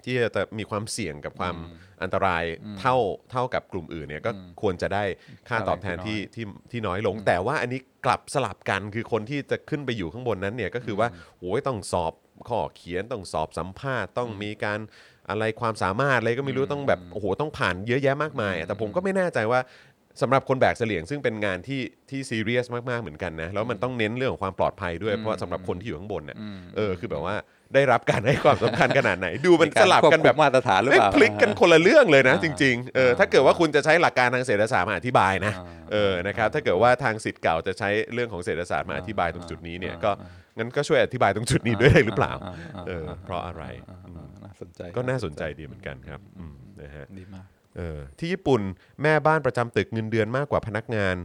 [0.04, 1.56] ที่จะมีความเสี่ยงกับความ
[2.02, 2.44] อันตราย
[2.80, 2.96] เท่า
[3.30, 4.30] เท่ากับกลุ่มอื่นเนี่ยก็
[4.62, 5.04] ควรจะได้
[5.48, 11.08] ค่าตอบแทนที่ที่ที่น้อยลง แต่ว่าอันนี้กลับสลับกันคือคนที่จะขึ้นไปอยู่ข้างบนนั้นเนี่ยก็คือว่า
[11.38, 12.12] โอ้ยต้องสอบ
[12.48, 14.80] ข้อเขียนต้องสอบสัมภาษณ์ต้องมีการ
[15.30, 19.60] อะไรความสามารถอะไรก็ไม่รู้ต้องแบบโอ้โหต้องผ่านเยอะแยะมากมายแต่ผมก็ไม่แน่ใจว่า
[20.22, 26.36] สำหรับคนแบกเสลี่ยงซึ่งเป็นงานที่ที่ซีเรียสมากๆเหมือนกันนะแล้วมันต้องเน้นเรื่องของความปลอดภัยด้วยเพราะว่าสำหรับคนที่อยู่ข้างบนเนี่ย
[26.76, 27.36] เออคือแบบว่า
[27.74, 35.52] ได้รับการให้ความสำคัญขนาดไหน ดูมันสลับกันแบบควคุมมาตรฐานหรือไม่เปล่าพลิกกันคนละเรื่องเลยนะอ่าจริงๆ เออถ้าเกิดว่าคุณจะใช้หลักการทางเศรษฐศาสตร์มาอธิบายนะ
[35.92, 40.10] เออนะครับถ้าเกิดว่าทางสิทธิ์เก่าจะใช้เรื่องของเศรษฐศาสตร์มาอธิบายตรงจุดนี้เนี่ยก็
[40.58, 42.32] งั้นก็ช่วยอธิบายตรงจุดนี้ด้วยได้หรือเปล่า
[42.86, 44.26] เออเพราะอะไรอ่าน่า
[44.62, 47.46] สนใจก็น่าสนใจดีเหมือนกันครับอืมนะฮะดีมาก
[47.76, 48.60] เออที่ญี่ปุ่น
[49.02, 51.16] แม่บ้านประจำตึกเงินเดือนมากกว่าพนักงาน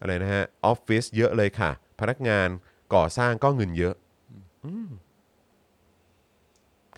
[0.00, 1.70] อะไรนะฮะออฟฟิศเยอะเลยค่ะ
[2.00, 2.48] พนักงาน
[2.94, 3.94] ก่อสร้างก็เงินเยอะ
[4.64, 4.88] อืม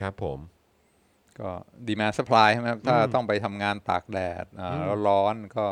[0.00, 0.38] ครับผม
[1.40, 1.50] ก็
[1.86, 5.66] demand supply ใช่ไหมครับถ้าต้องไปทำงานตากแดดอ่าแล้วร้อนก็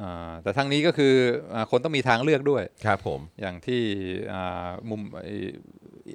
[0.00, 1.14] อ่าแต่ทั้งนี้ก็คือ
[1.54, 3.82] อ่าคนต้องมีทางเลือกด้วยครับผมอย่างที่
[4.32, 5.02] อ่ามุม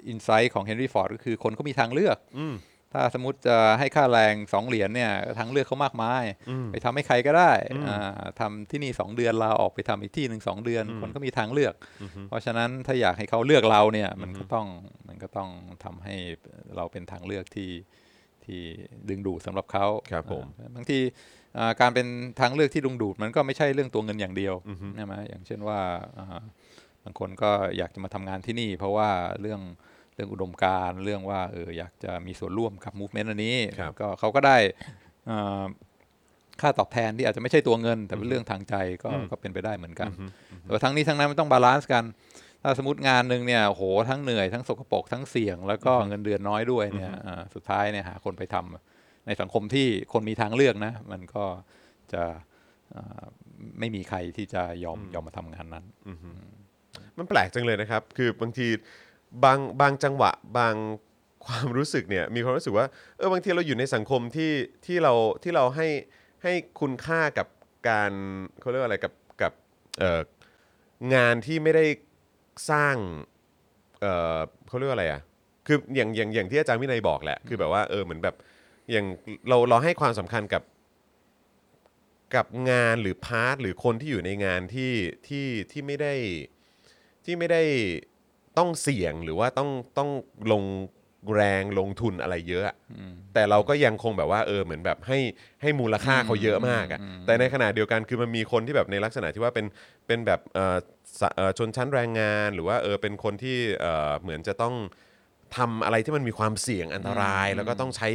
[0.08, 2.56] insight ของเฮนรี่ฟอร์ดก็คือคนเขามีทางเลือกอืม
[2.94, 6.24] ถ้าสมมติจะให้ค่าแรงสองเหรียญเนี่ยทางเลือกเขามากมาย
[6.72, 7.52] ไปทำให้ใครก็ได้
[7.88, 11.74] อ่าทำที่นี่สองเดือนลาออกไปทำอีกที่หนึ่งสองเดือน คนก็มีทางเลือก
[12.28, 14.68] เพราะฉะนั้นถ้าอยากให้เขาเลือกเราเนี่ยมันก็ต้อง
[15.08, 15.50] มันก็ต้อง
[15.84, 16.16] ทำให้
[16.76, 17.72] เราเป็นทางเลือกที่
[18.46, 18.62] ที่
[19.10, 21.00] ดึงดูดสำหรับเขาครับผมอ่าบางที
[21.58, 22.08] อ่าการเป็น
[22.40, 24.54] ทางเลือกที่ดึงดูดมันก็ไม่ใช่เรื่องตัวเงินอย่างเดียว
[24.96, 25.80] ใช่ไหมอย่างเช่นว่า
[26.20, 26.42] อ่า
[27.04, 29.10] บางคนก็อยากจะมาทำงานที่นี่ เพราะว่า
[29.42, 29.62] เรื่อง
[30.16, 34.58] เรื่องอุดมการณ์เรื่องว่าเอออยากจะมีส่วนร่วมกับ movement อันนี้ครับก็เขาก็ได้
[35.30, 35.66] อ่า
[36.62, 40.10] ค่าตอบแทนที่อาจจะไม่ใช่ตัวเงิน แต่เป็นเรื่องทางใจก็ก็เป็นไปได้เหมือนกัน
[40.62, 42.04] แต่ว่าทั้งนี้ทั้งนั้นมันต้อง balance กัน
[42.64, 51.44] ถ้าสมมติงานหนึ่งเนี่ยโหทั้งเหนื่อยทั้งสกปรกทั้งเสี่ยง แล้วก็เงินเดือนน้อยด้วยเนี่ยอ่าสุดท้ายเนี่ยหาคนไปทำในสังคมที่คนมีทางเลือกนะ มันก็
[52.14, 52.24] จะ
[52.96, 53.24] อ่า
[53.80, 55.86] ไม่มีใครที่จะยอมยอมมาทำงานนั้น
[57.18, 58.68] มันแปลกจังเลยนะครับ คือบางที
[59.44, 60.76] บางบางจังหวะบาง
[61.46, 62.86] ความรู้สึกเนี่ยมีความรู้สึกว่า
[63.18, 64.52] เออบางทีเราอยู่ในสังคมที่
[64.86, 65.14] ที่เรา
[65.44, 65.88] ที่เราให้
[66.44, 67.48] ให้คุณค่ากับ
[67.90, 68.12] การ
[68.60, 69.54] เขาเรียกว่าอะไรกับกับ
[70.00, 70.22] เอ่อ
[71.14, 71.86] งานที่ไม่ได้
[72.72, 72.96] สร้าง
[74.02, 75.22] เอ่อเขาเรียกว่าอะไรอะ
[75.68, 78.36] คืออย่างอย่างอย่างที่อาจารย์วินัยบอกแหละคือแบบว่าเออเหมือนแบบ
[78.92, 79.06] อย่าง
[79.50, 80.64] เราเราให้ความสำคัญกับ
[82.36, 84.94] กับงานหรือพาร์ทหรือคนที่อยู่ในงานที่
[85.28, 86.14] ที่ที่ไม่ได้
[87.26, 87.62] ที่ไม่ได้
[88.58, 90.10] ต้องเสี่ยงหรือว่าต้องต้อง
[90.52, 90.64] ลง
[91.36, 92.76] แรงลงทุนอะไรเยอะอะ
[93.34, 95.20] แต่เราก็ยังคงแบบว่าเออเหมือนแบบให้
[95.62, 99.66] ให้มูลค่าเขาเยอะมากอะแต่ในขณะเดียวกันคือมันมีคนที่แบบในลักษณะที่ว่าเป็น
[100.08, 100.78] เป็นแบบเอ่อ
[101.20, 104.76] สะเอ่อชนชั้นแรงงาน หรือว่าเออเป็นคนที่เอ่อเหมือนจะต้อง
[105.58, 108.10] ทำอะไรที่มันมีความเสี่ยงอันตราย แล้วก็ต้องใช้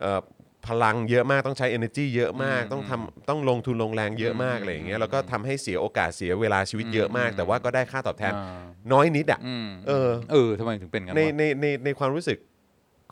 [0.00, 0.20] เอ่อ
[0.68, 12.38] พลังเยอะมากต้องใช้ energy เยอะมาก ต้องทำต้องลงทุนลงแรงเยอะมากอะไรอย่างเงี้ยแล้วก็ทำให้เสียโอกาสเสียเวลาชีวิตเยอะมาก แต่ว่าก็ได้ค่าตอบแทน อ่า น้อยนิดอะ อืมเออ เออทำไมถึงเป็นงั้นในวะ ในในในความรู้สึก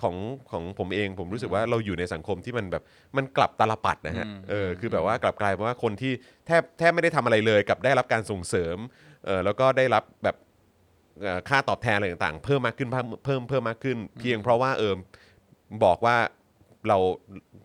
[0.02, 0.16] ของ
[0.50, 2.82] ของผมเอง ผมรู้สึกว่าเราอยู่ในสังคมที่มันแบบ
[3.16, 6.12] มันกลับตาลปัดนะฮะเออคือแบบว่ากลับกลายเป็นว่าคนที่
[6.46, 8.76] แทบแทบไม่ได้ทำอะไรเลยกลับได้รับการส่งเสริม
[9.26, 10.36] เออแล้วก็ได้รับแบบ
[11.22, 14.94] เอ่อค่าตอบแทนอะไรต่างๆ เพิ่มมากขึ้นเพิ่มเพิ่มเพิ่มมากขึ้น เพียงเพราะว่าเออ
[15.84, 16.16] บอกว่า
[16.88, 16.98] เรา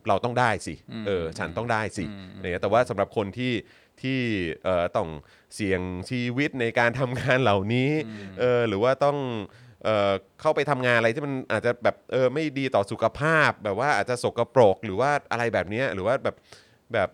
[0.08, 0.76] เราต้องได้สิ
[1.08, 2.06] เออฉันต้องได้สิ
[2.42, 3.54] เนี่ยแต่ว่าสำหรับคนที่
[4.02, 4.20] ที่
[4.64, 5.10] เอ่อต้อง
[5.56, 7.92] เสี่ยงชีวิตในการทำงานเหล่านี้
[8.40, 9.18] เออหรือว่าต้อง
[9.84, 10.12] เอ่อ
[10.42, 16.36] เข้าไปทำงานอะไรที่มันอาจจะแบบเออไม่ดีต่อสุขภาพ แบบว่าอาจจะสกปรกหรือว่าอะไรแบบเนี้ยหรือว่าแบบ
[16.94, 17.10] แบบ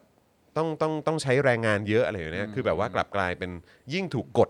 [0.58, 3.52] ต้องต้องต้องใช้แรงงานเยอะอะไรอย่างเนี้ยคือแบบว่ากลับกลายเป็น
[3.94, 4.50] ยิ่งถูกกด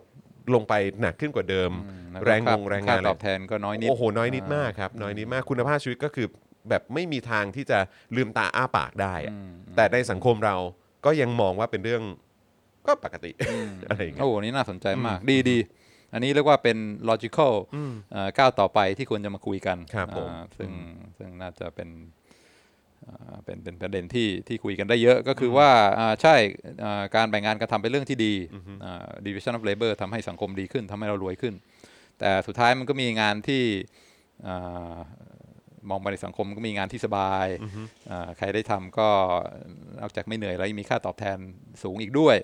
[0.54, 1.72] ลงไปหนักขึ้นกว่าเดิม
[2.12, 6.28] แล้วก็แรงงค่างแรงค่างานตอบแทนก็น้อยนิดโอ้โหน้อยนิดมากครับน้อยนิดมากคุณภาพชีวิตก็คือ
[6.70, 7.80] แบบไม่มีทางที่จะ
[8.16, 9.34] ลืมตาอ้าปากได้อะ
[9.76, 10.56] แต่ในสังคมเรา
[11.06, 12.04] ก็ยังมองว่าเป็นเรื่อง
[12.88, 13.32] ก็ปกติ
[13.90, 15.58] อะไรอย่างเงี้ยโอ้โหนี่น่าสนใจมาก ดีดี
[16.14, 16.78] อันนี้เรียกว่าเป็น
[17.10, 17.54] logical
[18.12, 20.72] เอ่อก้าวต่อไปที่ควรจะมาคุยกันครับผมอ่าซึ่ง
[21.18, 21.90] ซึ่งน่าจะเป็น
[23.08, 26.36] อ่าเป็นเป็นประเด็นที่ที่คุยกันได้เยอะก็คือว่าอ่าใช่
[26.84, 28.34] อ่าการแบ่งงานการทำเป็นเรื่องที่ดี
[28.84, 31.54] อ่า division of labor ทำให้สังคมดีขึ้นทำให้เรารวยขึ้น
[32.20, 33.64] แต่สุดท้ายมันก็มีงานที่
[34.48, 34.98] อ่า
[35.90, 37.48] มองไปในสังคมก็มีงานที่สบาย
[38.12, 39.10] อ่าใครได้ทำก็
[40.00, 41.38] นอกจากไม่เหนื่อยแล้วยังมีค่าตอบแทน
[41.84, 42.36] สูงอีกด้วย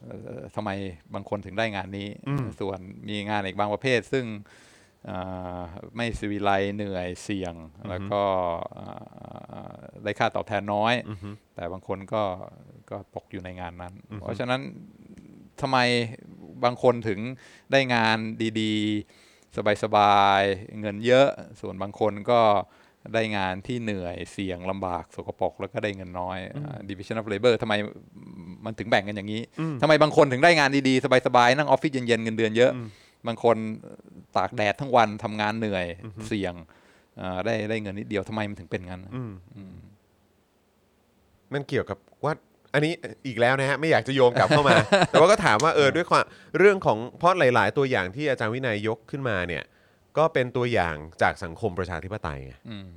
[0.00, 0.70] เอ่อทำไม
[1.14, 2.08] บางคนถึงได้งานนี้
[2.60, 4.26] ส่วนมีงานอีกบางประเภท ซึ่ง
[5.08, 5.60] อ่า
[5.96, 7.54] ไม่สวิไลเหนื่อยเสี่ยง
[7.88, 8.22] แล้วก็
[8.78, 10.94] อ่าได้ค่าตอบแทนน้อย
[11.54, 12.22] แต่บางคนก็
[12.90, 14.60] ก็ตกอยู่ในงานนั้น เพราะฉะนั้น
[15.60, 15.78] ทำไม
[16.64, 17.20] บางคนถึง
[17.72, 18.18] ได้งาน
[18.60, 18.74] ดี
[19.06, 19.19] ๆ
[19.56, 21.28] สบายๆ เงินเยอะ
[21.60, 22.40] ส่วนบางคนก็
[23.14, 27.74] ได้งานที่เหนื่อยเสี่ยงลำบากสกปรกแล้วก็ได้เงินน้อยอ่า division of labor ทำไม
[28.64, 29.42] มันถึงแบ่งกันอย่างนี้
[29.82, 32.72] ทำไมบางคนถึงได้งานดีๆ สบายๆ นั่งออฟฟิศเย็นๆ เงินเดือนเยอะ
[33.26, 33.56] บางคน
[34.36, 35.86] ตากแดดทั้งวันทำงานเหนื่อย
[36.28, 36.54] เสี่ยง
[37.20, 39.00] อ่าได้ได้เงินนิดเดียวทำไมมันถึงเป็นงั้น
[41.52, 42.32] มันเกี่ยวกับว่า
[42.74, 42.92] อันนี้
[43.26, 44.76] อีกแล้วนะฮะไม่อยากจะโยงกลับเข้ามา
[45.10, 46.24] แต่ว่าก็ถามว่าเออด้วยความ
[46.58, 49.62] เรื่องของเพราะหลาย ๆ ตัวอย่างที่อาจารย์วินัยยกขึ้นมาเนี่ย
[50.18, 52.88] ก็เป็นตัวอย่างจากสังคมประชาธิปไตยไงอืม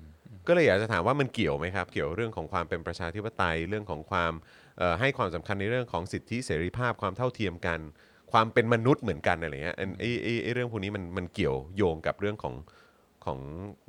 [0.48, 4.34] ก็เลยอยากจะถามว่ามันเกี่ยวไหมครับ เกี่ยวเรื่องของความเป็นประชาธิปไตยเรื่องของความ
[4.78, 7.80] เอ่อให้ความสำคัญในเรื่องของสิทธิเสรีภาพความเท่าเทียมกัน
[8.32, 12.54] ความเป็นมนุษย์เหมือนกันอะไรเงี้ยอันไอ้ไอ้ไอ้เรื่องพวกนี้มันมันเกี่ยวโยงกับเรื่องของ
[13.26, 13.40] ของ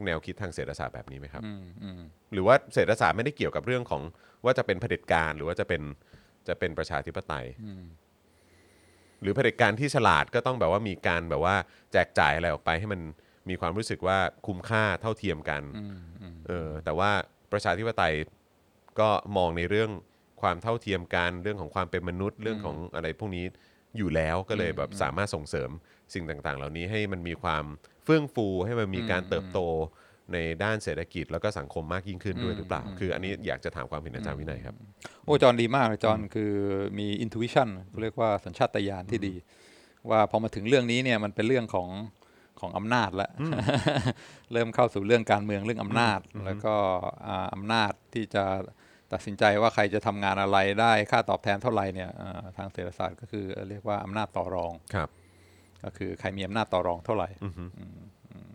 [0.05, 2.01] แนวคิดทางเศรษฐศาสตร์แบบนี้ไหมครับอืมอืม
[2.33, 4.03] หรือว่าเศรษฐศาสตร์ไม่ได้เกี่ยวกับเรื่องของ
[4.45, 5.83] ว่าจะเป็นเผด็จการหรือว่าจะเป็น
[6.49, 7.47] จะเป็นประชาธิปไตย
[9.21, 11.57] หรือเผด็จการที่ฉลาดก็ต้องแบบว่ามีการแบบว่า
[11.93, 13.01] แจกจ่ายอะไรออกไปให้มัน
[13.49, 15.63] มีความรู้สึกว่าคุ้มค่าเท่าเทียมกัน
[16.49, 17.11] เออแต่ว่า
[17.53, 18.15] ประชาธิปไตย
[19.01, 19.91] ก็มองในเรื่อง
[20.43, 23.45] ความเท่าเทียมกันเรื่องของความเป็นมนุษย์เรื่องของอะไรพวกนี้
[23.97, 25.71] อยู่แล้วก็เลยแบบสามารถส่งเสริม
[26.15, 27.65] สิ่งต่าง ๆ เหล่านี้ให้มันมีความ
[28.05, 29.61] เฟื่องฟูให้มันมีการเติบโต
[30.33, 34.77] ในด้านเศรษฐกิจแล้วก็สังคมมากยิ่งขึ้นด้วยหรือเปล่า คืออันนี้อยากจะถามความเห็นอาจารย์วินัยครับ
[35.25, 36.53] โอ้จอห์นดีมากเลยจอห์นคือ
[36.99, 37.69] มี intuition
[38.03, 39.35] เรียกว่าสัญชาตญาณที่ดี
[40.11, 41.89] ว่าพอมาถึงเรื่องนี้เนี่ยมันเป็นเรื่องของ
[42.61, 43.31] ขของอำนาจแล้ว
[44.53, 46.75] เริ่มเข้าสู่เรื่องการเมืองเรื่องอำนาจ แล้วก็
[47.27, 48.45] อ่าอำนาจที่จะ
[49.13, 55.09] ตัดสินใจว่าใครจะทำงานอะไรได้ค่าตอบแทนเท่าไหร่เนี่ยอ่าทางเศรษฐศาสตร์ก็คือเรียกว่าอำนาจต่อรองครับ
[55.85, 57.99] ก็คือใครมีอำนาจต่อรองเท่าไหร่อือฮึอืม
[58.31, 58.51] อืม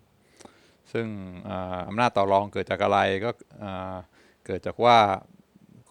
[0.92, 1.08] ซึ่ง
[1.50, 3.30] อ่าอำนาจต่อรองเกิดจากอะไรก็
[3.64, 3.96] อ่า
[4.46, 4.98] เกิดจากว่า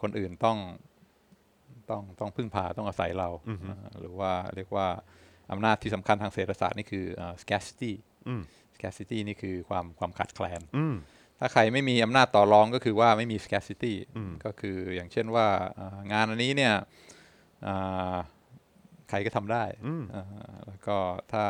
[0.01, 0.59] คนอื่นต้อง
[1.91, 3.28] ต้องต้องพึ่งพาต้องอาศัยเรา
[3.68, 4.86] อ่าหรือว่าเรียกว่า
[5.53, 7.93] อำนาจที่สำคัญทางเศรษฐศาสตร์นี่คืออ่า scarcity
[8.28, 8.43] อืม
[8.76, 10.97] scarcity นี่คือความความขาดแคลนอืม
[11.39, 15.47] ถ้าใครไม่มีอำนาจต่อรองก็คือว่าไม่มี scarcity อืมก็คืออย่างเช่นว่า
[15.78, 16.74] อ่างานอันนี้เนี่ย
[17.66, 18.16] อ่า
[19.11, 20.24] ใครก็ทำได้อืมอ่า
[20.66, 20.96] แล้วก็
[21.32, 21.44] ถ้า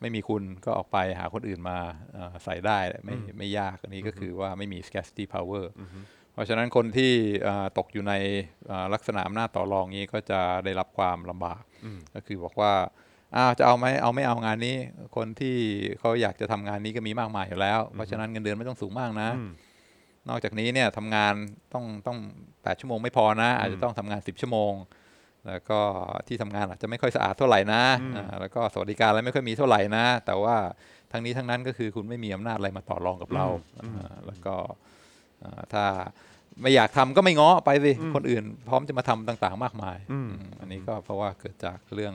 [0.00, 1.78] ไม่มีคุณก็ออกไปหาคนอื่นมา
[2.16, 5.64] อ่าใส่ได้ไม่ไม่ยากอันนี้ก็คือว่าไม่มี scarcity power
[6.32, 7.12] เพราะฉะนั้นคนที่
[7.46, 8.14] อ่าตกอยู่ใน
[8.70, 11.62] อ่าลักษณะอำนาจต่อรองนี้ก็จะได้รับความลำบาก
[12.14, 12.72] ก็คือบอกว่า
[13.36, 14.76] อ้าวจะเอาไหมเอาไม่เอางานนี้
[15.16, 15.56] คนที่
[15.98, 19.50] เขาอยากจะทำงานนี้ก็มีมากมายอยู่แล้ว เพราะฉะนั้นเงินเดือนไม่ต้องสูงมากนะอืม
[20.28, 21.34] นอกจากนี้เนี่ยทำงาน
[21.72, 22.18] ต้องต้อง
[22.62, 24.72] แปดชั่วโมงไม่พอนะ อาจจะต้องทำงานสิบชั่วโมง
[25.48, 25.80] แล้วก็
[26.28, 27.82] ที่ทำงานอาจจะไม่ค่อยสะอาดเท่าไหร่นะ
[28.16, 30.56] อ่าแล้วก็สวัสดิการอะไรไม่ค่อยมีเท่าไหร่นะ แต่ว่า
[31.12, 33.46] ทั้งนี้ทั้งนั้นก็คือคุณไม่มีอำนาจอะไรมาต่อรองกับเรา
[33.80, 34.54] อ่าแล้วก็
[35.44, 35.84] อ่าถ้า
[36.62, 42.14] ไม่อยากทำก็ไม่ง้อไปสิคนอื่น พร้อมจะมาทำต่างๆ มากมายอืมอืมอันนี้ก็เพราะว่าเกิดจากเรื่อง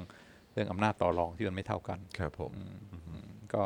[0.54, 2.52] เรื่องอำนาจต่อรองที่มันไม่เท่ากันครับผม
[3.54, 3.64] ก็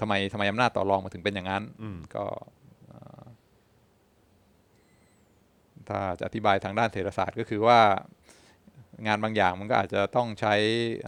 [0.00, 2.24] ทำไมทำไมอำนาจต่อรองมาถึงเป็นอย่างนั้นอืมก็
[2.88, 3.23] เอ่อ
[5.90, 7.80] ถ้าจะอธิบายทางด้านเศรษฐศาสตร์ก็คือว่า
[9.06, 10.54] งานบางอย่างมันก็อาจจะต้องใช้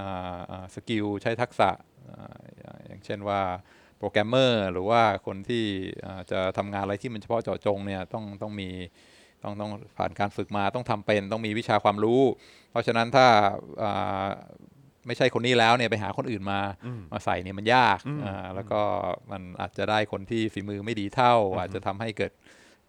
[0.01, 1.71] อ่าอ่าสกิลใช้ทักษะ
[2.11, 2.35] อ่า
[2.87, 3.41] อย่างเช่นว่า
[3.99, 5.65] โปรแกรมเมอร์หรือว่าคนที่
[6.07, 8.71] อ่าจะทำงานอะไรที่มันเฉพาะเจาะจงเนี่ยต้องต้องมี
[9.43, 12.23] ต้องต้องผ่านการฝึกมาต้องทำเป็น ต้องมีวิชาความรู้
[12.71, 13.27] เพราะฉะนั้นถ้า
[13.83, 14.27] อ่า
[15.07, 16.61] ไม่ใช่คนนี้แล้วเนี่ยไปหาคนอื่นมา
[17.13, 18.81] มาใส่เนี่ยมันยากอ่าแล้วก็
[19.33, 22.33] มันอาจจะได้คนที่ฝีมือไม่ดีเท่า อาจจะทำให้เกิด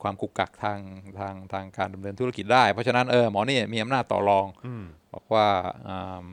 [0.04, 0.80] ความกุกกักทาง
[1.20, 4.84] ทางทางการดำเนินธุรกิจได้ เพราะฉะนั้นเออหมอนี่มีอำนาจต่อรองอืม
[5.14, 5.48] บอกว่า
[5.88, 6.24] อ่า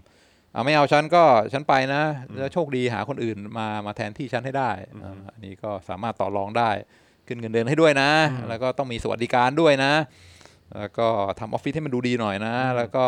[0.52, 2.02] เอาไม่เอาฉันก็ฉันไปนะ
[2.38, 4.70] แล้วโชคดีหาคนอื่นมามาแทนที่ฉันให้ได้
[5.02, 6.70] อ่าอันนี้ก็สามารถต่อรองได้
[7.26, 8.10] ขึ้นเงินเดือนให้ด้วยนะ
[8.48, 9.92] แล้วก็ต้องมีสวัสดิการด้วยนะ
[10.78, 11.08] แล้วก็
[11.40, 13.06] ทำออฟฟิศให้มันดูดีหน่อยนะ แล้วก็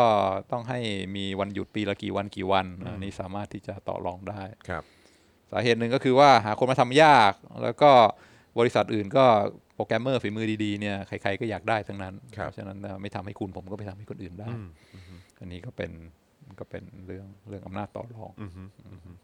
[0.51, 0.79] ต้องให้
[1.15, 4.83] มีวันหยุดปีละกี่วันกี่วันอันนี้สามารถที่จะต่อรองได้ครับ
[5.51, 7.33] สาเหตุหนึ่งก็คือว่าหาคนมาทำยาก
[7.63, 7.91] แล้วก็
[8.59, 9.25] บริษัทอื่นก็
[9.77, 14.67] โปรแกรมเมอร์ฝีมือดีๆเนี่ยใครๆก็อยากได้ทั้งนั้นครับเพราะฉะนั้นเอ่อไม่ทำให้คุณผมก็ไปทำให้คนอื่นได้อืม
[15.39, 15.91] อันนี้ก็เป็น
[16.59, 18.69] ก็เป็นเรื่องเรื่องอำนาจต่อรองอืมอืม
[19.05, 19.17] อืม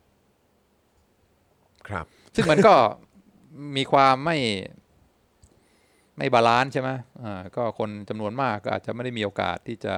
[1.87, 2.75] ครับ ซึ่งมันก็
[3.77, 4.37] มีความไม่
[6.17, 6.89] ไม่ balance ใช่ไหม
[7.23, 9.95] อ่าก็คนจำนวนมากก็อาจจะไม่ได้มีโอกาสที่จะ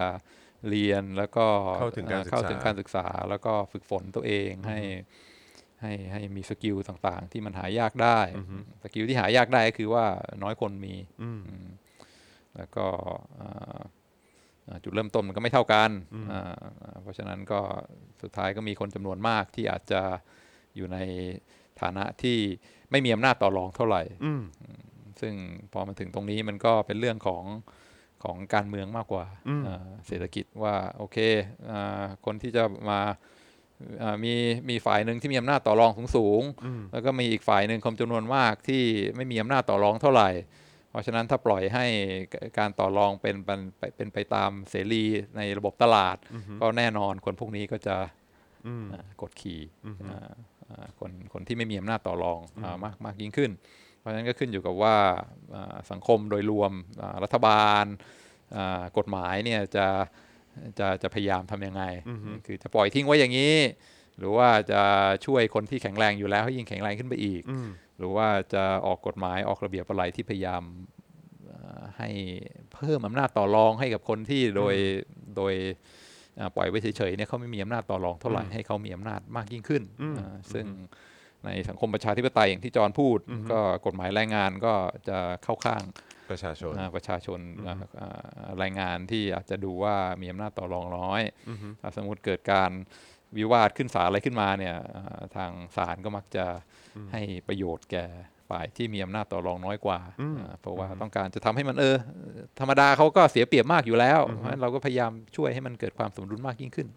[0.70, 1.46] เรียนแล้วก็
[1.80, 4.80] เข้าถึงการศึกษาเข้าถึงการศึกษาแล้วก็ฝึกฝนตัวเองให้
[5.86, 8.20] ให้ให้มี skill ต่างๆ ที่มันหายากได้
[8.84, 10.06] skill ที่หายากได้ก็คือว่า
[10.44, 11.68] น้อยคนมีอืมอืม
[12.58, 12.86] แล้วก็
[13.42, 13.82] อ่า
[14.68, 15.92] อ่าจุดเริ่มต้นมันก็ไม่เท่ากัน
[16.32, 17.60] อ่าอ่าเพราะฉะนั้นก็
[18.22, 20.02] สุดท้ายก็มีคนจำนวนมากที่อาจจะ
[20.76, 20.98] อยู่ใน
[21.82, 22.38] ฐานะที่
[22.92, 24.44] ไม่มีอำนาจต่อรองเท่าไหร่อืม
[25.22, 25.34] ซึ่ง
[25.74, 27.44] พอมาถึงตรงนี้มันก็เป็นเรื่องของ
[28.24, 31.18] ของการเมืองมากกว่าอืมอ่าเศรษฐกิจว่าโอเค
[31.70, 33.14] อาคนที่จะมาอ่า
[34.24, 34.34] มี
[34.70, 38.84] มีฝ่ายหนึ่งที่มีอำนาจต่อรองสูงสูงๆอืมแล้วก็มีอีกฝ่ายหนึ่งคนจำนวนมากที่
[39.16, 40.30] ไม่มีอำนาจต่อรองเท่าไหร่
[40.90, 41.86] เพราะฉะนั้นถ้าปล่อยให้
[42.58, 43.60] การต่อรองเป็นเป็น
[43.96, 45.06] เป็นไปตามเสรี
[45.38, 46.18] ในระบบตลาด
[46.62, 47.96] ก็แน่นอนคนพวกนี้ก็จะ
[48.68, 49.62] อืมอ่ากดขี่
[50.12, 50.32] อ่า
[50.70, 53.52] อ่าคนคนที่ไม่มีอำนาจต่อรองอามากมากยิ่งขึ้น
[54.00, 54.96] เพราะฉะนั้นก็ขึ้นอยู่กับว่า
[55.56, 56.72] อ่าสังคมโดยรวม
[57.02, 57.86] อ่ารัฐบาล
[58.56, 59.88] อ่ากฎหมายเนี่ยจะ
[60.80, 61.84] จะจะพยายามทำยังไง
[62.46, 63.56] คือจะปล่อยทิ้งไว้อย่างนี้
[64.18, 64.82] หรือว่าจะ
[65.26, 70.64] ช่วยคนที่แข็งแรงอยู่แล้วให้ยิ่งแข็งแรงขึ้นไปอีกอืมหรือว่าจะออกกฎหมายออกระเบียบอะไรที่พยายาม
[71.48, 72.10] เอ่อให้
[72.74, 74.76] เพิ่มอำนาจต่อรองให้กับคนที่โดย
[75.38, 75.54] โดย
[76.40, 79.84] อ่าปล่อยไว้เฉยๆเนี่ยเขาไม่มีอำนาจต่อรองเท่าไหร่ให้เขามีอำนาจมากยิ่งขึ้น
[80.18, 80.66] อ่าซึ่ง
[81.46, 83.20] ในสังคมประชาธิปไตยอย่างที่จอห์นพูด
[83.52, 84.74] ก็กฎหมายแรงงานก็
[85.08, 85.82] จะเข้าข้าง
[86.30, 91.22] ประชาชนอ่าประชาชนอ่าอ่าแรงงานที่อาจจะดูว่ามีอำนาจต่อรองน้อย
[91.82, 92.72] ถ้าสมมติเกิดการ
[93.38, 96.46] วิวาทขึ้นศาลอะไรขึ้นมาเนี่ยอ่าทางศาลก็มักจะ
[97.12, 98.06] ให้ประโยชน์แก่
[98.50, 101.98] ฝ่ายที่มีอำนาจต่อรองน้อยกว่าอ่าเพราะว่าต้องการจะทำให้มันเออ
[102.60, 106.88] ธรรมดาเขาก็เสียเปรียบมากอยู่แล้วเพราะฉะนั้นเราก็พยายามช่วยให้มันเกิดความสมดุลมากยิ่งขึ้น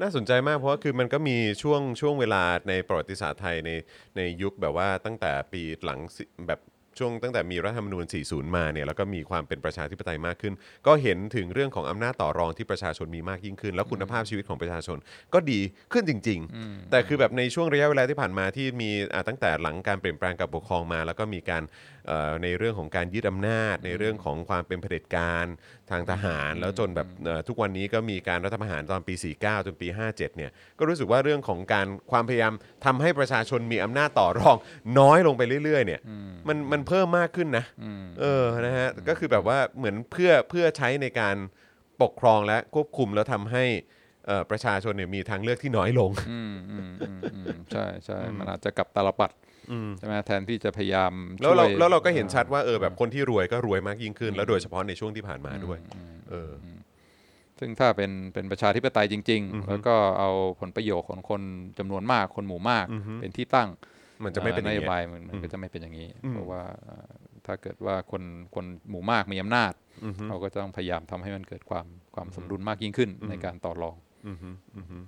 [0.00, 3.70] น่าสนใจมากเพราะว่าคือมันก็มีช่วงช่วงเวลาในประวัติศาสตร์ไทยใน
[4.16, 6.60] ในยุคแบบว่าตั้งแต่ปีหลังสิแบบ
[6.98, 10.54] ช่วงตั้งแต่มีรัฐธรรมนูญ 40 มาเนี่ยแล้วก็มีความเป็นประชาธิปไตยมากขึ้น
[10.86, 14.98] ก็เห็นถึงเรื่องของอำนาจต่อรองที่ประชาชนมีมากยิ่งขึ้น แล้วคุณภาพชีวิตของประชาชน
[15.34, 15.60] ก็ดี
[15.92, 21.97] ขึ้นจริง ๆ แต่คือแบบในช่วงระยะเวลาที่ผ่านมาที่มีอ่าตั้งแต่หลังการเปลี่ยนแปลงการปกครองมา แล้วก็มีการเอ่อ
[22.42, 25.46] ในเรื่องของการยึดอำนาจ ในเรื่องของความเป็นเผด็จการ
[25.90, 32.52] ทางทหาร แล้วจนแบบเอ่อทุกวันนี้ก็มีการรัฐประหารตอนปี 49 จนปี 57 เนี่ยก็รู้สึกว่าเรื่องของการความพยายาม
[32.84, 34.56] ทำให้ประชาชนมีอำนาจต่อรอง
[34.98, 36.00] น้อยลงไปเรื่อยๆเนี่ย
[36.48, 37.64] มันมันเพิ่มมากขึ้นนะ
[38.20, 41.36] เออนะฮะก็คือแบบว่าเหมือนเพื่อเพื่อใช้ในการ
[42.02, 43.64] ปกครองและควบคุมแล้วทำให้
[44.26, 49.30] เอ่อประชาชนเนี่ยมีทางเลือกที่น้อยลงอืมอืมอืมอืมใช่ใช่มันอาจจะกลับตาลปัด
[49.98, 51.12] ใช่ไหมแทนที่จะพยายาม
[51.42, 55.78] แล้วเราช่ยแล้วเราก็เห็นชัดว่าเออแบบคนที่รวยก็รวยมากยิ่งขึ้น แล้วโดยเฉพาะในช่วงที่ผ่านมาด้วย
[56.30, 56.52] เออ
[57.58, 60.30] ซึ่งถ้าเป็นเป็นประชาธิปไตยจริงๆแล้วก็เอา
[60.60, 61.42] ผลประโยชน์ของคน
[61.78, 62.86] จำนวนมากคนหมู่มาก
[63.20, 63.68] เป็นที่ตั้ง
[64.24, 67.12] มันจะไม่เป็นอนย่างโยเงี้ย บายมันมันก็จะไม่เป็นอย่างนี้เพราะว่าเอ่อ
[67.46, 68.22] ถ้าเกิดว่าคน
[68.54, 69.72] คนหมู่มากมีอำนาจ
[70.26, 74.07] เขาก็จะต้องพยายามทำให้มันเกิดความความสมดุลมากยิ่งขึ้นในการต่อรองอือฮึอือฮึ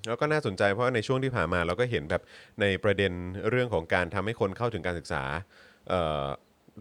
[0.06, 2.22] แล้วก็น่าสนใจเพราะว่าในช่วงที่ผ่านมาเราก็เห็นแบบ
[2.60, 3.12] ในประเด็น
[3.50, 5.22] เรื่องของการทำให้คนเข้าถึงการศึกษา
[5.88, 6.26] เอ่อ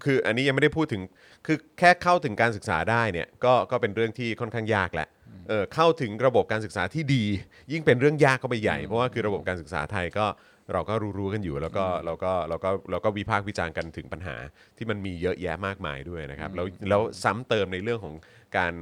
[0.04, 1.02] คืออันนี้ยังไม่ได้พูดถึง
[1.46, 5.08] คือแค่เข้าถึงการศึกษาได้เนี่ยก็ก็เป็นเรื่องที่ค่อนข้างยากแหละ
[5.50, 7.24] เออเข้าถึงระบบการศึกษาที่ดี
[7.72, 10.26] ยิ่งเป็นเรื่องยากเข้าไปใหญ่ เพราะว่าคือระบบการศึกษาไทยก็
[10.74, 14.36] เราก็รู้ๆกันอยู่ แล้วก็เราก็เราก็เราก็วิพากษ์วิจารณ์กันถึงปัญหา
[14.78, 18.16] ที่มันมีเยอะแยะมากมายด้วยนะครับแล้วแล้วซ้ำเติมในเรื่องของ
[18.58, 18.74] การ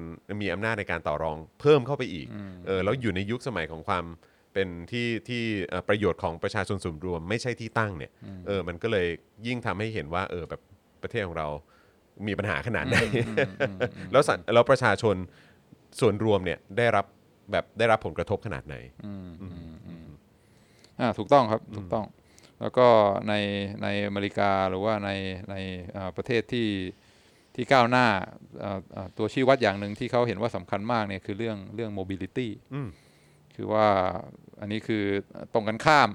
[0.41, 2.27] มีอำนาจในการต่อรองเพิ่มเข้าไปอีก
[2.67, 4.05] เออแล้วอยู่ในยุคสมัยของความ
[4.53, 8.11] เป็นที่ที่เอ่อประโยชน์ของประชาชนส่วนรวมไม่ใช่ที่ตั้งเนี่ย
[8.47, 9.07] เออมันก็เลย
[9.47, 10.61] ยิ่งทำให้เห็นว่าเออแบบ
[11.01, 11.47] ประเทศของเรา
[12.27, 12.97] มีปัญหาขนาดไหน
[14.11, 15.15] แล้วสัตว์แล้วประชาชน
[15.99, 17.05] ส่วนรวมเนี่ยได้รับ
[17.51, 18.75] แบบได้รับผลกระทบขนาดไหน
[20.99, 22.05] อ่าถูกต้องครับถูกต้อง
[22.61, 22.87] แล้วก็
[23.29, 23.33] ใน
[23.83, 25.09] ในอเมริกาหรือว่าใน
[25.49, 25.55] ใน
[25.95, 26.67] อ่าประเทศที่
[27.57, 28.05] ที่ก้าวหน้า
[28.63, 32.89] อ่าอ่าตัวชี้วัดอย่างหนึ่งที่เขาเห็นว่าสำคัญมากเนี่ยคือเรื่องเรื่อง mobility อืม
[33.55, 33.87] คือว่า
[34.59, 35.03] อันนี้คือ
[35.53, 36.09] ตรงกันข้าม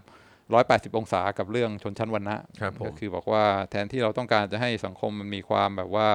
[0.50, 6.10] 180 องศากับเรื่องชนชั้นวรรณะครับผมก็คือบอกว่าแทนที่เราต้องการจะให้สังคมมันมีความแบบว่า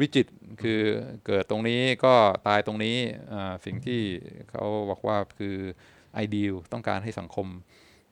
[0.00, 0.26] rigid
[0.62, 0.80] คือ
[1.26, 2.14] เกิดตรงนี้ก็
[2.48, 2.96] ตายตรงนี้
[3.32, 4.00] อ่าสิ่งที่
[4.50, 5.56] เขาบอกว่าคือ
[6.24, 7.46] ideal ต้องการให้สังคม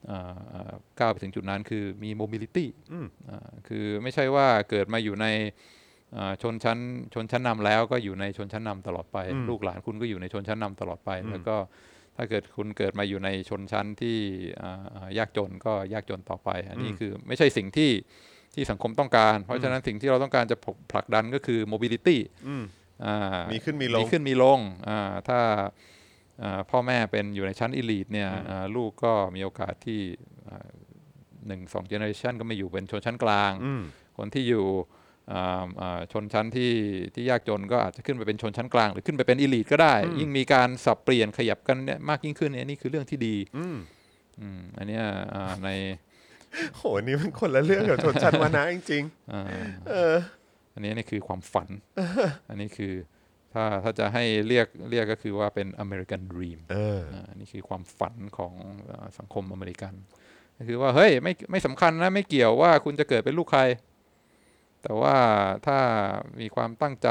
[0.09, 5.75] อ่าอ่าก้าวไปถึงจุดนั้นคือมี mobility อืมอ่าคือไม่ใช่ว่าเกิดมาอยู่ในอ่า
[6.41, 6.79] ชนชั้น
[7.13, 9.17] ชนชั้นนำแล้วก็อยู่ในชนชั้นนำตลอดไป
[9.49, 11.55] ลูกหลานคุณก็อยู่ในชนชั้นนำตลอดไป แล้วก็
[12.15, 14.17] ถ้าเกิดคุณเกิดมาอยู่ในชนชั้นที่
[14.61, 17.91] อ่าอ่ายากจนก็ยากจนต่อไป อันนี้คือไม่ใช่สิ่งที่
[18.53, 20.57] ที่สังคมต้องการ เพราะฉะนั้นสิ่งที่เราต้องการจะ
[20.91, 22.17] ผลักดันก็คือ mobility
[22.47, 22.63] อืม
[23.05, 24.59] อ่ามีขึ้นมีลงมีขึ้นมีลง
[24.89, 25.39] อ่าถ้า
[26.43, 29.99] อ่าพ่อแม่เป็นอยู่ในชั้นอีลีทเนี่ยอ่าลูกก็มีโอกาสที่
[30.47, 30.69] อ่า
[31.47, 33.81] หนึ่งสองเจเนอเรชันก็ไม่อยู่เป็นชนชั้นกลางอืม
[34.17, 35.06] คนที่อยู่อ่าอ่า
[36.11, 36.71] ชนชั้นที่
[37.13, 43.77] ที่ยากจนก็อาจจะขึ้นไปเป็นชนชั้นกลาง หรือขึ้นไปเป็นอีลีทก็ได้ ยิ่งมีการสับเปลี่ยนขยับกันเนี่ยมากยิ่งขึ้นเนี่ยนี่คือเรื่องที่ดีอืม
[44.41, 45.69] อืมอันเนี้ยอ่าใน
[46.75, 50.15] โหนี่มันคนละเรื่องกับชนชั้นวรรณะจริงอ่าๆเออ
[50.73, 51.67] อันนี้นี่คือความฝัน
[52.49, 52.93] อันนี้คือ
[53.53, 58.53] ถ้าถ้าจะให้เรียกเรียกก็คือว่าเป็น American Dream เอออ่านี่คือความฝันของ
[58.91, 59.93] อ่าสังคมอเมริกัน
[60.57, 63.61] ก็คือว่าเฮ้ยไม่ไม่สำคัญนะไม่เกี่ยวว่าคุณจะเกิดเป็นลูกใคร
[64.87, 65.17] แต่ว่า
[65.67, 65.79] ถ้า
[66.41, 67.09] มีความตั้งใจ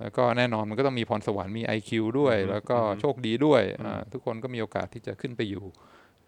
[0.00, 1.90] แล้วก็แน่นอนมันก็ต้องมีพรสวรรค์มี IQ
[2.20, 5.64] ด้วย แล้วก็โชคดีด้วยอ่าทุกคนก็มีโอกาสที่จะขึ้นไปอยู่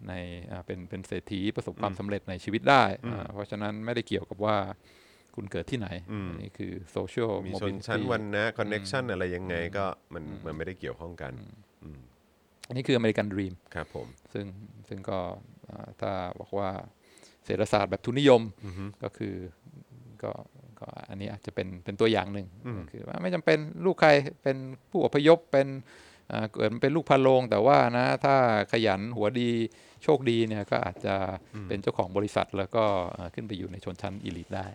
[0.08, 0.12] ใน
[0.50, 4.56] อ่าเป็นเป็นเศรษฐีประสบความสำเร็จในชีวิตได้อ่าเพราะฉะนั้นไม่ได้เกี่ยวกับว่า
[5.36, 11.32] คุณเกิดที่ไหนอืมอันนี่คือ social มีชน mobility ชั้นวรรณะคอนเน็ชันอะไรยังไงก็มันมันไม่ได้เกี่ยวข้องกัน
[12.68, 14.46] อันนี้คือ American Dream ครับผมซึ่ง
[14.88, 15.18] ซึ่งก็
[15.70, 16.70] อ่าถ้าบอกว่า
[17.44, 18.42] เศรษฐศาสตร์แบบทุนนิยม
[19.02, 19.34] ก็คือ
[20.24, 20.32] ก็
[20.80, 22.46] ก็อันนี้อาจจะเป็นเป็นตัวอย่างหนึ่ง
[22.78, 24.10] ก็คือว่าไม่จำเป็นลูกใคร
[24.42, 24.56] เป็น
[24.90, 25.66] ผู้อพยพเป็น
[26.32, 28.36] อ่าเกิดมาเป็นลูกพะโลง แต่ว่านะถ้า
[28.72, 29.50] ขยันหัวดี
[30.04, 31.14] โชคดีเนี่ยก็อาจจะ
[31.68, 32.84] เป็นเจ้าของบริษัทแล้วก็
[33.16, 34.66] อ่าขึ้นไปอยู่ในชนชั้นอีลิทได้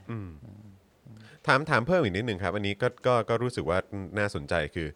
[1.48, 3.78] ถามถามเพิ่มอีกนิดหนึ่งครับอันนี้ก็ก็ก็รู้สึกว่า
[4.18, 4.88] น่าสนใจคือ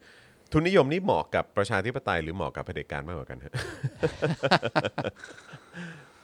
[0.52, 3.54] ทุนนิยมนี่เหมาะกับประชาธิปไตยหรือเหมาะกับเผด็จการมากกว่ากันฮะ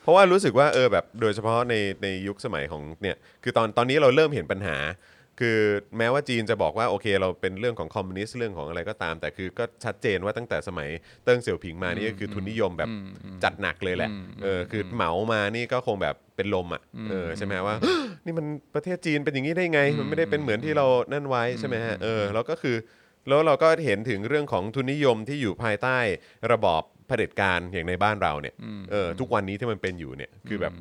[0.01, 4.77] เพราะว่ารู้สึกว่าเออแบบโดยเฉพาะในในยุคสมัยของเนี่ยคือตอนตอนนี้เราเริ่มเห็นปัญหา
[5.39, 5.59] คือ
[5.97, 10.89] แม้ว่าจีนจะบอกว่าโอเค เราเป็นเรื่องของคอมมิวนิสต์เรื่องของอะไรก็ตาม แต่คือก็ชัดเจนว่าตั้งแต่สมัย
[11.23, 12.89] เติ้งเสี่ยวผิงมานี่ก็คือทุนนิยมแบบ
[13.43, 14.09] จัดหนักเลยแหละ
[14.43, 17.75] เออคือเหมามานี่ก็คงแบบเป็นลมอะเออใช่ไหมว่า
[18.25, 18.45] นี่มัน
[18.75, 22.75] ประเทศจีนเป็นอย่างนี้ได้ไง มันไม่ได้เป็นเหมือนที่เรานั่นไว้ใช่ไหมฮะเออแล้วก็คือ
[23.27, 25.97] แล้วเราก็เห็นถึงเรื่องของทุนนิยมที่อยู่ภายใต้
[26.51, 26.81] ระบอบ
[27.11, 28.53] เผด็จการอย่างในบ้านเราเนี่ย
[28.91, 30.73] เออทุกวันนี้ที่มันเป็นอยู่เนี่ยคือแบบ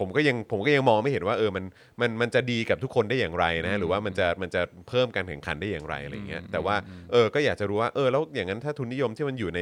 [0.00, 1.64] ผมก็ยังผมก็ยังมองไม่เห็นว่าเออมัน
[2.00, 6.76] มันมันจะดีกับทุกคนได้อย่างไรนะหรือว่ามันจะมันจะเพิ่มการแข่งขันได้อย่างไรอะไรเงี้ยแต่ว่า
[7.12, 9.60] เออก็อยากจะรู้ว่าเออแล้วอย่างนั้นถ้าทุนนิยมที่มันอยู่ใน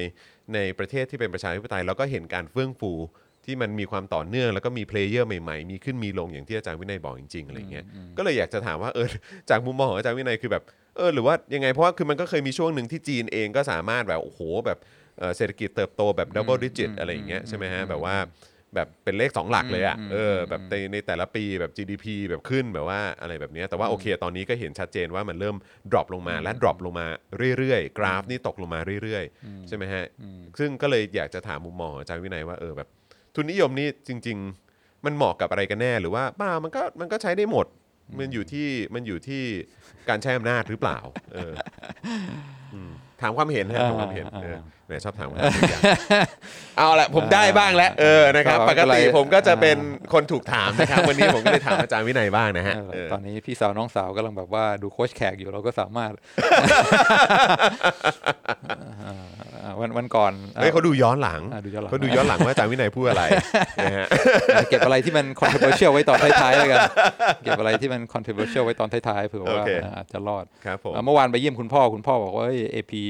[0.55, 2.93] ในประเทศที่เป็นประชาธิปไตยแล้วก็เห็นการเฟื่องฟู
[3.45, 7.85] ที่มันมีความต่อเนื่องแล้วก็มี player ใหม่ๆ มีขึ้นมีลงอย่างที่อาจารย์วินัยบอกจริงๆอะไรเงี้ย
[8.16, 9.09] ก็เลยอยากจะถามว่าเออ
[9.51, 10.62] จากมุมมองของอาจารย์วินัยคือแบบ
[10.97, 14.79] เออหรือว่ายังไงเพราะว่าคือมันก็เคยมีช่วงหนึ่งที่จีนเองก็สามารถแบบโอ้โหแบบ
[15.19, 18.16] เอ่อเศรษฐกิจเติบโตแบบ double digit อะไรอย่างเงี้ยใช่ไหมฮะแบบว่า
[18.74, 25.57] แบบเป็นเลข 2 หลักเลยอะอืมเออแบบในในแต่ละปีแบบ GDP แบบขึ้นแบบว่าอะไรแบบเนี้ยแต่ว่าโอเค ตอนนี้ก็เห็นชัดเจนว่ามันเริ่ม
[25.90, 27.07] drop ลงมาและ drop ลงมา
[27.59, 30.05] เรื่อยๆ กราฟนี่ตกลงมาเรื่อยๆ ใช่ไหมฮะ
[30.59, 32.89] ซึ่งก็เลยอยากจะถามมุมมองของอาจารย์วินัยว่าเออแบบ
[33.35, 34.39] ทุนนิยมนี่จริง
[34.73, 37.66] ๆ มันเหมาะกับอะไรกันแน่หรือว่าบ้ามันก็มันก็ใช้ได้หมด
[38.19, 39.43] มันอยู่ที่มันอยู่ที่
[40.09, 40.99] การใช้อำนาจหรือเปล่า
[41.35, 41.53] เออ
[42.74, 42.90] อืม
[43.20, 44.59] ถามความเห็นฮะถามความเห็นเออ
[44.89, 45.82] แหมชอบถามความเห็นอย่าง
[46.78, 49.77] เอาละผมได้บ้างแล้วเออนะครับก็ปไม่กเป็นไรติผมก็จะเป็น
[50.12, 56.12] คนถูกถามนะครับ วันนี้ผมก็เลยถามอาจารย์วินัยบ้างนะฮะเออเออตอนนี้พี่สาวน้องสาวกำลังแบบว่าดูโค้ชแขกอยู่เราก็สามารถ
[59.65, 63.23] อ่าวันวันก่อนเฮ้ยเขาดูย้อนหลังอ่าดูย้อนหลังเขาดูย้อนหลังว่าอาจารย์วินัยพูดอะไร
[63.85, 64.06] นะฮะ
[64.55, 66.78] อ่าเก็บอะไรที่มัน controversial ไว้ตอนท้ายๆแล้วกัน
[67.44, 73.02] เก็บอะไรที่มัน controversial ไว้ตอนท้ายๆเผื่อว่าโอเคอาจจะรอดครับผมอ่าเมื่อวานไปเยี่ยมคุณพ่อคุณพ่อบอกว่าเอพี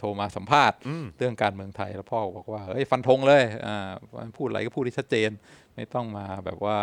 [0.00, 3.90] โทรมาสัมภาษณ์อืมเรื่องการเมืองไทยแล้วพ่อบอกว่าเฮ้ยฟันธงเลยอ่า
[4.36, 5.30] พูดอะไรก็พูดที่ชัดเจน
[5.74, 6.78] ไม่ต้องมาแบบว่า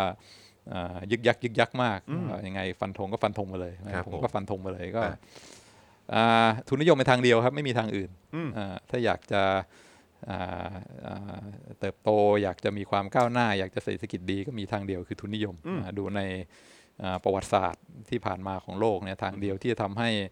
[0.74, 2.00] อ่ายึกยักยึกยักมาก
[2.32, 5.18] ว่ายังไงฟันธงก็ฟันธงมาเลยครับผมผมก็ฟันธงมาเลยก็อะ
[6.14, 9.44] อ่าทุนนิยมเป็นทางเดียวครับไม่มีทางอื่นอืมอ่าถ้าอยากจะ
[10.30, 10.72] อ่า
[11.06, 11.44] อ่า
[11.80, 12.10] เติบโต
[12.44, 16.22] อยากจะมีความก้าวหน้า อยากจะเศรษฐกิจดีก็มีทางเดียวคือทุนนิยมอ่าดูใน
[17.04, 20.32] อ่าประวัติศาสตร์ที่ผ่านมาของโลกเนี่ยทางเดียวที่จะทำให้อ่า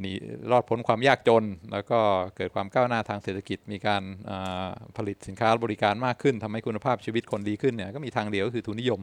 [0.00, 0.12] หนี
[0.50, 1.98] รอดพ้นความยากจน แล้วก็
[2.36, 9.00] เกิดความก้าวหน้าทางเศรษฐกิจ มีการอ่าผลิตสินค้าและบริการมากขึ้นทำให้คุณภาพชีวิตคนดีขึ้นเนี่ยก็มีทางเดียวก็คือทุนนิยม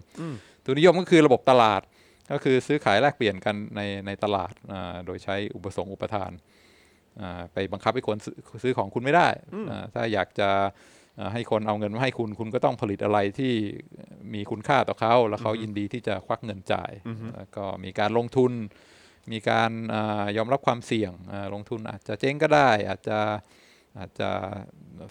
[0.66, 1.82] ทุนนิยมก็คือระบบตลาด
[2.32, 6.32] ก็คือซื้อขายแลกเปลี่ยนกันในในตลาดอ่าโดยใช้อุปสงค์อุปทาน
[7.22, 9.28] อ่าไปบังคับให้คนซื้อซื้อของคุณไม่ได้
[9.70, 10.50] อ่าถ้าอยากจะ
[11.20, 13.54] อ่าให้คนเอาเงินมาให้คุณคุณก็ต้องผลิตอะไรที่
[14.34, 16.92] มีคุณค่าต่อเขาแล้วเขายินดีที่จะควักเงินจ่าย
[17.36, 18.52] แล้วก็มีการลงทุน
[19.32, 23.18] มีการอายอมรับความเสี่ยงอ่าลงทุนอาจจะเจ๊งก็ได้ อาจจะ
[24.00, 24.30] อาจจะ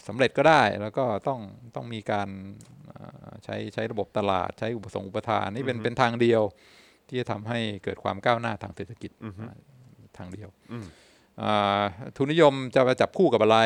[0.07, 1.39] สำเร็จก็ได้ แล้วก็ต้อง
[1.75, 2.29] ต้องมีการ
[2.89, 6.41] อ่าใช้ใช้ระบบตลาดใช้อุปสงค์อุปทานนี่เป็นเป็นทางเดียว
[7.07, 9.55] ที่จะทำให้เกิดความก้าวหน้าทางเศรษฐกิจอ่า
[10.17, 10.49] ทางเดียว
[11.41, 11.83] อ่า
[12.17, 13.59] ทุนนิยมจะมาจับคู่กับอะไร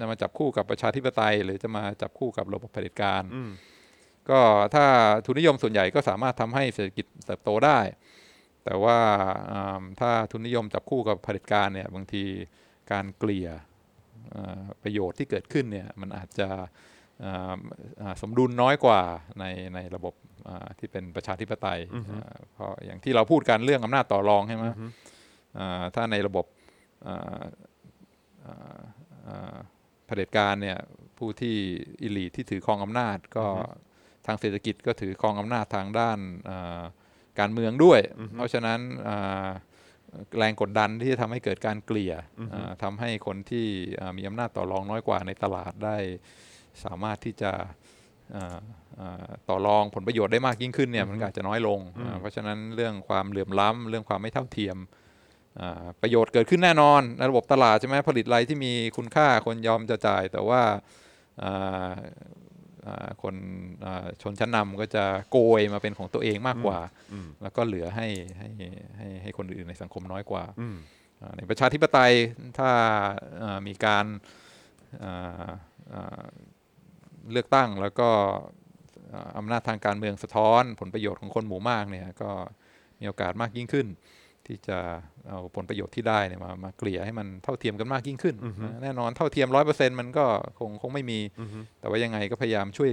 [0.00, 3.22] จะมาจับคู่กับประชาธิปไตย หรือจะมาจับคู่กับระบบเผด็จการ
[4.30, 4.40] ก็
[4.74, 4.84] ถ้า
[5.24, 7.78] ทุนนิยมส่วนใหญ่ก็สามารถทำให้เศรษฐกิจเติบโตได้
[8.64, 8.98] แต่ว่า
[9.52, 12.24] อ่าถ้าทุนนิยมจับคู่กับเผด็จการเนี่ยบางที
[12.92, 13.48] การเกลี่ย
[14.34, 16.48] อ่าประโยชน์ที่เกิดขึ้นเนี่ยมันอาจจะ
[17.24, 17.56] อ่า
[18.02, 19.00] อ่าสมดุลน้อยกว่า
[19.40, 19.44] ใน
[19.74, 20.14] ในระบบ
[20.48, 21.80] อ่าที่เป็นประชาธิปไตย
[22.12, 24.64] อ่าเพราะอย่างที่เราพูดกันเรื่องอำนาจต่อรองใช่ไหม
[25.58, 26.46] อ่าถ้าในระบบ
[27.06, 27.44] อ่า
[28.44, 28.80] อ่า
[29.26, 29.56] อ่า
[30.06, 30.78] เผด็จการเนี่ย
[31.18, 31.56] ผู้ที่
[32.02, 33.46] อิลีที่ถือครองอำนาจก็
[34.26, 36.18] ทางเศรษฐกิจก็ถือครองอำนาจทางด้าน
[36.50, 36.82] อ่า
[37.40, 38.00] การเมืองด้วย
[38.34, 38.78] เพราะฉะนั้น
[39.08, 39.48] อ่า
[40.38, 42.14] แรงกดดันที่จะทำให้เกิดการเกลี่ย
[42.54, 43.66] อ่าทำให้คนที่
[44.00, 45.96] อ่ามีอำนาจต่อรองน้อยกว่าในตลาดได้
[46.84, 47.52] สามารถที่จะ
[48.34, 48.58] อ่า
[49.00, 54.76] อ่าต่อรองผลประโยชน์ได้มากยิ่งขึ้นเนี่ยมันก็อาจจะน้อยลงอ่าเพราะฉะนั้นเรื่องความเหลื่อมล้ำเรื่องความไม่เท่าเทียม
[55.60, 60.62] อ่าประโยชน์เกิดขึ้นแน่นอนในระบบตลาดใช่ไหมผลิตอะไรที่มีคุณค่าคนยอมจะจ่าย แต่ว่า
[61.42, 61.94] อ่าอ่า
[63.22, 63.34] คน
[63.84, 66.78] อ่าชนชั้นนำก็จะโกยมาเป็นของตัวเองมากกว่า
[67.42, 68.08] แล้วก็เหลือให้
[68.38, 68.48] ให้
[68.98, 70.44] ให้ให้คนอื่นในสังคมน้อยกว่า
[71.20, 72.12] อ่าในประชาธิปไตย
[72.58, 72.70] ถ้า
[73.42, 74.06] อ่ามีการ
[75.02, 75.48] อ่า
[75.94, 76.24] อ่า
[77.32, 78.08] เลือกตั้งแล้วก็
[79.14, 82.30] อ่าอำนาจทางการเมืองสะท้อนผลประโยชน์ของคนหมู่มากเนี่ยก็
[83.00, 83.86] มีโอกาสมากยิ่งขึ้น
[84.48, 84.78] ที่จะ
[85.28, 90.26] เอาผลประโยชน์ที่ได้เนี่ยมามาเกลี่ยให้มันเท่าเทียมกันมากยิ่งขึ้นนะแน่นอนเท่าเทียมร้อยเปอร์เซ็นต์มันก็
[90.58, 91.20] คงคงไม่มี
[91.80, 92.92] แต่ว่ายังไงก็พยายามช่วย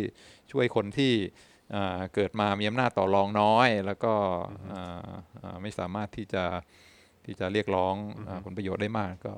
[0.51, 1.13] ช่วยคนที่
[1.75, 4.13] อ่าเกิดมามีอำนาจต่อรองน้อย แล้วก็
[4.71, 5.11] อ่า
[5.41, 6.43] อ่าไม่สามารถที่จะ
[7.25, 7.95] ที่จะเรียกร้อง
[8.27, 9.33] อาผลประโยชน์ได้มากก็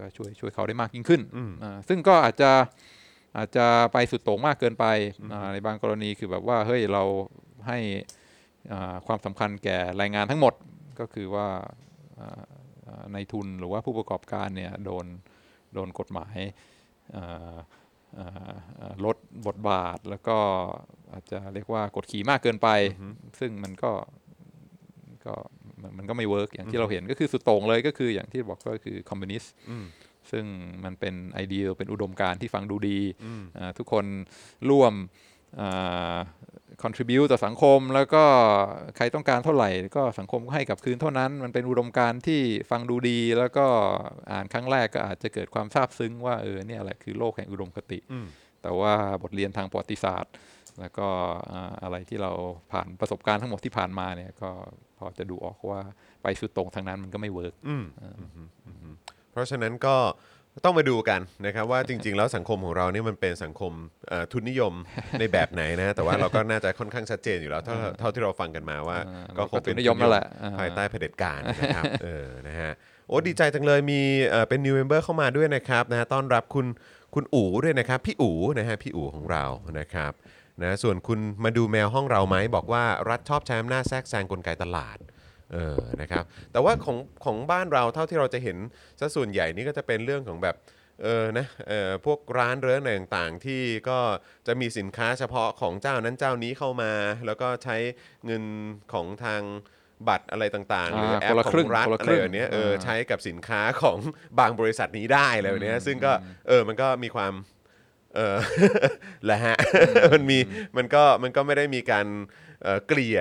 [0.00, 1.20] ก็ช่วยช่วยเขาได้มากยิ่งขึ้น
[1.62, 2.50] อ่าซึ่งก็อาจจะ
[3.36, 4.86] อาจจะไปสุดโต่งมากเกินไป
[5.32, 7.02] อ่าในบางกรณีคือแบบว่าเฮ้ยเรา
[7.68, 7.78] ให้
[8.72, 10.54] อ่าความสำคัญแก่แรงงานทั้งหมด
[11.00, 11.48] ก็คือว่า
[12.18, 12.44] อ่า
[12.86, 15.06] อ่าในทุนหรือว่าผู้ประกอบการเนี่ยโดน
[15.74, 16.38] โดนกฎหมาย
[17.16, 17.54] อ่า
[18.18, 19.16] อ่าอ่าลด
[19.46, 20.36] บทบาทแล้วก็
[21.12, 22.68] อาจจะเรียกว่ากดขี่มากเกินไป
[23.40, 23.92] ซึ่งมันก็
[25.26, 25.34] ก็
[25.82, 29.52] มันมันก็ไม่ work อย่างที่เราเห็นก็คือสุดโต่งเลยก็คืออย่างที่บอกก็คือคอมมิวนิสต์
[30.30, 30.44] ซึ่ง
[30.84, 32.98] มันเป็นไอเดียเป็นอุดมการณ์ที่ฟังดูดี
[33.58, 34.04] อ่าทุกคน
[34.70, 34.94] ร่วม
[35.60, 36.16] อ่า
[36.82, 38.24] contribute ต่อสังคม แล้วก็
[38.96, 42.40] ใครต้องการเท่าไหร่ ก็สังคมก็ให้กลับคืนเท่านั้น มันเป็นอุดมการณ์ที่
[42.70, 43.66] ฟังดูดี แล้วก็
[44.32, 48.26] อ่านครั้งแรกก็อาจจะเกิดความซาบซึ้งว่าเออเนี่ยแหละคือโลกแห่งอุดมคติอืม
[48.62, 50.32] แต่ว่าบทเรียนทางประวัติศาสตร์
[50.80, 51.08] แล้วก็
[51.52, 52.32] อ่าอะไรที่เรา
[52.72, 54.50] ผ่านประสบการณ์ทั้งหมดที่ผ่านมาเนี่ยก็
[54.98, 55.80] พอจะดูออกว่า
[56.22, 58.94] ไปสุดตรงทางนั้นมันก็ไม่เวิร์กอืมอืมอืมอืม
[59.30, 59.96] เพราะฉะนั้นก็
[60.64, 63.72] ต้องมาดูกันนะครับว่าจริง ๆ แล้วสังคมของเรานี่มันเป็นสังคม
[64.08, 64.72] เอ่อทุนนิยม
[65.20, 72.72] ในแบบไหนนะ แต่ว่าเราก็น่าจะค่อนข้างชัดเจนอยู่แล้วเท่าเท่าที่เราฟังกันมาว่า อ่าก็คงเป็นก็ทุนนิยมนั่นแหละอ่า ภายใต้เผด็จการนะครับเออนะฮะ
[73.08, 74.00] โอ้ดีใจจังเลยมี
[74.30, 76.66] เอ่อเป็น new member เข้ามาด้วยนะครับนะฮะต้อนรับคุณ
[77.14, 79.44] คุณอู๋ด้วยนะครับ พี่อู๋นะฮะพี่อู๋ของเรา
[79.78, 80.12] นะครับ
[80.62, 84.98] นะส่วนคุณมาดูแมวห้องเราไหมบอกว่ารัฐชอบใช้อำนาจแทรกแซงกลไกตลาด
[85.52, 88.56] เออนะครับแต่ว่าของของบ้านเราเท่าที่เราจะเห็น
[89.00, 90.56] ซะส่วนใหญ่นี่ก็จะเป็นเรื่องของแบบ
[91.02, 93.98] เออนะเออพวกร้านเรื้อนอะไรต่างๆ ที่ก็
[94.46, 96.92] จะมีสินค้าเฉพาะของเจ้านั้นเจ้านี้เข้ามา
[97.26, 97.76] แล้วก็ใช้
[98.26, 98.42] เงิน
[98.92, 99.42] ของทาง
[100.08, 103.98] บัตรอะไรต่างๆ หรือแอปคนละขอครึ่งงรัฐคนละอะคไรรึ่งแบบเนี้ยเอออ่าใช้กับสินค้าของ
[104.38, 106.12] บางบริษัทนี้ได้อะไรแบบเนี้ยซึ่งก็
[106.48, 107.32] เออมันก็มีความ
[108.16, 108.36] เออ
[109.24, 109.56] แหละฮะ
[110.12, 110.38] มันมี
[110.76, 112.06] มันก็มันก็ไม่ได้มีการ
[112.62, 113.20] เอ่อเกลี่ย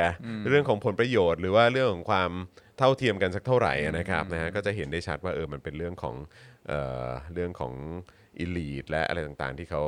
[0.49, 2.31] เรื่องของผลประโยชน์ หรือว่าเรื่องของความ
[2.77, 6.15] เท่าเทียมกันสักเท่าไหร่อะนะครับนะฮะก็จะเห็นได้ชัดว่าเออมันเป็นเรื่องของ
[6.67, 7.73] เอ่อเรื่องของ
[8.39, 9.83] อิลีทและอะไรต่างๆที่เขา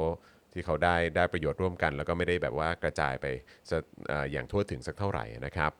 [0.53, 3.25] ที่เขาได้ได้ประโยชน์ร่วมกัน แล้วก็ไม่ได้แบบว่ากระจายไป
[3.69, 5.71] ซะเอ่ออย่างทั่วถึงสักเท่าไหร่นะครับ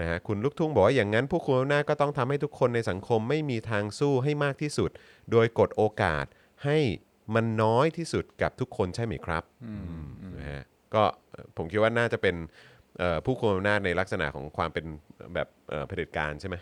[0.00, 4.90] นะฮะคุณลูกทุ่งบอกว่าอย่างนั้นผู้คุมอำนาจก็ต้องทำให้ทุกคนในสังคมไม่มีทางสู้ให้มากที่สุด
[5.30, 6.26] โดยกดโอกาส
[6.64, 6.78] ให้
[7.34, 9.42] มันน้อยที่สุดกับทุกคนใช่ไหมครับ
[10.36, 10.62] นะฮะ
[10.94, 12.77] ก็เอ่อผมคิดว่าน่าจะเป็นเอ่อ
[13.24, 14.84] ผู้คุมอำนาจในลักษณะของความเป็น
[15.34, 16.56] แบบเอ่อเผด็จการใช่ไหม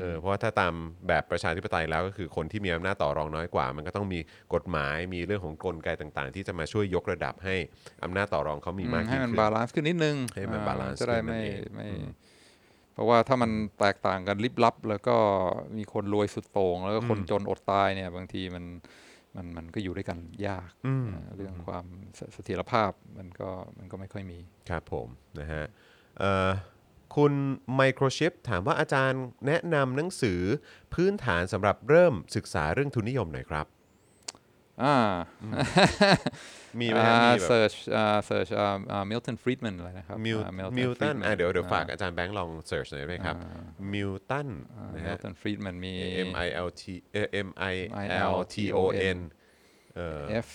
[0.00, 0.74] เออเพราะว่าถ้าตาม
[1.08, 4.20] แบบประชาธิปไตยแล้วก็คือคนที่มีอำนาจต่อรองน้อยกว่า มันก็ต้องมี
[4.54, 7.56] กฎหมายมีเรื่องของกลไกต่างๆ ที่จะมาช่วยยกระดับให้
[8.04, 11.88] อำนาจต่อรองเขามีมากให้ยิ่งมันขึ้น balance ขึ้นนิดนึงให้มันอ่ balance จะได้ขึ้นนั่นไม่เองไม่
[12.94, 13.50] เพราะว่าถ้ามัน
[13.80, 15.16] แตกต่างกันลิบลับ แล้วก็
[15.76, 18.64] มีคนรวยสุดโต่งแล้วก็คนจนอดตายเนี่ย บางทีมัน
[19.36, 21.86] มันมันก็อยู่ด้วยกันยากอืมอ่าเรื่องความ
[22.16, 24.38] เสเสถียรภาพมันก็มันก็ไม่ค่อยมี
[24.70, 25.08] ครับผม
[25.40, 25.64] นะฮะ
[26.18, 26.50] เอ่อ
[27.16, 27.32] คุณ
[27.74, 30.40] ไมโครชิปถามว่าอาจารย์แนะนำหนังสือ
[30.94, 33.66] พื้นฐานสำหรับเริ่มศึกษาเรื่องทุนนิยมหน่อยครับ
[34.82, 34.96] อ่า
[36.80, 37.72] มีไหมฮะมีแบบ เซิร์ช
[38.26, 38.48] เซิร์ช
[39.10, 43.36] มิลตันฟรีดแมนอะไรนะครับมิลอ่า Milton มิลตัน Friedman อะเดี๋ยวเดี๋ยวฝากอาจารย์แบงค์ลองเสิร์ชหน่อยได้ไหมครับ
[43.92, 44.48] มิลตัน
[44.94, 45.94] นะมิฮะ ลตันฟรีดแมนมี
[46.28, 46.82] M I L T
[47.12, 47.74] เอ่อ M I
[48.34, 48.78] L T O
[49.16, 49.18] N
[49.94, 50.48] เอ่อ F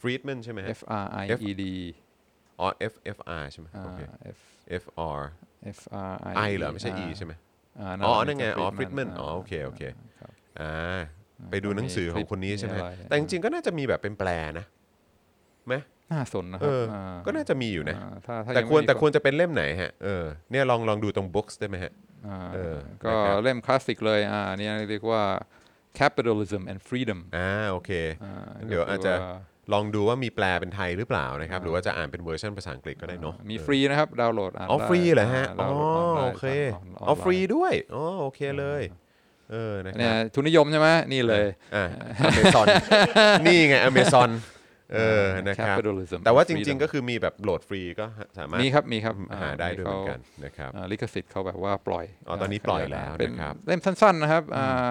[0.00, 1.64] ฟรีดแมนใช่ไหมฮะ F R I E D
[2.60, 4.00] อ๋อ F F R ใช่ไหมอ่าโอเค
[4.36, 4.40] F
[4.82, 4.84] F
[5.18, 5.20] R
[5.76, 7.38] F R I I เหรอไม่ใช่ E ใช่ไหมา
[8.06, 9.82] อ๋อแหละนั่นไงอ๋อ Milton ฟริดแมน Friedman อ๋อโอเคโอเค
[10.20, 10.30] ครับ
[10.60, 11.00] อ่า
[11.50, 14.28] ไปดูหนังสือของคนนี้ใช่ไหมมีอะไรแต่จริงๆก็น่าจะมีแบบเป็นแปล
[14.58, 14.64] นะ
[15.66, 15.74] ไหม
[16.12, 21.92] น่าสนนะคเอรับออ่าก็น่าจะมีอยู่นะอ่าถ้าถ้าแต่ยังควรไม่มีแต่ก็ควรจะเป็นเล่มไหนฮะเออเนี่ยลองลองดูตรง books ได้ไหมฮะ
[22.26, 25.22] อ่าเออก็นะครับเล่มคลาสสิกเลยอ่าเนี่ยเรียกว่า
[26.00, 27.90] capitalism and freedom อ่าโอเค
[28.24, 28.32] อ่า
[28.68, 29.36] เดี๋ยวก็คือาจจะว่า
[29.72, 38.82] ลองดูว่ามีแปลเป็นไทยหรือเปล่านะครับ หรือว่าจะอ่านเป็นเวอร์ชันภาษาอังกฤษก็ได้เนาะมีเออฟรีนะครับ ดาวน์โหลดอ่านอ๋อได้ฟรีเหรอฮะาอ๋อดาวน์โหลดออนไลน์โอเคทางนอ๋อฟรีไลน์ด้วยอ๋อโอเคเลย
[39.52, 41.86] เออนะคเนี่รัยบทุนนิยมใช่ไหมนี่เลยอ่า
[42.26, 42.66] อเมซอน
[43.46, 44.30] นี่ไงอเมซอน
[44.94, 48.06] เออนะครับ capitalism แต่ว่า and จริง freedom ๆก็คือมีแบบโหลดฟรีก็
[48.38, 54.90] สามารถมีครับมีครับหาได้ด้วยเหมือนขากันนะครับ อ่าลิขสิทธิ์เขาแบบว่าปล่อยอ๋อตอนนี้ปล่อยแล้วเป็นนะครับ เล่มสั้นๆนะครับอ่า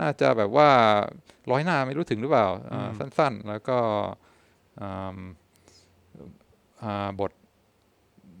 [0.00, 0.68] น่าจะแบบว่า
[1.50, 3.78] ร้อยหน้าไม่รู้ถึงหรือเปล่าอ่าสั้นๆ แล้วก็
[4.80, 5.18] อ่า
[6.82, 7.32] อ่าบท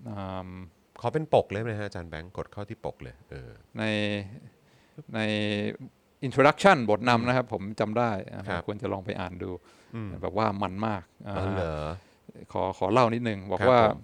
[0.08, 0.48] อ่า
[1.00, 3.82] ขอเป็นปกเลยนะฮะอาจารย์แบงค์กดเข้าที่ปกเลยเออใน
[5.14, 5.20] ใน
[6.26, 9.50] introduction บทนำนะครับ ผมจำได้อ่าครับ ควรจะลองไปอ่านดู
[9.94, 11.74] อืมแบบว่ามันมากอ่าอ๋อเหรอ
[12.52, 14.00] ขอขอเล่านิดนึง บอกครับว่าผม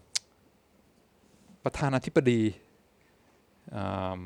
[1.65, 2.41] ประธานาธิบดี
[3.77, 4.23] อ่า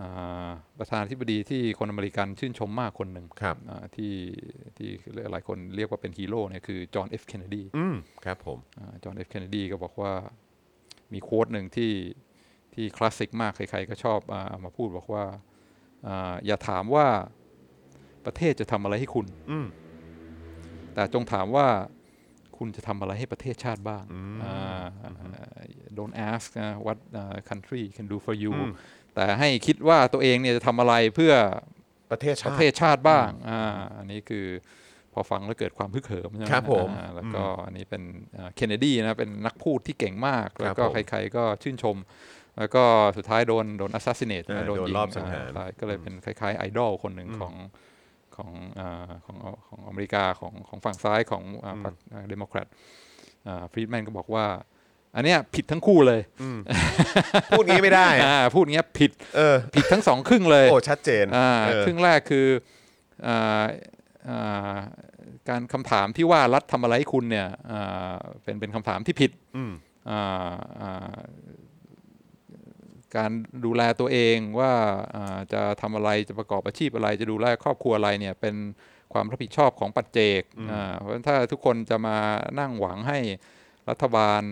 [0.00, 4.12] อ่าประธานาธิบดีที่คนอเมริกันชื่นชมมากคนหนึ่งครับ อ่าที่
[4.76, 4.88] ที่
[5.32, 8.58] หลายคนเรียกว่าเป็นฮีโร่เนี่ยคือจอห์นเอฟเคนเนดี อืม ครับผม
[9.02, 10.12] จอห์นเอฟเคนเนดีก็บอกว่า
[11.12, 11.90] มี quote หนึ่งที่
[12.74, 15.24] ที่คลาสสิกมากใครๆก็ชอบอาเอามาพูดบอกว่า
[16.06, 17.06] อ่าอย่าถามว่า
[18.26, 19.66] ประเทศจะทำอะไรให้คุณอืม
[20.94, 21.66] แต่จงถามว่า
[22.56, 24.84] คุณจะทำอะไรให้ประเทศชาติบ้างอืมอ่า
[25.98, 28.72] don't ask นะ what uh, country can do for you อืม
[29.14, 31.32] แต่ให้คิดว่าตัวเองเนี่ยจะทำอะไรเพื่อ
[32.10, 33.60] ประเทศปชาระติเทศชาติบ้างอ่า
[33.98, 34.46] อันนี้คือ
[35.12, 38.02] พอฟังแล้วเกิดความฮึกเหิมใช่ไหมครับผมอ่าแล้วก็อันนี้เป็น
[38.56, 41.96] เคนเนดีนะเป็นนักพูดที่เก่งมาก แล้วก็ผมใครๆก็ชื่นชม
[42.58, 42.84] แล้วก็
[43.16, 47.54] สุดท้ายโดนโดน assassinate อ่านะโดนโดนยิงลอบสังหารอ่ใช่ก็เลยเป็นคล้ายๆไอดอลคนหนึ่งของ
[48.36, 48.50] ของ
[48.80, 49.36] อ่าของ
[49.68, 51.94] ของอเมริกาของของฝั่งซ้ายของอ่าพรรค
[52.28, 52.66] เดโมแครต
[53.72, 54.46] ฟรีดแมนก็บอกว่า
[55.16, 56.20] อันเนี้ยผิดทั้งคู่เลย
[57.50, 62.46] พูดงี้ไม่ได้อ่าพูดเงี้ยผิดเออผิดทั้งสองครึ่งเลย โอ้ ชัดเจนอ่าเออครึ่งแรกคือ
[63.26, 63.64] อ่า
[64.30, 64.76] อ่า
[65.48, 69.72] การคำถามที่ว่ารัฐทำอะไรให้คุณเนี่ยอ่าเป็นเป็นคำถามที่ผิดอืม
[70.10, 71.16] อ่าอ่า
[73.16, 73.30] การ
[73.64, 74.72] ดูแลตัวเองว่า
[75.14, 78.54] อ่าจะทำอะไรจะประกอบอาชีพอะไร จะดูแลครอบครัวอะไรเนี่ยเป็น
[79.12, 82.16] ความรับผิดชอบของปัจเจกอ่าเพราะฉะนั้นถ้าทุกคนจะมา
[82.60, 83.18] นั่งหวังให้
[83.90, 84.42] รัฐบาล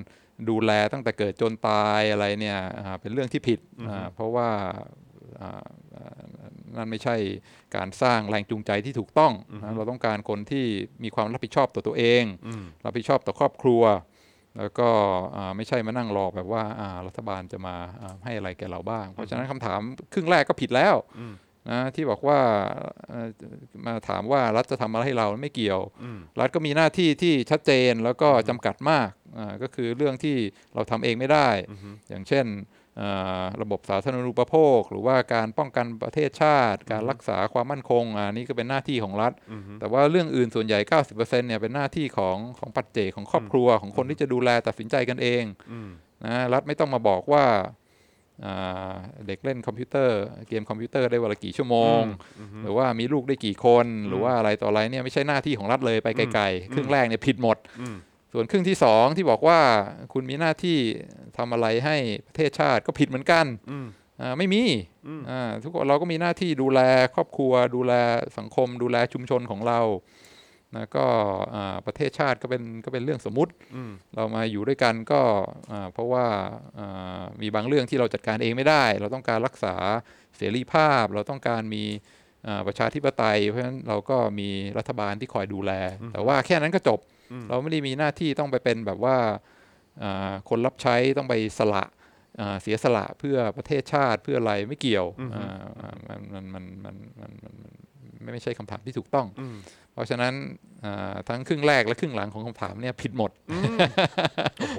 [0.51, 4.49] ดูแลตั้งแต่เกิดจนตายอะไรเนี่ยอ่าเป็นเรื่องที่ผิดอ่าเพราะว่า
[5.41, 5.67] อ่า
[5.97, 6.21] อ่า
[6.77, 7.17] นั่นไม่ใช่
[7.77, 10.65] การสร้างแรงจูงใจที่ถูกต้องนะเราต้องการคนที่
[11.05, 12.25] มีความรับผิดชอบต่อตัวเอง
[12.85, 13.83] รับผิดชอบต่อครอบครัว
[14.59, 14.89] แล้วก็
[15.37, 19.81] อ่าไม่ใช่มานั่งรอแบบว่าอ่ารัฐบาลจะมาอ่าให้อะไรแก่เราบ้าง เพราะฉะนั้นคำถาม
[20.13, 20.95] ครึ่งแรกก็ผิดแล้ว
[21.71, 22.39] นะที่บอกว่า
[23.09, 23.29] เอ่อ
[23.87, 25.81] มาถามว่ารัฐจะทำอะไรให้เราไม่เกี่ยว
[26.41, 30.37] รัฐก็มีหน้าที่ที่ชัดเจนแล้วก็จำกัดมากอ่าก็คือเรื่องที่
[30.75, 31.49] เราทำเองไม่ได้
[32.09, 32.82] อย่างเช่นอ่า
[33.63, 39.33] ระบบสาธารณูปโภค หรือว่าการป้องกันประเทศชาติ การรักษาความมั่นคงอ่านี่ก็เป็นหน้าที่ของรัฐ
[39.81, 40.79] แต่ว่าเรื่องอื่นส่วนใหญ่
[41.09, 45.45] 90%เนี่ยเป็นหน้าที่ของของปัจเจกของครอบครัวของคนที่จะดูแลตัดสินใจกันเอง
[46.25, 47.45] นะรัฐไม่ต้องมาบอกว่า
[48.45, 48.95] อ่า
[49.27, 52.03] เด็กเล่นคอมพิวเตอร์เกมคอมพิวเตอร์ได้วันละกี่ชั่วโมง
[52.63, 57.57] หรือว่ามีลูกได้กี่คน หรือว่าอะไรต่ออะไรเนี่ยไม่ใช่หน้าที่ของรัฐเลยไปไกลๆครึ่งแรกเนี่ยผิดหมด
[58.33, 59.61] ส่วนครึ่งที่สองที่บอกว่า
[60.13, 60.79] คุณมีหน้าที่
[61.37, 61.97] ทำอะไรให้
[62.27, 63.47] ประเทศชาติก็ผิดเหมือนกัน
[64.21, 64.63] อ่าไม่มี
[65.31, 66.81] อ่าทุกคนเราก็มีหน้าที่ดูแล
[67.15, 67.93] ครอบครัว ดูแล
[68.39, 69.81] สังคม ดูแลชุมชนของเรา
[70.77, 71.07] นะก็
[71.55, 73.53] อ่าประเทศชาติก็เป็นก็เป็นเรื่องสมมุติ
[74.15, 75.21] เรามาอยู่ด้วยกันก็
[75.73, 76.27] อ่าเพราะว่า
[76.79, 79.75] อ่ามีบางเรื่องที่เราจัดการเองไม่ได้ เราต้องการรักษา
[80.37, 81.85] เสรีภาพ เราต้องการมี
[82.47, 84.49] อ่าประชาธิปไตย เพราะฉะนั้นเราก็มี
[84.79, 85.73] รัฐบาลที่คอยดูแล
[86.13, 87.01] แต่ว่าแค่นั้นก็จบ
[87.49, 89.17] เราไม่ได้มีหน้าที่ต้องไปเป็นแบบว่า
[90.03, 91.85] อ่าคนรับใช้ต้องไปสละ
[92.41, 97.55] อ่าเสียสละเพื่อประเทศชาติเพื่ออะไรไม่เกี่ยวอ่าอ่ามันมันมันมันมันมัน
[98.25, 99.29] มันไม่ใช่คำถามที่ถูกต้อง
[99.95, 100.35] เพราะฉะนั้น
[100.85, 103.31] อ่าทั้งครึ่งแรกและครึ่งหลังของคำถามเนี่ยผิดหมด
[104.61, 104.79] โอ้โห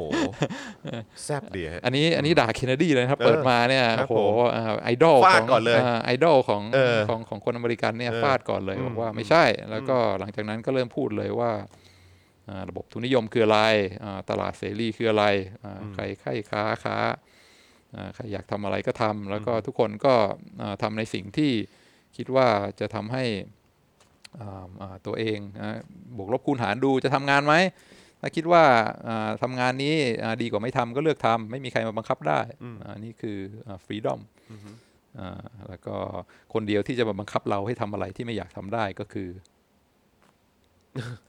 [1.24, 11.83] แซบดีฮะอันนี้อันนี้ด่าเคนเนดีเลยนะครับเออเปิดมาเนี่ยครับโอ้โหผมอ่าไอดอลฟาขดองก่อนเลยาไอดอลของเออของของคนอเมริกันเนี่ยเออฟาดก่อนเลยอืมบอกว่าไม่ใช่ แล้วก็หลังจากนั้นก็เริ่มพูดเลยว่าอ่า
[12.70, 13.62] ระบบทุนนิยมคืออะไร
[14.04, 15.26] อ่าตลาดเสรีคืออะไร
[15.64, 16.98] อ่าใครใครค้าค้า
[17.96, 20.14] อ่าใครอยากทำอะไรก็ทำแล้วก็ทุกคนก็
[20.62, 21.52] อ่าทำในสิ่งที่
[22.18, 22.48] คิดว่า
[22.80, 23.26] จะทำให้
[24.40, 25.80] อ่าอ่าตัวเองนะ
[26.18, 27.56] บวกลบคูณหารดูจะทำงานไหม
[28.22, 28.64] ถ้าคิดว่า
[29.08, 32.42] อ่าทำงานนี้อ่าดีกว่าไม่ทำก็เลือกทำไม่มีใครมาบังคับได้
[32.84, 33.38] อ่านี่คือ
[33.86, 34.22] ฟรีดอม
[35.70, 35.96] แล้วก็
[36.54, 39.30] คนเดียวที่จะมาบังคับเราให้ทำอะไรที่ไม่อยากทำได้ก็คือ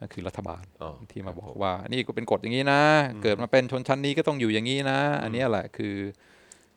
[0.00, 2.82] ก็คือรัฐบาลอ๋อที่มาบอกว่า นี่ก็เป็นกฎอย่างนี้นะ
[3.22, 5.94] เกิดมาเป็นชนชั้นนี้ก็ต้องอยู่อย่างนี้นะ อันเนี้ยแหละคือ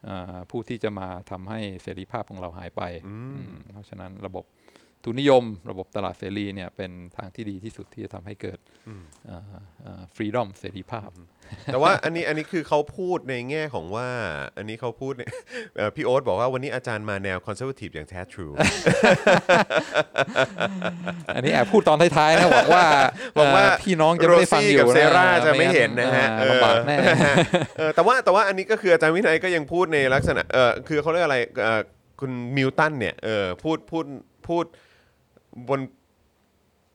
[0.08, 4.46] อาผู้ที่จะมาทำให้เสรีภาพของเราหายไปอืมเพราะฉะนั้นระบบ
[5.04, 8.60] ทุนนิยม ระบบตลาดเสรีเนี่ยเป็นทางที่ดีที่สุดที่จะทำให้เกิด
[10.16, 11.10] freedom เสรีภาพ
[11.66, 14.10] แต่ว่าอันนี้อันนี้คือเขาพูดในแง่ของว่า
[14.58, 15.30] อันนี้เขาพูดเนี่ย
[15.76, 18.48] เอ่อพี่โอ๊ตบอกว่าวันนี้อาจารย์มาแนว conservative อย่างแท้ true
[21.36, 22.86] อันนี้แอบพูดตอนท้ายๆนะหวังว่า
[23.36, 26.98] หวังว่า เอ่อพี่น้องจะไม่ได้ฟังอยู่โรซี่กับเซนะร่าจะไม่เห็นนะฮะอ่าลำบากแน่
[27.78, 31.82] เออแต่ว่าแต่ว่าอันนี้ก็คืออาจารย์วินัยก็ยังพูดในลักษณะเออคือเขาเรียกอะไรเออ
[32.20, 34.06] คุณมิลตันเนี่ยเออพูดพูด
[34.48, 34.66] พูด
[35.70, 35.80] บน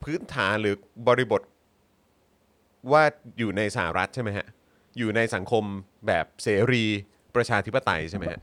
[0.03, 0.75] พื้นฐานหรือ
[1.09, 1.43] บริบท
[2.93, 3.03] ว่า
[3.39, 4.47] อยู่ในสหรัฐใช่ไหมฮะ
[4.99, 5.65] อยู่ในสังคม
[6.07, 6.85] แบบเสรี
[7.37, 8.41] ประชาธิปไตยใช่ไหมฮะ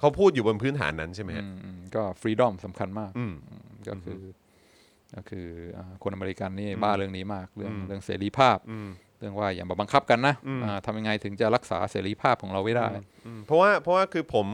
[0.00, 3.34] เขาพูดอยู่บนพื้นฐานนั้นใช่ไหมฮะ อืมอืมก็ freedom สำคัญมากอืม
[3.88, 4.20] ก็คือ
[5.14, 5.46] ก็คือ
[5.78, 8.58] อ่าคนอเมริกันนี่บ้าเรื่องนี้มากเรื่องเรื่องเสรีภาพ
[9.18, 10.34] เรื่องว่าอย่ามาบังคับกันนะ
[10.64, 12.88] อ่าทำยังไงถึงจะรักษาเสรีภาพของเราไว้ได้
[13.26, 14.46] อืมเพราะว่าเพราะว่าคือผม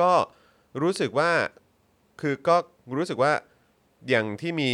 [0.00, 0.12] ก็
[0.82, 1.30] รู้สึกว่า
[2.20, 2.56] คือก็
[2.98, 3.32] รู้สึกว่า
[4.10, 4.70] อย่างที่มี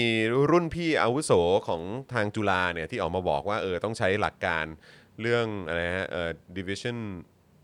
[0.51, 1.33] รุ่นพี่อาวุโส
[1.69, 1.83] ของ
[2.15, 4.65] ทางจุฬาเนี่ยที่ออกมาบอกว่าเออต้องใช้หลักการ
[5.21, 6.99] เรื่องอะไรฮะเออ division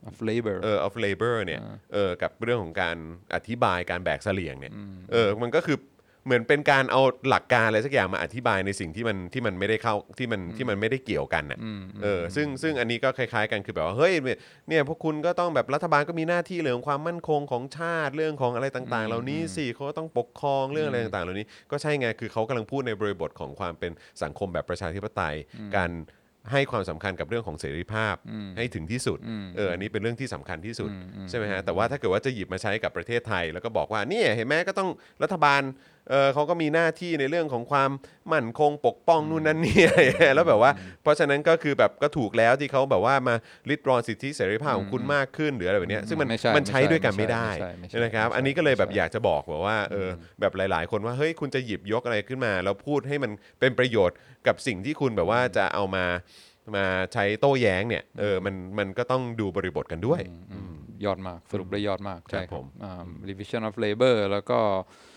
[0.09, 1.61] of labor เออ of labor เนี่ย
[1.93, 2.97] เออกับเรื่องของการ
[3.35, 4.73] อธิบายการแบกเสลี่ยงเนี่ย
[5.13, 5.79] เออมันก็คือ
[6.25, 11.59] เหมือนเป็นการเอาหลักการอะไรสักอย่างมาอธิบายในสิ่งที่มันที่มันไม่ได้เข้าที่มันที่มันไม่ได้เกี่ยวกันน่ะ
[12.03, 14.15] เออซึ่งซึ่งอันนี้ก็คล้ายๆกันคือแบบว่าเฮ้ย
[14.69, 23.93] เนี่ยพวกคุณก็ต้องแบบรัฐบาลก็มีหน้าที่เรื่องความมั่นคงของชาติเรื่องของอะไรต่าง ๆ เหล่านี้สิเขาก็ต้องปกครองเรื่องอะไรต่างๆ เหล่านี้ก็ใช่ไงคือเขากำลังพูดในบริบทของความเป็น
[24.23, 25.35] สังคมแบบประชาธิปไตย
[25.77, 25.91] การ
[26.53, 28.15] ให้ความสำคัญกับเรื่องของเสรีภาพ
[28.57, 29.19] ให้ถึงที่สุด
[29.57, 30.91] เออ อันนี้เป็นเรื่องที่สำคัญที่สุด
[31.29, 34.91] ใช่ไหมฮะ แต่ว่าถ้าเกิดว่าจะหยิบมาใช้กับประเทศไทย แล้วก็บอกว่าเนี่ยเห็นไหมก็ต้อง
[35.23, 35.63] รัฐบาล
[36.09, 37.91] เออเขาก็มีหน้าที่ในเรื่องของความ
[38.33, 40.71] มั่นคงปกป้องนู่นนั่นนี่อะไรอย่างเงี้ยแล้วแบบว่า
[41.03, 43.35] เพราะฉะนั้นก็คือแบบก็ถูกแล้วที่เขาแบบว่ามา
[43.71, 54.17] ริดรอนสิทธิเสรีภาพของคุณมากขึ้นหรืออะไรแบบเนี้ยซึ่งมันไม่ใช่มันใช้ไม่ใช่ด้วยกันไม่ได้ไม่ใช่ไม่ใช่นะครับไม่ใช่อันนี้ก็เลยแบบไม่ใช่อยากจะบอกแบบว่าเอออแบบหลาย ๆ คนว่าเฮ้ยคุณจะหยิบยกอะไรขึ้นมา แล้วพูดให้มันเป็นประโยชน์
[54.47, 56.05] กับสิ่งที่คุณแบบว่าจะเอามา
[56.77, 60.21] มาใช้โต้แย้งเนี่ยเออมันมันก็ต้องดูบริบทกันด้วย
[61.05, 65.10] ยอดมากสรุปได้ยอดมากครับใช่คผรับมอ่า division of labor แล้วก็อ่า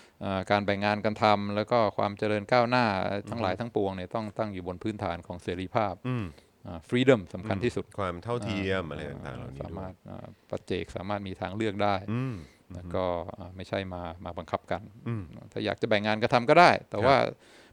[0.50, 2.84] การแบ่งงานกันทำแล้วก็ความเจริญก้าวหน้า
[3.30, 6.24] ทั้งหลายทั้งปวงเนี่ยต้องตั้งอยู่บนพื้นฐานของเสรีภาพอืม
[6.66, 12.34] อ่า freedom สำคัญที่สุด ความเท่าเทียมอะไรต่างๆเหล่านี้สาด้วมายรถอ่าปัจเจกสามารถมีทางเลือกได้อืม
[12.74, 13.04] แล้วก็
[13.38, 15.22] อ่าไม่ใช่มามาบังคับกันอืม
[15.52, 17.16] ถ้าอยากจะแบ่งงานก็ทำก็ได้ แต่ว่า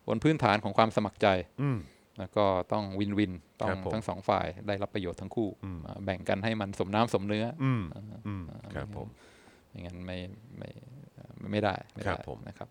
[0.08, 1.28] บนพื้นฐานของความสมัครใจ
[1.62, 1.78] อืม
[2.20, 5.50] แล้วก็ต้องวินวินต้อครังบผมทั้งสองฝ่ายได้รับประโยชน์ทั้งคู่
[5.86, 7.82] อ่าแบ่งกันให้มันสมน้ำสมเนื้อออืม
[8.28, 8.44] อืม
[8.76, 9.08] ครับผม
[9.70, 10.18] ไม่งั้นไม่
[10.58, 10.70] ไม่
[11.42, 12.68] ไม่ไม่ได้ไม่ครัได้บผมนะครับ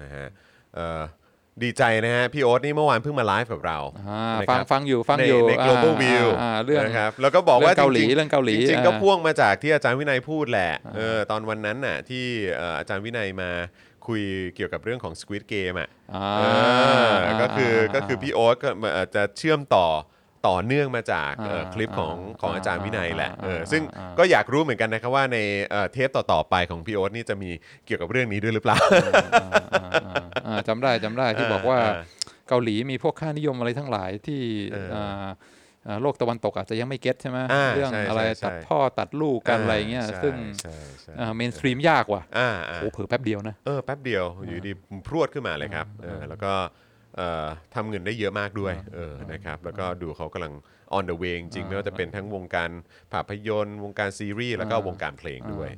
[0.00, 0.26] นะฮะ
[0.74, 1.02] เอ่อ
[1.64, 3.78] ดีใจนะฮะพี่โอ๊ตนี่เมื่อวานเพิ่งมาไลฟ์กับเรา
[4.08, 12.24] อ่านะครับฟังฟังอยู่ฟังในอยู่ใน global อ่า view อ่าเรื่องนะครับแล้วก็บอกว่าเรื่องเกาหลีจงๆเรื่องเกาหลีจริงๆก็อ่าพ่วงมาจากที่อาจารย์วินัยพูดแหละเออตอนวันนั้นน่ะที่
[12.56, 13.50] เอ่ออาจารย์วินัยมา
[14.06, 14.22] คุย
[14.54, 16.44] เกี่ยวกับเรื่องของ Squid Game อะอ่าเอ
[17.12, 19.86] อก็คือก็คือพี่โอ๊ตก็เอ่อจะเชื่อมต่อ
[20.46, 25.38] ต่อเนื่องมาจากเอ่ออ่าคลิปของอ่าของอาจารย์วินัยแหละอ่าเอออ่าซึ่งอ่าก็อยากรู้เหมือนกันนะครับว่าใน
[25.70, 27.50] เอ่อเทปต่อๆไปของพี่โอ๊ตนี่จะมี
[27.86, 28.78] เกี่ยวกับเรื่องนี้ด้วยหรือเปล่า
[29.42, 32.02] อ่าอ่าอ่าอ่าจำได้จำได้ที่บอกว่าอ่า
[32.48, 34.40] เกาหลีมีพวกค่านิยมอะไรทั้งหลายที่
[34.72, 35.28] เอออ่า
[35.86, 44.72] อ่าโลกตะวันตกอาจจะยังไม่เก็ตใช่ไหมอ่าเรื่องใช่อะไรใช่ใช่ตัดพ่อตัดลูกกันอะไรเงี้ยใช่ซึ่งใช่ใช่mainstream ยากว่ะอ่าอ่าโอ้เผลอแป๊บเดียวนะเออแป๊บเดียวอยู่ดี
[45.06, 46.87] พรวดขึ้นมาเลยครับเออแล้วก็เอ่อ
[47.74, 50.54] ทำเงินได้เยอะมากด้วยเออนะครับแล้วก็ดูเขากำลัง
[50.96, 52.70] on the way จริงๆไม่ว่าจะเป็นทั้งวงการ
[53.12, 55.68] ภาพยนตร์ วงการซีรีส์แล้วก็วงการเพลงด้วย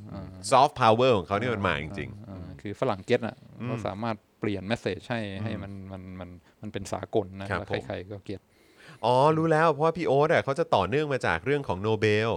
[0.51, 6.31] soft power ของเขานี่มันมาจริงอ่าคือฝรั่ง get อะเขาสามารถเปลี่ยน message ให้ให้มันมันมัน
[6.61, 8.41] มันเป็นสากลนะครับแล้วผมใครๆก็ get
[8.73, 12.31] ๆอ๋อรู้แล้วเพราะว่าพี่โอ๊ตอะเขาจะต่อเนื่องมาจากเรื่องของโนเบล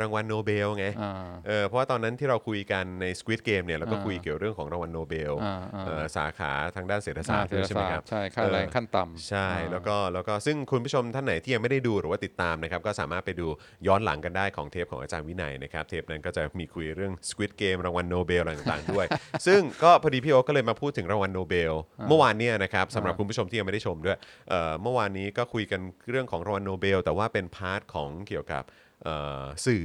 [0.00, 1.12] รางวัลโนเบลไงอ่า
[1.46, 13.46] เออเพราะว่าตอนนั้นที่เราคุยกันใน Squid Game เนี่ยเราก็อ่าคุยเกี่ยวเรื่องของรางวัลโนเบลอ่าอ่าเอ่อสาขาทางด้านเศรษฐศาสตร์เศรด้ษวยใช่ไหมศาสครับใช่ค่าแรงเออขั้นต่ำใช่อ่าแล้วก็แล้วก็ซึ่งคุณผู้ชมท่านไหนที่ยังไม่ได้ดูหรือว่าติดตามนะครับก็สามารถไปดู
[13.86, 19.06] ย้อนหลังกันได้ของเทปของอาจารย์วินัยนะครับเทปนั้นก็จะมีคุยเรื่อง Squid Game รางวัลโนเบลอะไรต่างๆด้วย
[19.46, 21.72] ซึ่งก็พอดีพี่โอ๊ตก็เลยมาพูดถึงรางวัลโนเบล
[22.08, 24.18] เมื่อวานเนี่ยนะครับสำหรับคุณผู้ชมที่ยังไม่ได้ชมด้วย
[24.48, 25.80] เอ่อเมื่อวานนี้ก็คุยกัน
[26.10, 28.89] เรื่องของรางวัลโนเบลแต่ว่าเป็น part ของเกี่ยวกับเอ่อ
[29.66, 29.84] สื่อ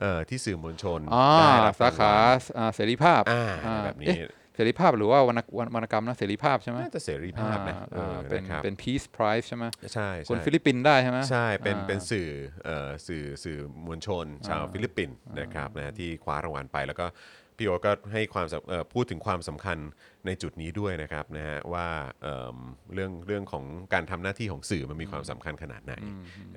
[0.00, 5.40] เอ่อที่สื่อมวลชนอ่าได้รับรางวัลสาขาอ่าเสรีภาพอ่าอ่าแบบนี้เอ๊ะเสรีภาพหรือว่าวรรณ
[5.74, 9.64] วรรณกรรมนะเสรีภาพใช่ไหมน่าจะเสรีภาพนะเออเป็นนะครับเป็น peace prize ใช่ไหม
[9.94, 12.28] ใช่คนใช่ฟิลิปปินส์ได้ใช่ไหมใช่เป็นอ่าเป็นสื่อ
[12.64, 17.06] เอ่อสื่อสื่อมวลชน ชาวฟิลิปปินส์นะครับนะที่คว้ารางวัลไปแล้วก็
[17.56, 19.78] พี่โอ๊ตก็ให้ความสำเอ่อพูดถึงความสำคัญ
[20.26, 21.86] ในจุดนี้ด้วยนะครับนะฮะว่า
[22.22, 22.56] เอิ่ม
[22.94, 25.94] เรื่องเรื่องของการทำหน้าที่ของสื่อมันมีความสำคัญขนาดไหน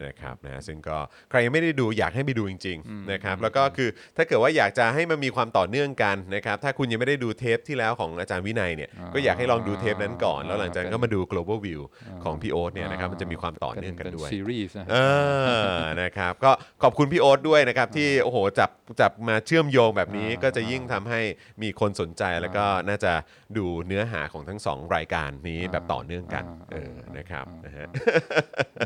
[0.06, 0.98] นะครับนะซึ่งก็
[1.30, 11.82] ใครยังไม่ได้ดูอยากให้ไปดูจริงๆนะครับแล้วก็คือถ้าเกิดว่าอยากจะให้มันมีความต่อเนื่องกันนะครับถ้าคุณยังไม่ได้ดูเทปที่แล้วของอาจารย์วินัยเนี่ยก็อยากให้ลองดูเทปนั้นก่อน แล้วหลังจากนั้นก็มาดู global view
[12.24, 14.98] ของพี่โอ๊ตเนี่ยนะครับมันจะมีความต่อเนื่องกันด้วยซีรีส์นะเอ
[15.78, 16.52] อนะครับก็
[16.84, 18.70] ขอบคุณพี่โอ๊ตด้วยนะครับที่โอ้โหจับ
[19.02, 21.22] จับมาเชื่อมโยงแบบนี้ก็จะยิ่งทำให้
[21.62, 23.14] มีคนสนใจแล้วก็น่าจะ
[23.60, 27.88] ดูเนื้อหาของทั้งสองรายการนี้แบบต่อเนื่องกันเออนะครับนะฮะ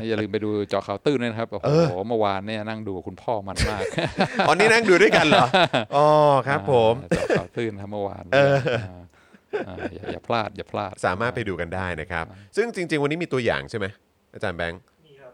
[0.08, 1.60] อย่าลืมไปดูเจาะข่าวตื้นด้วยนะครับโอ้
[1.90, 3.82] โหเมื่อวานเนี่ยนั่งดูกับคุณพ่อมันมาก
[4.46, 5.46] อ๋อนี่นั่งดูด้วยกันเหรอ
[5.96, 6.06] อ๋อ
[6.48, 12.24] ครับผมเจาะข่าวตื้นครับเมื่อวานาอย่าอย่าพลาดอย่าพลาดสามารถไปดูกันได้นะครับ
[12.56, 13.86] ซึ่งจริง ๆ วันนี้มีตัวอย่างใช่ไหม
[14.34, 14.80] อาจารย์แบงค์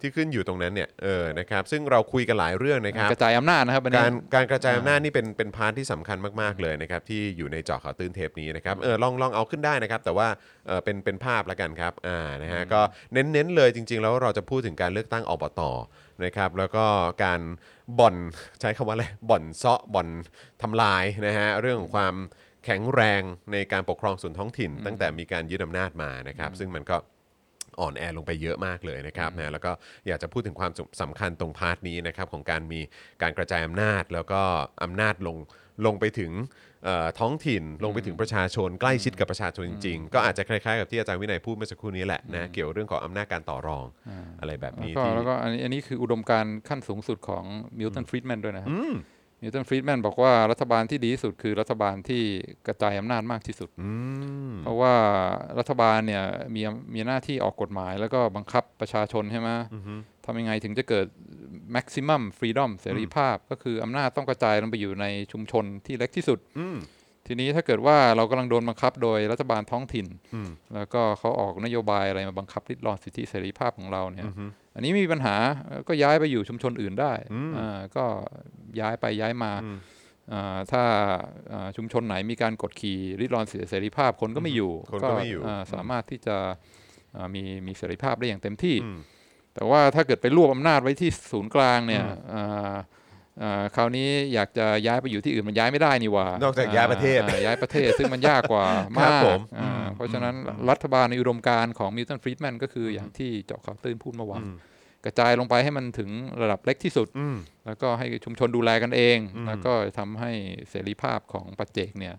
[0.03, 10.29] ที่ขึ้นอยู่ตรงนั้นเนี่ยเออนะครับซึ่งเราคุยกันหลายเรื่องนะครับกระจายอำนาจนะครับวันนี้การการกระจายอำนาจนี่เป็นเป็น part ที่สำคัญมากๆเลยนะครับที่อยู่ในเจาะข่าวตื้นเทปนี้นะครับเออลองลองเอาขึ้นได้นะครับ แต่ว่า
[10.67, 12.81] เออเป็นเป็นภาพละกันครับอ่านะฮะก็
[13.13, 15.61] เน้นๆเลยจริง ๆ แล้วเราจะพูดถึงการเลือกตั้งอบต
[16.25, 16.85] นะครับแล้วก็
[17.25, 17.41] การ
[17.99, 18.17] บ่อน
[18.61, 20.09] ใช้คำว่าอะไรบ่อนเซาะบ่อน
[20.63, 22.15] ทำลายนะฮะเรื่องของความ
[22.65, 26.97] แข็งแรงในการปกครองส่วนท้องถิ่น ตั้งแต่มีการยึดอำนาจมานะครับ ซึ่งมันก็
[27.81, 29.73] อ่อนแอลงไปเยอะมากเลยนะครับนะแล้วก็
[30.07, 32.81] อยากจะพูดถึงความสำคัญตรงพาร์ทนี้นะครับของการมี
[33.23, 34.41] การกระจายอำนาจ แล้วก็
[34.83, 35.37] อำนาจลง
[35.87, 36.33] ลงไปถึง
[36.85, 43.85] เอ่อท้องถิ่นลงไปถึงประชาชนใกล้ชิดกับประชาชนจริงๆ ก็อาจจะคล้ายๆกับที่อาจารย์วินัยพูดเมื่อสักครู่นี้แหละนะเกี่ยวเรื่องของอำนาจการต่อรอง
[44.41, 47.45] อะไรแบบแล้วนี้ก็ที่แล้วก็อันนี้อันนี้คืออุดมการณ์ขั้นสูงสุดของ
[47.79, 48.73] มิลตันฟรีดแมนด้วยนะครับ
[49.41, 52.23] มิลตันฟรีดแมนบอกว่ารัฐบาลที่ดีที่สุดคือรัฐบาลที่
[52.67, 53.91] กระจายอำนาจมากที่สุดอื
[54.51, 54.95] มเพราะว่า
[55.59, 56.63] รัฐบาลเนี่ยมี
[56.95, 59.49] มีหน้าที่ออกกฎหมาย แล้วก็บังคับประชาชนใช่ไหม
[60.25, 61.07] ทำยังไงถึงจะเกิด
[61.77, 66.77] maximum freedom เสรีภาพ ก็คืออำนาจต้องกระจายลงไปอยู่ในชุมชนที่เล็กที่สุดอืม
[67.27, 74.27] ทีนี้ถ้าเกิดว่าเรากำลังโดนบังคับโดยรัฐบาลท้องถิ่นอืมแล้วก็เขาออกนโยบายอะไรมาบังคับริดรอนสิทธิเสรีภาพของเราเนี่ย
[74.77, 75.37] อือฮึอันนี้ไม่มีปัญหา
[75.67, 78.05] เอ่อก็ย้ายไปอยู่ชุมชนอื่นได้อืมอ่าก็
[78.81, 79.79] ย้ายไปย้ายมาอืม
[80.33, 80.83] อ่าถ้า
[81.53, 86.37] อ่าชุมชนไหนมีการกดขี่ริดรอนสิทธิเสรีภาพคนก็ไม่อยู่คนก็ไม่อยู่าสามารถที่จะ
[87.17, 88.99] อ่ามีมีเสรีภาพได้อย่างเต็มที่อืม
[89.55, 92.77] แต่ว่าถ้าเกิดไปรวบอำนาจไว้ที่ศูนย์กลางเนี่ยอืมอ่าอ่า
[93.75, 98.65] คราวนี้อยากจะย้ายไปอยู่ที่อื่นมันย้ายไม่ได้นี่หว่านนอกจากย้ายประเทศย้ายประเทศซึ่งมันยากกว่า
[98.97, 104.57] ครัมาบกผมอ่าอืมเพราะฉะนั้นอืมรัฐบาลในอุดมการณ์ของมิลตันฟรีดแมนก็คืออย่างที่เจาะข่าวตื้นพูดเมื่อวานอืม
[105.05, 106.11] กระจายลงไปให้มันถึง
[106.43, 107.37] ระดับเล็กที่สุดอืม
[107.67, 110.33] แล้วก็ให้ชุมชนดูแลกันเองอืมแล้วก็ทำให้
[110.71, 112.15] เสรีภาพของปัจเจกเนี่ย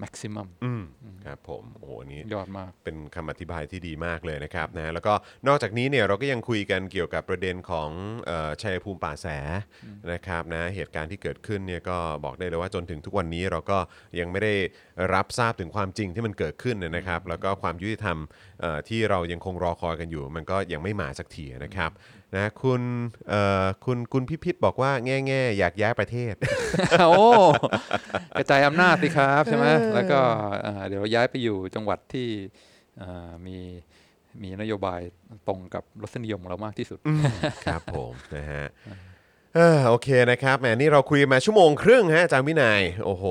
[0.00, 0.82] แม็กซิมัมอืม
[1.24, 5.14] ครับผมโอ้โหอันนี้ยอดมากเป็นคำอธิบายที่ดีมากเลยนะครับนะแล้วก็
[5.48, 7.90] นอกจากนี้เนี่ยเราก็ยังคุยกันเกี่ยวกับประเด็นของ
[8.26, 9.26] เออชัยภูมิป่าแส
[10.12, 13.78] นะครับนะเหตุการณ์ที่เกิดขึ้นเนี่ยก็บอกได้เลยว่าจนถึงทุกวันนี้เราก็
[14.18, 14.54] ยังไม่ได้
[15.14, 18.18] รับทราบถึงความจริงที่มันเกิดขึ้นเนี่ยนะครับ แล้วก็ความยุติธรรม
[18.60, 21.90] เอ่อที่เรายังคงรอคอยกันอยู่ มันก็ยังไม่มาสักทีนะครับ
[22.36, 22.82] นะคุณ
[23.28, 26.34] เอ่อคุณคุณพิพิธบอกว่าแง่แง่ๆอยากย้ายประเทศ
[27.08, 27.24] โอ้
[28.36, 30.20] กระจายอำนาจสิครับใช่ไหมแล้วก็
[30.66, 32.28] อ่าเดี๋ยวเราย้ายไปอยู่จังหวัดที่
[33.02, 33.58] อ่ามี
[34.42, 35.00] มีนโยบาย
[35.48, 36.98] ตรงกับรสนิยมของเรามากที่สุด
[37.66, 38.66] ครับผมนะฮะ
[39.56, 43.24] เออโอเคนะครับแหมนี่เราคุยมาชั่วโมงครึ่งฮะอาจารย์วินัยโอ้โห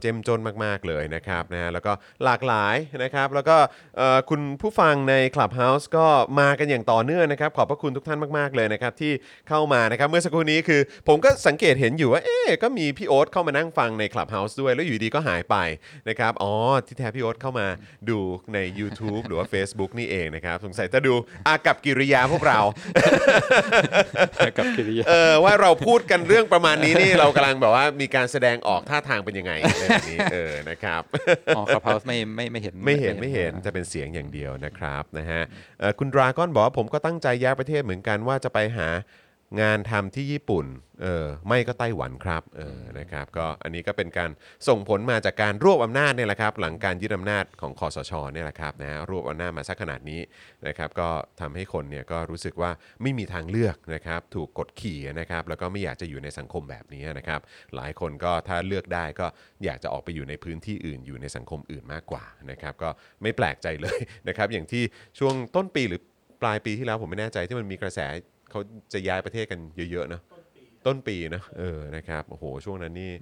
[0.00, 1.92] เจ้มจนมาก ๆ เลยนะครับนะฮะแล้วก็
[2.24, 3.56] หลากหลายนะครับ แล้วก็
[3.96, 6.06] เอ่อคุณผู้ฟังใน Clubhouse ก็
[6.40, 9.12] มากันอย่างต่อเนื่องนะครับ ขอบพระคุณทุกท่านมาก ๆ เลยนะครับ ที่
[9.48, 15.56] เข้ามานะครับ เมื่อสักครู่นี้คือ ผมก็สังเกตเห็นอยู่ว่า เอ๊ะก็มีพี่โอ๊ตเข้ามานั่งฟังใน Clubhouse ด้วยแล้วอยู่ดีก็หายไป
[16.08, 16.52] นะครับอ๋อ
[16.86, 17.66] ที่แท้พี่โอ๊ตเข้ามา
[18.10, 18.18] ดู
[18.54, 21.14] ใน YouTube หรือว่า Facebook นี่เองนะครับสงสัยจะดู
[21.46, 22.58] อากับกิริยาพวกเรา
[24.58, 31.02] กับกิริยาเออว่าเราพูดกันเรื่องประมาณนี้นี่เรากำลังแบบว่ามีการแสดงออกท่าทางเป็นยังไงอะไรแบบนี้เออนะครับ
[31.56, 35.42] อ๋อครับเฮาส์ไม่ไม่ไม่เห็นไม่เห็นไม่เห็นจะเป็นเสียงอย่างเดียวนะครับนะฮะ
[35.80, 38.88] เอ่อคุณดราก้อนบอกว่าผมก็ตั้งใจย้ายประเทศเหมือนกันว่าจะไปหา
[39.60, 40.66] งานทำที่ญี่ปุ่น
[41.02, 44.30] เออไม่ก็ไต้หวันครับเออนะครับก็อันนี้ก็เป็นการ
[44.68, 50.20] ส่งผลมาจากการรวบอำนาจเนี่ยแหละครับหลังการยึดอำนาจของคอสชเนี่ยแหละครับนะฮะรวบอำนาจมาสักขนาดนี้
[50.66, 51.08] นะครับก็
[51.40, 52.70] ทำให้คนเนี่ยก็รู้สึกว่า
[53.02, 57.40] ไม่มีทางเลือกนะครับถูกกดขี่นะครับแล้วก็ไม่อยากจะอยู่ในสังคมแบบนี้นะครับ
[57.74, 59.26] หลายคนก็ถ้าเลือกได้ก็
[59.64, 62.90] อยากจะออกไปอยู่ในพื้นที่อื่นอยู่ในสังคมอื่นมากกว่านะครับก็
[63.22, 63.98] ไม่แปลกใจเลย
[64.28, 64.82] นะครับอย่างที่
[65.18, 66.02] ช่วงต้นปีหรือ
[66.42, 68.00] ปลายปีที่แล้วผมไม่แน่ใจที่มันมีกระแส
[68.50, 68.60] เขา
[68.92, 69.60] จะย้ายประเทศกัน
[69.92, 70.20] เยอะๆนะ
[70.86, 73.12] ต้นปีนะเออนะครับโอ้โหช่วงนั้นนี่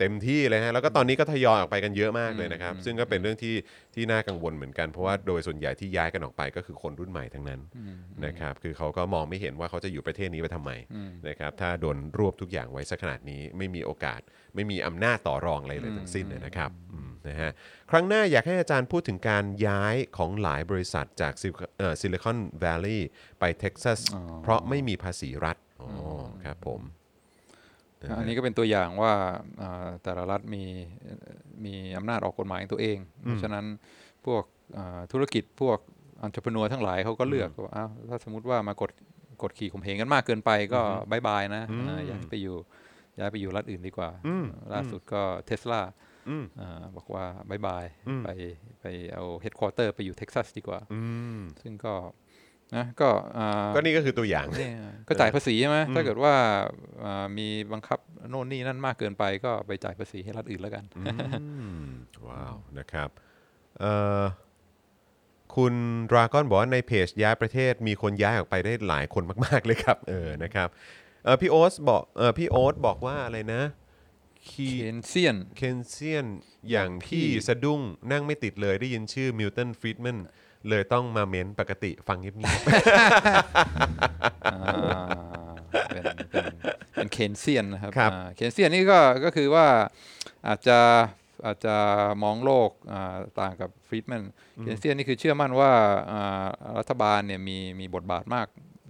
[0.00, 3.54] เต็มที่เลยฮะแล้วก็ตอนนี้ก็ทยอยออกไปกันเยอะมากเลยนะครับ ซึ่งก็เป็นเรื่องที่
[3.94, 7.60] ที่น่ากังวลเหมือนกันเพราะว่าโดยส่วนใหญ่ที่ย้ายกันออกไปก็คือคนรุ่นใหม่ทั้งนั้น
[8.26, 10.70] นะครับคือเขาก็มองไม่เห็นว่าเขาจะอยู่ประเทศนี้ไปทำไม
[11.28, 14.20] นะครับถ้าโดนรวบทุกอย่างไว้สักขนาดนี้ไม่มีโอกาส
[14.54, 17.50] ไม่มีอำนาจต่อรองอะไรเลยทั้งสิ้นเลยนะครับอืมนะฮะ
[17.90, 21.32] ครั้งหน้าอยากให้อาจารย์พูดถึงการย้ายของหลายบริษัทจาก
[22.00, 23.08] ซิลิคอนแวลลีย์
[23.40, 25.88] ไปเท็กซัสอ๋อเพราะไม่มีภาษีรัฐอ๋อ
[26.44, 26.80] ครับผม
[28.18, 29.14] อันนี้ก็เป็นตัวอย่างว่า
[29.62, 30.64] อ่าแต่ละรัฐมี
[31.64, 33.64] มีอำนาจออกกฎหมายของตัวเอง เพราะฉะนั้น
[34.26, 34.42] พวก
[34.76, 35.78] อ่าธุรกิจพวก
[36.22, 38.90] อัน r e ร e n e u r ทั้งหลายเขาก็เลือกว่าอ้าวถ้าสมมติว่ามากด
[39.42, 40.80] กดขี่ข่มเหงกันมากเกินไปก็
[41.10, 42.56] bye bye นะอ่าย้ายไปอยู่
[43.18, 44.10] ย้ายไปอยู่รัฐอื่นดีกว่า
[44.72, 45.82] ล่าสุดก็เทสลา
[46.28, 46.44] อืม
[46.96, 48.28] บอกว่า bye bye อืมไป
[48.80, 51.00] ไปเอาเฮดค q อเตอร์ไปอยู่เท็กซัสดีกว่าอื
[51.38, 51.94] มซึ่งก็
[52.76, 54.72] นะก็อ่าก็นี่ก็คือตัวอย่างเนี่ย
[55.08, 56.34] ก็จ่ายภาษีใช่ไหมถ้าเกิดว่า
[57.04, 57.98] อ่ามีบังคับ
[58.30, 61.04] โน่นนี่นั่นมากเกินไปก็ไปจ่ายภาษีให้รัฐอื่นแล้วกันอื
[61.82, 61.86] ม
[62.26, 63.08] ว้าวนะครับ
[63.80, 64.22] เอ่อ
[65.56, 65.74] คุณ
[66.10, 70.68] ดราก้อนบอกว่าในเพจย้ายประเทศมีคนย้ายออกไปได้หลายคนมาก ๆ เลยครับเออนะครับ
[71.24, 73.62] เออพี่โอ๊ตบอกเออพี่โอ๊ตบอกว่าอะไรนะ
[74.48, 76.26] คี Keynesian Keynesian
[76.70, 77.80] อย่างพี่สะดุ้ง
[78.10, 80.18] นั่งไม่ติดเลยได้ยินชื่อมิลตันฟรีดแมน
[80.68, 82.34] เลยต้องมาเม้นปกติฟังเงียบ
[84.52, 85.52] อ่า
[85.88, 86.46] เป็นเป็น
[86.94, 89.66] เป็น Keynesian นะครับครับอ่า Keynesian นี่ก็ก็คือว่า
[90.48, 90.78] อาจจะ
[91.46, 91.76] อาจจะ
[92.22, 94.22] มองโลกอ่าต่างกับฟรีดแมน
[94.62, 95.70] เคนเซียนนี่คือเชื่อมั่นว่า
[96.10, 96.46] อ่า
[96.78, 98.46] รัฐบาลเนี่ยมีมีบทบาทมาก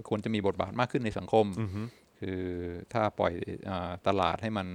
[0.09, 1.83] ควรจะมีบทบาทมากขึ้นในสังคมๆอือฮึ
[2.21, 2.43] คือ
[2.93, 3.33] ถ้าปล่อย
[3.71, 4.69] อาตลาดให้มัน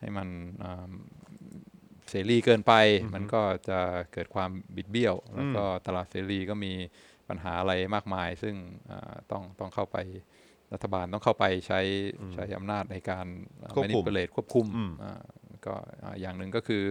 [0.00, 0.28] ให้มัน
[0.62, 0.90] อ่า
[2.10, 2.72] เสรีเกินไป
[3.14, 3.78] มันก็จะ
[4.12, 6.72] เกิดความบิดเบี้ยว แล้วก็ตลาดเสรีก็มี
[7.28, 8.54] ปัญหาอะไรมากมาย ซึ่ง
[8.90, 9.96] อ่าต้องต้องเข้าไป
[10.72, 11.80] รัฐบาลต้องเข้าไปใช้
[12.34, 13.26] ใช้อำนาจในการ
[13.62, 15.22] อ่าควบคุม manipulate ควบคุมอืมอ่า
[15.66, 16.84] ก็อ่าอย่างหนึ่งก็คือ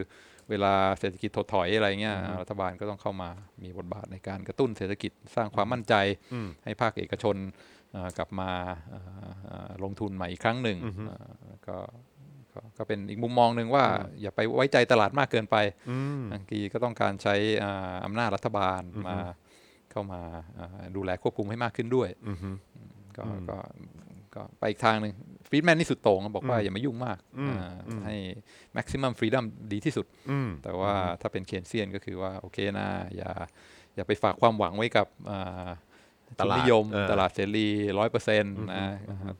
[0.49, 3.29] เวลาเศรษฐกิจถดถอยอะไรเงี้ยรัฐบาลก็ต้องเข้ามา
[3.63, 5.95] มีบทบาทในการกระตุ้นเศรษฐกิจสร้างความมั่นใจ
[6.33, 7.35] อืมให้ภาคเอกชน
[7.91, 8.51] เอ่อกลับมา
[8.89, 11.77] เอ่อเอ่อลงทุนใหม่อีกครั้งหนึ่งอือฮึเอ่อแล้วก็
[12.55, 13.85] ก็ก็เป็นอีกมุมมองหนึ่งว่า
[14.21, 15.55] อย่าไปไว้ใจตลาดมากเกินไป
[15.89, 19.17] อืมบางทีก็ต้องการใช้อ่าอำนาจรัฐบาลมา
[19.91, 20.21] เข้ามา
[20.59, 22.49] อ่าดูแลควบคุมให้มากขึ้นด้วยอือฮึ
[23.17, 23.57] ก็ก็
[24.35, 25.13] ก็ไปอีกทางหนึ่ง
[25.47, 28.15] ฟรีดแมนนี่สุดโต่งบอกว่าอย่ามายุ่งมากอืมอ่าอืมให้
[28.77, 32.87] maximum freedom ดีที่สุดอืมแต่ว่าถ้าเป็นเคนเซียนก็คือว่า โอเคนะ
[33.17, 33.31] อย่า
[33.95, 35.69] อย่าไปฝากความหวังไว้กับอ่า
[36.39, 37.67] ตลาดทุนนิยมเออตลาดเสรี
[37.99, 38.89] ร้อยเปอร์เซ็นต์นะ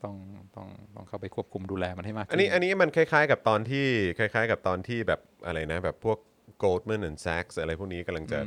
[0.04, 0.16] ต้อง
[0.56, 3.86] ต้องต้องเข้าไปควบคุมดูแลมันให้มากอันขึ้นนี้อันนี้มันคล้ายๆกับตอนที่
[4.18, 6.20] คล้าย ๆ กับตอนที่แบบอะไรนะแบบพวก
[6.64, 8.40] Goldman and Sachs อะไรพวกนี้กำลังจะ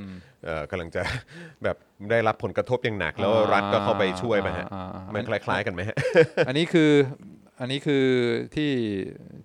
[0.45, 1.03] เอ่อกำลังจะ
[1.65, 1.77] แบบ
[2.11, 5.97] ได้รับผลกระทบอย่างหนัก แล้วอ่ารัฐก็เข้าไปช่วยมาฮะอ่าอ่าอ่ามันมันคล้าย ๆ กันไหมฮะ
[6.49, 6.93] อันนี้คือ
[7.61, 8.07] อันนี้คือ
[8.57, 8.73] ที่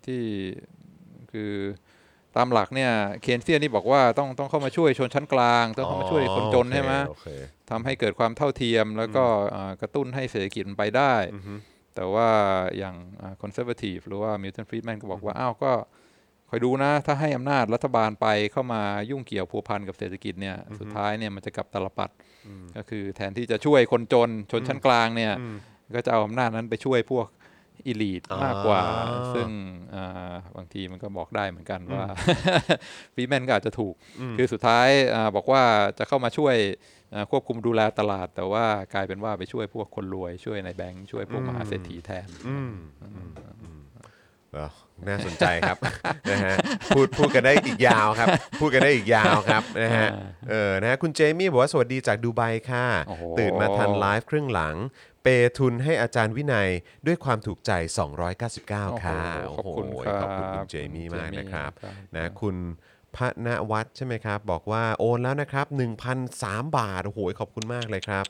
[0.06, 0.22] ที่
[1.32, 1.52] คือ
[2.38, 2.91] ตามหลักเนี่ย
[3.22, 7.27] Keynesian นี่บอกว่าต้องต้องเข้ามาช่วยชนชั้นกลาง ต้องเข้ามาช่วยคนจนใช่ไหมโอเค
[7.69, 9.23] ทำให้เกิดความเท่าเทียม แล้วก็
[9.55, 11.53] อ่ากระตุ้นให้เศรษฐกิจมันไปได้อือฮึ
[11.95, 12.30] แต่ว่า
[12.77, 12.95] อย่าง
[13.41, 15.72] คอนเซอร์ a ทีฟหรือว่ามิลตันฟรีดแมนก็บอกว่า อ้าวก็
[16.49, 22.10] คอยดูนะ ถ้าให้อำนาจรัฐบาลไปเข้ามายุ่งเกี่ยวพัวพันกับเศรษฐกิจเนี่ยสุดท้ายเนี่ยมันจะกลับตลปัด
[22.77, 25.34] ก็คือแทนที่จะช่วยคนจนชนชั้นกลางเนี่ย
[25.95, 27.27] ก็จะเอาอำนาจนั้นไปช่วยพวก
[27.86, 28.82] อีลีทอ่ามมากกว่า
[29.36, 29.50] ซึ่ง
[29.95, 32.04] อ่าบางทีมันก็บอกได้เหมือนกันว่า
[33.14, 33.95] ฟรีแมนก็อาจจะถูก
[34.38, 35.64] คือสุดท้ายอาบอกว่า
[35.98, 36.56] จะเข้ามาช่วย
[37.14, 43.32] อ่าควบคุมดูแลตลาด แต่ว่ากลายเป็นว่าไปช่วยพวกคนรวย ช่วยในแบงค์ช่วยพวกมหาเศรษฐีแทนอืมอืม
[43.62, 43.82] อืม
[44.54, 44.70] เออ
[45.08, 45.78] น่าสนใจครับ
[46.32, 46.56] นะฮะ
[46.95, 48.28] พูดพูดกันได้อีกยาวครับ
[48.60, 50.10] พูดกันได้อีกยาวครับนะฮะ
[50.50, 54.76] เออนะฮะคุณเจมี่บอกว่าสวัสดีจากดูไบค่ะโอ้โหตื่นมาทันไลฟ์ครึ่งหลัง
[55.24, 56.70] เปย์ทุนให้อาจารย์วินัย
[57.06, 57.72] ด้วยความถูกใจ
[58.38, 62.56] 299 ค่ะโอ้โหขอบคุณโโหครับขอบคุณคุณเจมี่คุณมากเจมี่นะครับครับนะคุณ
[63.16, 65.66] พระนวัฒน์ใช่ไหมครับ บอกว่าโอนแล้วนะครับ
[66.22, 68.26] 1,003 บาท โอ้โหขอบคุณมากเลยครับ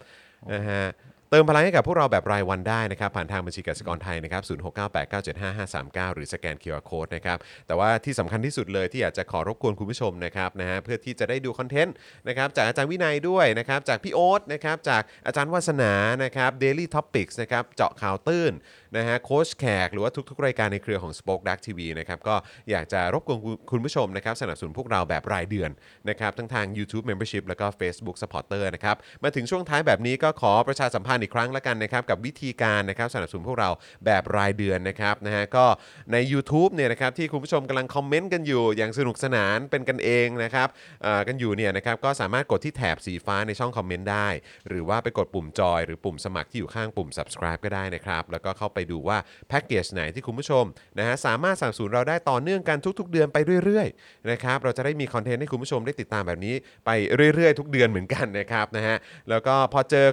[0.54, 0.86] นะฮะ
[1.34, 7.38] เติมพลังให้กับพวกเราแบบรายวันได้นะครับ ผ่านทางบัญชีกสิกรไทยนะครับ0698975539หรือสแกน QR Code นะครับ
[7.68, 11.96] แต่ว่าที่สำคัญที่สุดเลยที่อยากจะขอรบกวนคุณผู้ชมนะครับนะฮะเพื่อที่จะได้ดูคอนเทนต์
[12.28, 15.94] นะครับจากอาจารย์วินัยด้วยนะครับ จากพี่โอ๊ตนะครับ จากอาจารย์วัฒนา
[16.24, 18.54] นะครับ Daily Topics นะครับเจาะข่าวตื้น
[18.98, 22.36] นะฮะโค้ชแขกหรือว่าทุกๆ รายการในเครือของ Spoke Dark TV นะครับก็
[22.72, 23.40] อยากจะรบกวน
[23.72, 25.70] คุณผู้ชมนะครับสนับสนุนพวกเราแบบรายเดือน
[26.10, 33.70] นะครับทั้งทาง YouTube Membership แล้วก็ Facebook Supporter นะครับมาถึงช่วงท้ายแบบนี้ก็ขอประชาสัมพันธ์อีกครั้งละกันนะครับกับวิธีการนะครับสนับสนุนพวกเรา
[34.06, 35.66] แบบรายเดือนนะครับนะฮะก็
[36.12, 40.68] ใน u t u b e เนี่ยนะครับที่คุณผู้ชมกำลังคอมเมนต์กันอยู่อย่างสนุกสนานเป็นกันเองนะครับ
[41.06, 44.28] อ่อกันอยู่เนี่ยนะครับก็สามารถกดที่แถบสีฟ้าในช่องคอมเมนต์ได้
[44.70, 49.18] หรือว่าไปกดปุ่มจอยหรือปุ่มสมัครที่อยู่ข้างปุ่ม subscribe ก็ได้นะครับแล้วก็เข้าไปดูว่า
[49.50, 50.64] แพ็กเกจไหนที่คุณผู้ชม
[50.98, 56.56] นะฮะสามารถสนับสนุนเราได้ต่อเนื่องกันทุก ๆ เดือนไปเรื่อยๆนะครับเราจะได้มีคอนเทนต์ให้คุณผู้ชมได้ติดตามแบบนี้
[56.86, 56.90] ไป
[57.34, 58.96] เรื่อยๆ ทุกเดือนเหมือนกันนะครับนะฮะ
[59.30, 60.06] แล้วก็พอเจอ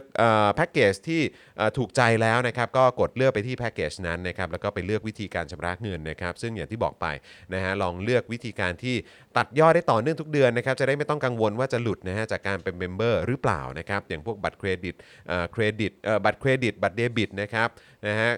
[0.55, 1.23] แพ็กเกจที่
[1.77, 7.07] ถูกใจแล้วนะครับก็กดเลือกไปที่แพ็กเกจนั้นนะครับแล้วก็ไปเลือกวิธีการชำระเงินนะครับซึ่งอย่างที่บอกไป
[7.55, 8.97] นะฮะลองเลือกวิธีการที่
[9.37, 14.95] ตัดยอดได้ต่อเนื่องทุกเดือนนะครับจะได้ไม่ต้องกังวลว่าจะหลุดนะฮะจากการเป็น member หรือเปล่านะครับอย่างพวกบัตรเครดิต
[15.53, 15.93] เครดิต
[16.25, 17.69] บัตรเครดิตบัตรเดบิตนะครับ
[18.07, 18.31] นะฮะ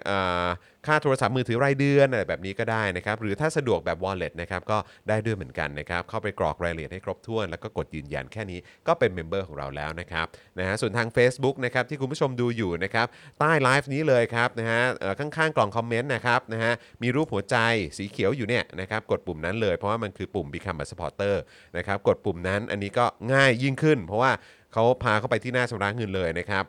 [0.86, 4.78] ค่าโทรศัพท์มือถือรายเดือนอะไรแบบนี้ก็ได้นะครับ หรือถ้าสะดวกแบบ wallet นะครับก็
[5.08, 10.26] ได้ด้วยเหมือนกันนะครับ เข้าไปกรอกรายละเอียดให้ครบถ้วน แล้วก็กดยืนยันแค่นี้ก็เป็น member ของเราแล้วนะครับ
[10.58, 13.06] นะฮะส่วนทาง Facebook นะครับที่คุณผู้ชมดูอยู่นะครับ
[13.38, 14.82] ใต้ไลฟ์นี้เลยครับนะฮะ
[15.20, 16.72] ข้างๆกล่องคอมเมนต์นะครับนะฮะ
[17.02, 17.56] มีรูปหัวใจ
[17.98, 21.36] สีเขียวอยู่เนี่ยนะครับกดปุ่มนั้นเลยเพราะว่ามันคือปุ่ม Become a supporter
[21.76, 24.32] นะครับกดปุ่มนั้นอันนี้ก็ง่ายยิ่งขึ้น เพราะว่า
[24.72, 26.66] เขาพาเข้าไปที่หน้าชำระเงินเลยนะครับ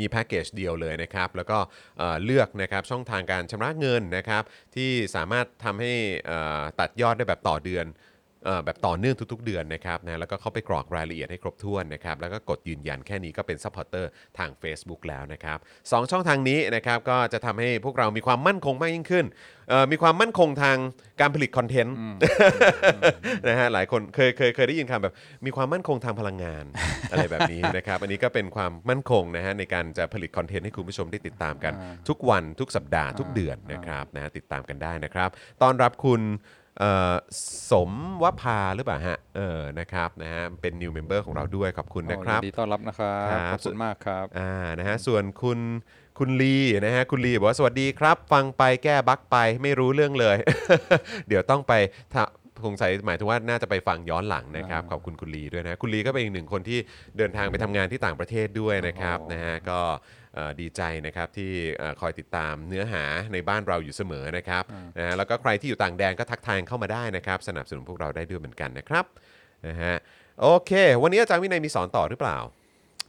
[0.00, 1.58] มีแพ็กเกจเดียวเลยนะครับ แล้วก็
[2.24, 4.42] เลือกนะครับช่องทางการชำระเงินนะครับ
[4.74, 5.92] ที่สามารถทำให้
[6.80, 7.86] ตัดยอดได้แบบต่อเดือน
[8.64, 15.58] แบบต่อเนื่องทุกๆ เดือนนะครับนะแล้วก็เข้าไปกรอกรายละเอียดให้ครบถ้วนนะครับแล้วก็กดยืนยันแค่นี้ก็เป็น supporter ทาง Facebook แล้วนะครับ
[15.92, 19.26] สองช่องทางนี้นะครับก็จะทำให้พวกเรามีความมั่นคงมากยิ่งขึ้น
[19.68, 20.76] เอ่อมีความมั่นคงทาง
[21.20, 21.96] การผลิตคอนเทนต์
[23.48, 25.14] นะฮะหลายคนเคยเคยเคยได้ยินคำแบบ
[25.46, 26.64] มีความมั่นคงทางพลังงาน
[27.10, 31.72] อะไรแบบนี้นะครับอันนี้ก็เป็นความมั่นคงนะฮะในการจะผลิตคอนเทนต์ให้คุณผู้ชมได้ติดตามกัน
[32.08, 35.30] ทุกวันทุกสัปดาห์ทุกเดือนนะครับนะฮะติดตามกันได้นะครับ
[35.62, 36.63] ต้อนรับคุณเอ่อ
[37.70, 37.90] สม
[38.22, 45.58] วภาหรือเปล่าฮะเออนะครับนะฮะเป็น new member ของเราด้วยขอบคุณนะครับยินดีต้อนรับนะครับครับขอบคุณมากครับอ่านะฮะส่วนคุณ
[46.18, 50.36] คุณลีนะฮะคุณลีบอกว่าสวัสดีครับ ฟังไปแก้บั๊กไปไม่รู้เรื่องเลย
[51.28, 51.72] เดี๋ยวต้องไป
[52.12, 52.22] ถ้า
[52.64, 56.78] สงสัยหมายถึงว่าน่าจะไปฟังย้อนหลังนะครับขอบคุณคุณลีด้วยนะคุณลีก็เป็นอีกหนึ่งคนที่
[57.18, 60.23] เดินทางไปทำงานที่ต่างประเทศด้วยนะครับนะฮะก็เอ่อ
[60.60, 64.64] ดีใจนะครับที่เอ่อคอยติดตามเนื้อหาในบ้านเราอยู่เสมอนะครับ
[64.98, 69.04] นะฮะแล้วก็ใครที่อยู่ต่างแดนก็ทักทายเข้ามาได้นะครับ สนับสนุนพวกเราได้ด้วยเหมือนกันนะครับ
[69.66, 69.94] นะฮะ
[70.40, 72.38] โอเค วันนี้อาจารย์วินัยมีสอนต่อหรือเปล่า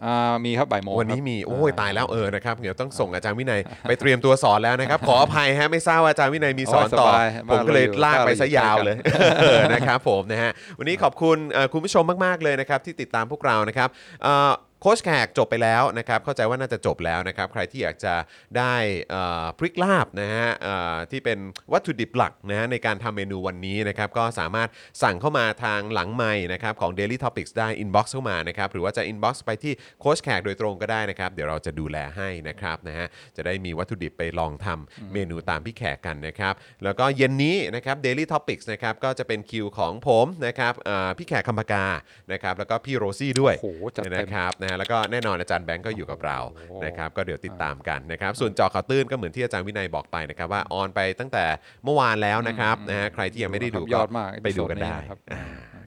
[0.06, 8.98] อ่ามีครับบ่ายโมงวันนี้ครับมีโอ้ยตายแล้วเออนะครับเดี๋ยวต้องส่งอาจารย์วินัยไปเตรียมตัวสอนแล้วนะครับ ขออภัยฮะไม่ทราบว่าอาจารย์วินัยมีสอนต่อโอ้ยสบายผมก็เลยบ้านเราอยู่ลากไปซะยาวใกล้ๆเลย
[9.42, 13.90] เออนะครับผมนะฮะวันนี้ขอบคุณเอ่อคุณผู้ชมมาก ๆ เลยนะครับที่ติดตามพวกเรานะครับ
[14.24, 18.16] เอ่อโค้ชแขกจบไปแล้วนะครับเข้าใจว่าน่าจะจบแล้วนะครับใครที่อยากจะ
[18.57, 18.76] ได้
[19.12, 21.38] เอ่อพริกลาบนะฮะเอ่อที่เป็น
[21.74, 24.70] วัตถุดิบหลักนะฮะในการทำเมนูวันนี้นะครับก็สามารถ
[25.03, 36.53] สั่งเข้ามาทางหลังไมค์นะครับของ Daily Topics ได้ inbox เข้ามานะครับหรือว่าจะ inbox ไปที่โค้ชแขกโดยตรงก็ได้นะครับเดี๋ยวเราจะดูแลให้นะครับนะฮะจะได้มีวัตถุดิบไปลองทำเมนูตามพี่แขกกันนะครับ
[36.84, 41.86] แล้วก็เย็นนี้นะครับ Daily Topics นะครับก็จะเป็นคิวของผมนะครับเอ่อพี่แขกคำปากา
[42.32, 51.46] นะครับแล้วก็พี่โรซี่ด้วยโอ้โหจัดเต็มนะครับนะฮะแล้วก็แน่นอนอาจารย์แบงก์ก็อยู่กับเราโอ้โหนะครับก็เดี๋ยวติดตามกันนะครับส่วนเจอข่าวตื้นก็เหมือนที่อาจารย์วินัยบอกไปนะครับว่าออนไปตั้งแต่
[51.84, 55.44] เมื่อวานแล้วนะครับนะฮะใครที่ยังไม่ได้ดูยอดมากไปดูกันได้ episode นี้นะครับอ่า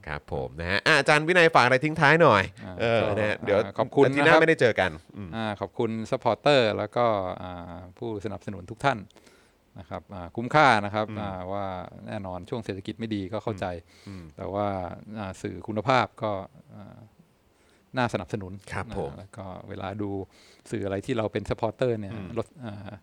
[0.07, 7.05] ครับผมนะฮะอะอาจารย์วินัยฝากอะไรทิ้งท้ายหน่อยอ่าเออก็นะฮะเดี๋ยวอ่าขอบคุณาทีหน้านะครับไม่ได้เจอกันอืมอ่าขอบคุณ supporter แล้วก็
[7.41, 8.99] อ่าผู้สนับสนุนทุกท่าน
[9.79, 11.65] นะครับอ่าคุ้มค่านะครับอ่าว่า
[12.07, 13.65] แน่นอนช่วงเศรษฐกิจไม่ดีก็เข้าใจ
[14.07, 14.67] อืมแต่ว่า
[15.19, 16.31] อ่าสื่อคุณภาพก็
[16.75, 16.97] อ่า
[17.97, 20.09] น่าสนับสนุนครับนะผมแล้วก็เวลาดู
[20.71, 22.93] สื่ออะไรที่เราเป็น supporter เนี่ยอืมลดอ่า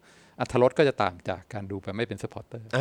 [0.41, 2.81] อรรถรสก็จะต่างจากการดูแบบไม่เป็น supporter เอ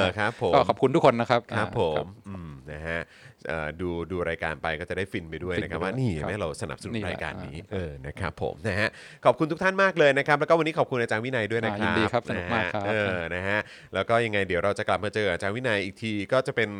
[0.00, 3.00] อครับผมก็ขอบคุณทุกคนนะครับครับอ่าผมอืมนะฮะ
[3.48, 8.88] เอ่อดูดูรายการไปก็จะได้ฟินไปด้วยฟินนะครับไปด้วยว่านี่ครับแม่เราสนับสนุนนี่แหละรายการนี้อ่าเออนะครับผมนะฮะ
[9.24, 13.58] ขอบคุณทุกท่านมากเลยนะครับแล้วก็วันนี้ขอบคุณอาจารย์วินัยด้วยนะคอ่ายิรับนดีครับสนุกมากครับนะฮะเออนะฮะ
[13.94, 16.70] แล้วก็ยังไงเดี๋ยวเราจะกลับมาเจออาจารย์วินัยอีกทีก็จะเป็น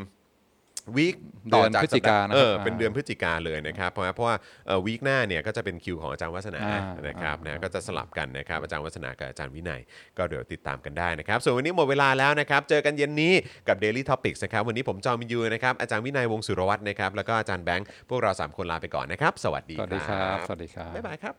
[0.96, 1.14] วีค
[1.54, 4.36] ต่อจากเดือนพฤศจิกายนเออนะครับเป็นเดือนพฤศจิกาเลยนะครับ เพราะว่าเพราะว่า
[4.66, 9.80] เอ่อวีคหน้าเนี่ยก็จะเป็นคิวของอาจารย์วัฒนาอ่านะครับอ่านะก็จะสลับกันนะครับอาจารย์วัฒนากับอาจารย์วินัย
[10.18, 13.32] ก็เดี๋ยวติดตามกันได้นะครับ ส่วนวันนี้หมดเวลาแล้วนะครับ เจอกันเย็นนี้
[13.68, 21.34] กับ Daily Topics นะครับ วันนี้ผมจอมินยูนะครับอาจารย์วินัยวงศ์สุรวัตรนะครับแล้วก็อาจารย์แบงค์พวกเรา 3 คนลาไปก่อนนะครับ สวัสดีสวัสดีครับสวัสดีครับบ๊ายบายครับ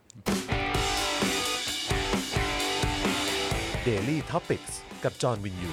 [3.88, 4.72] Daily Topics
[5.04, 5.72] กับจอห์นวินยู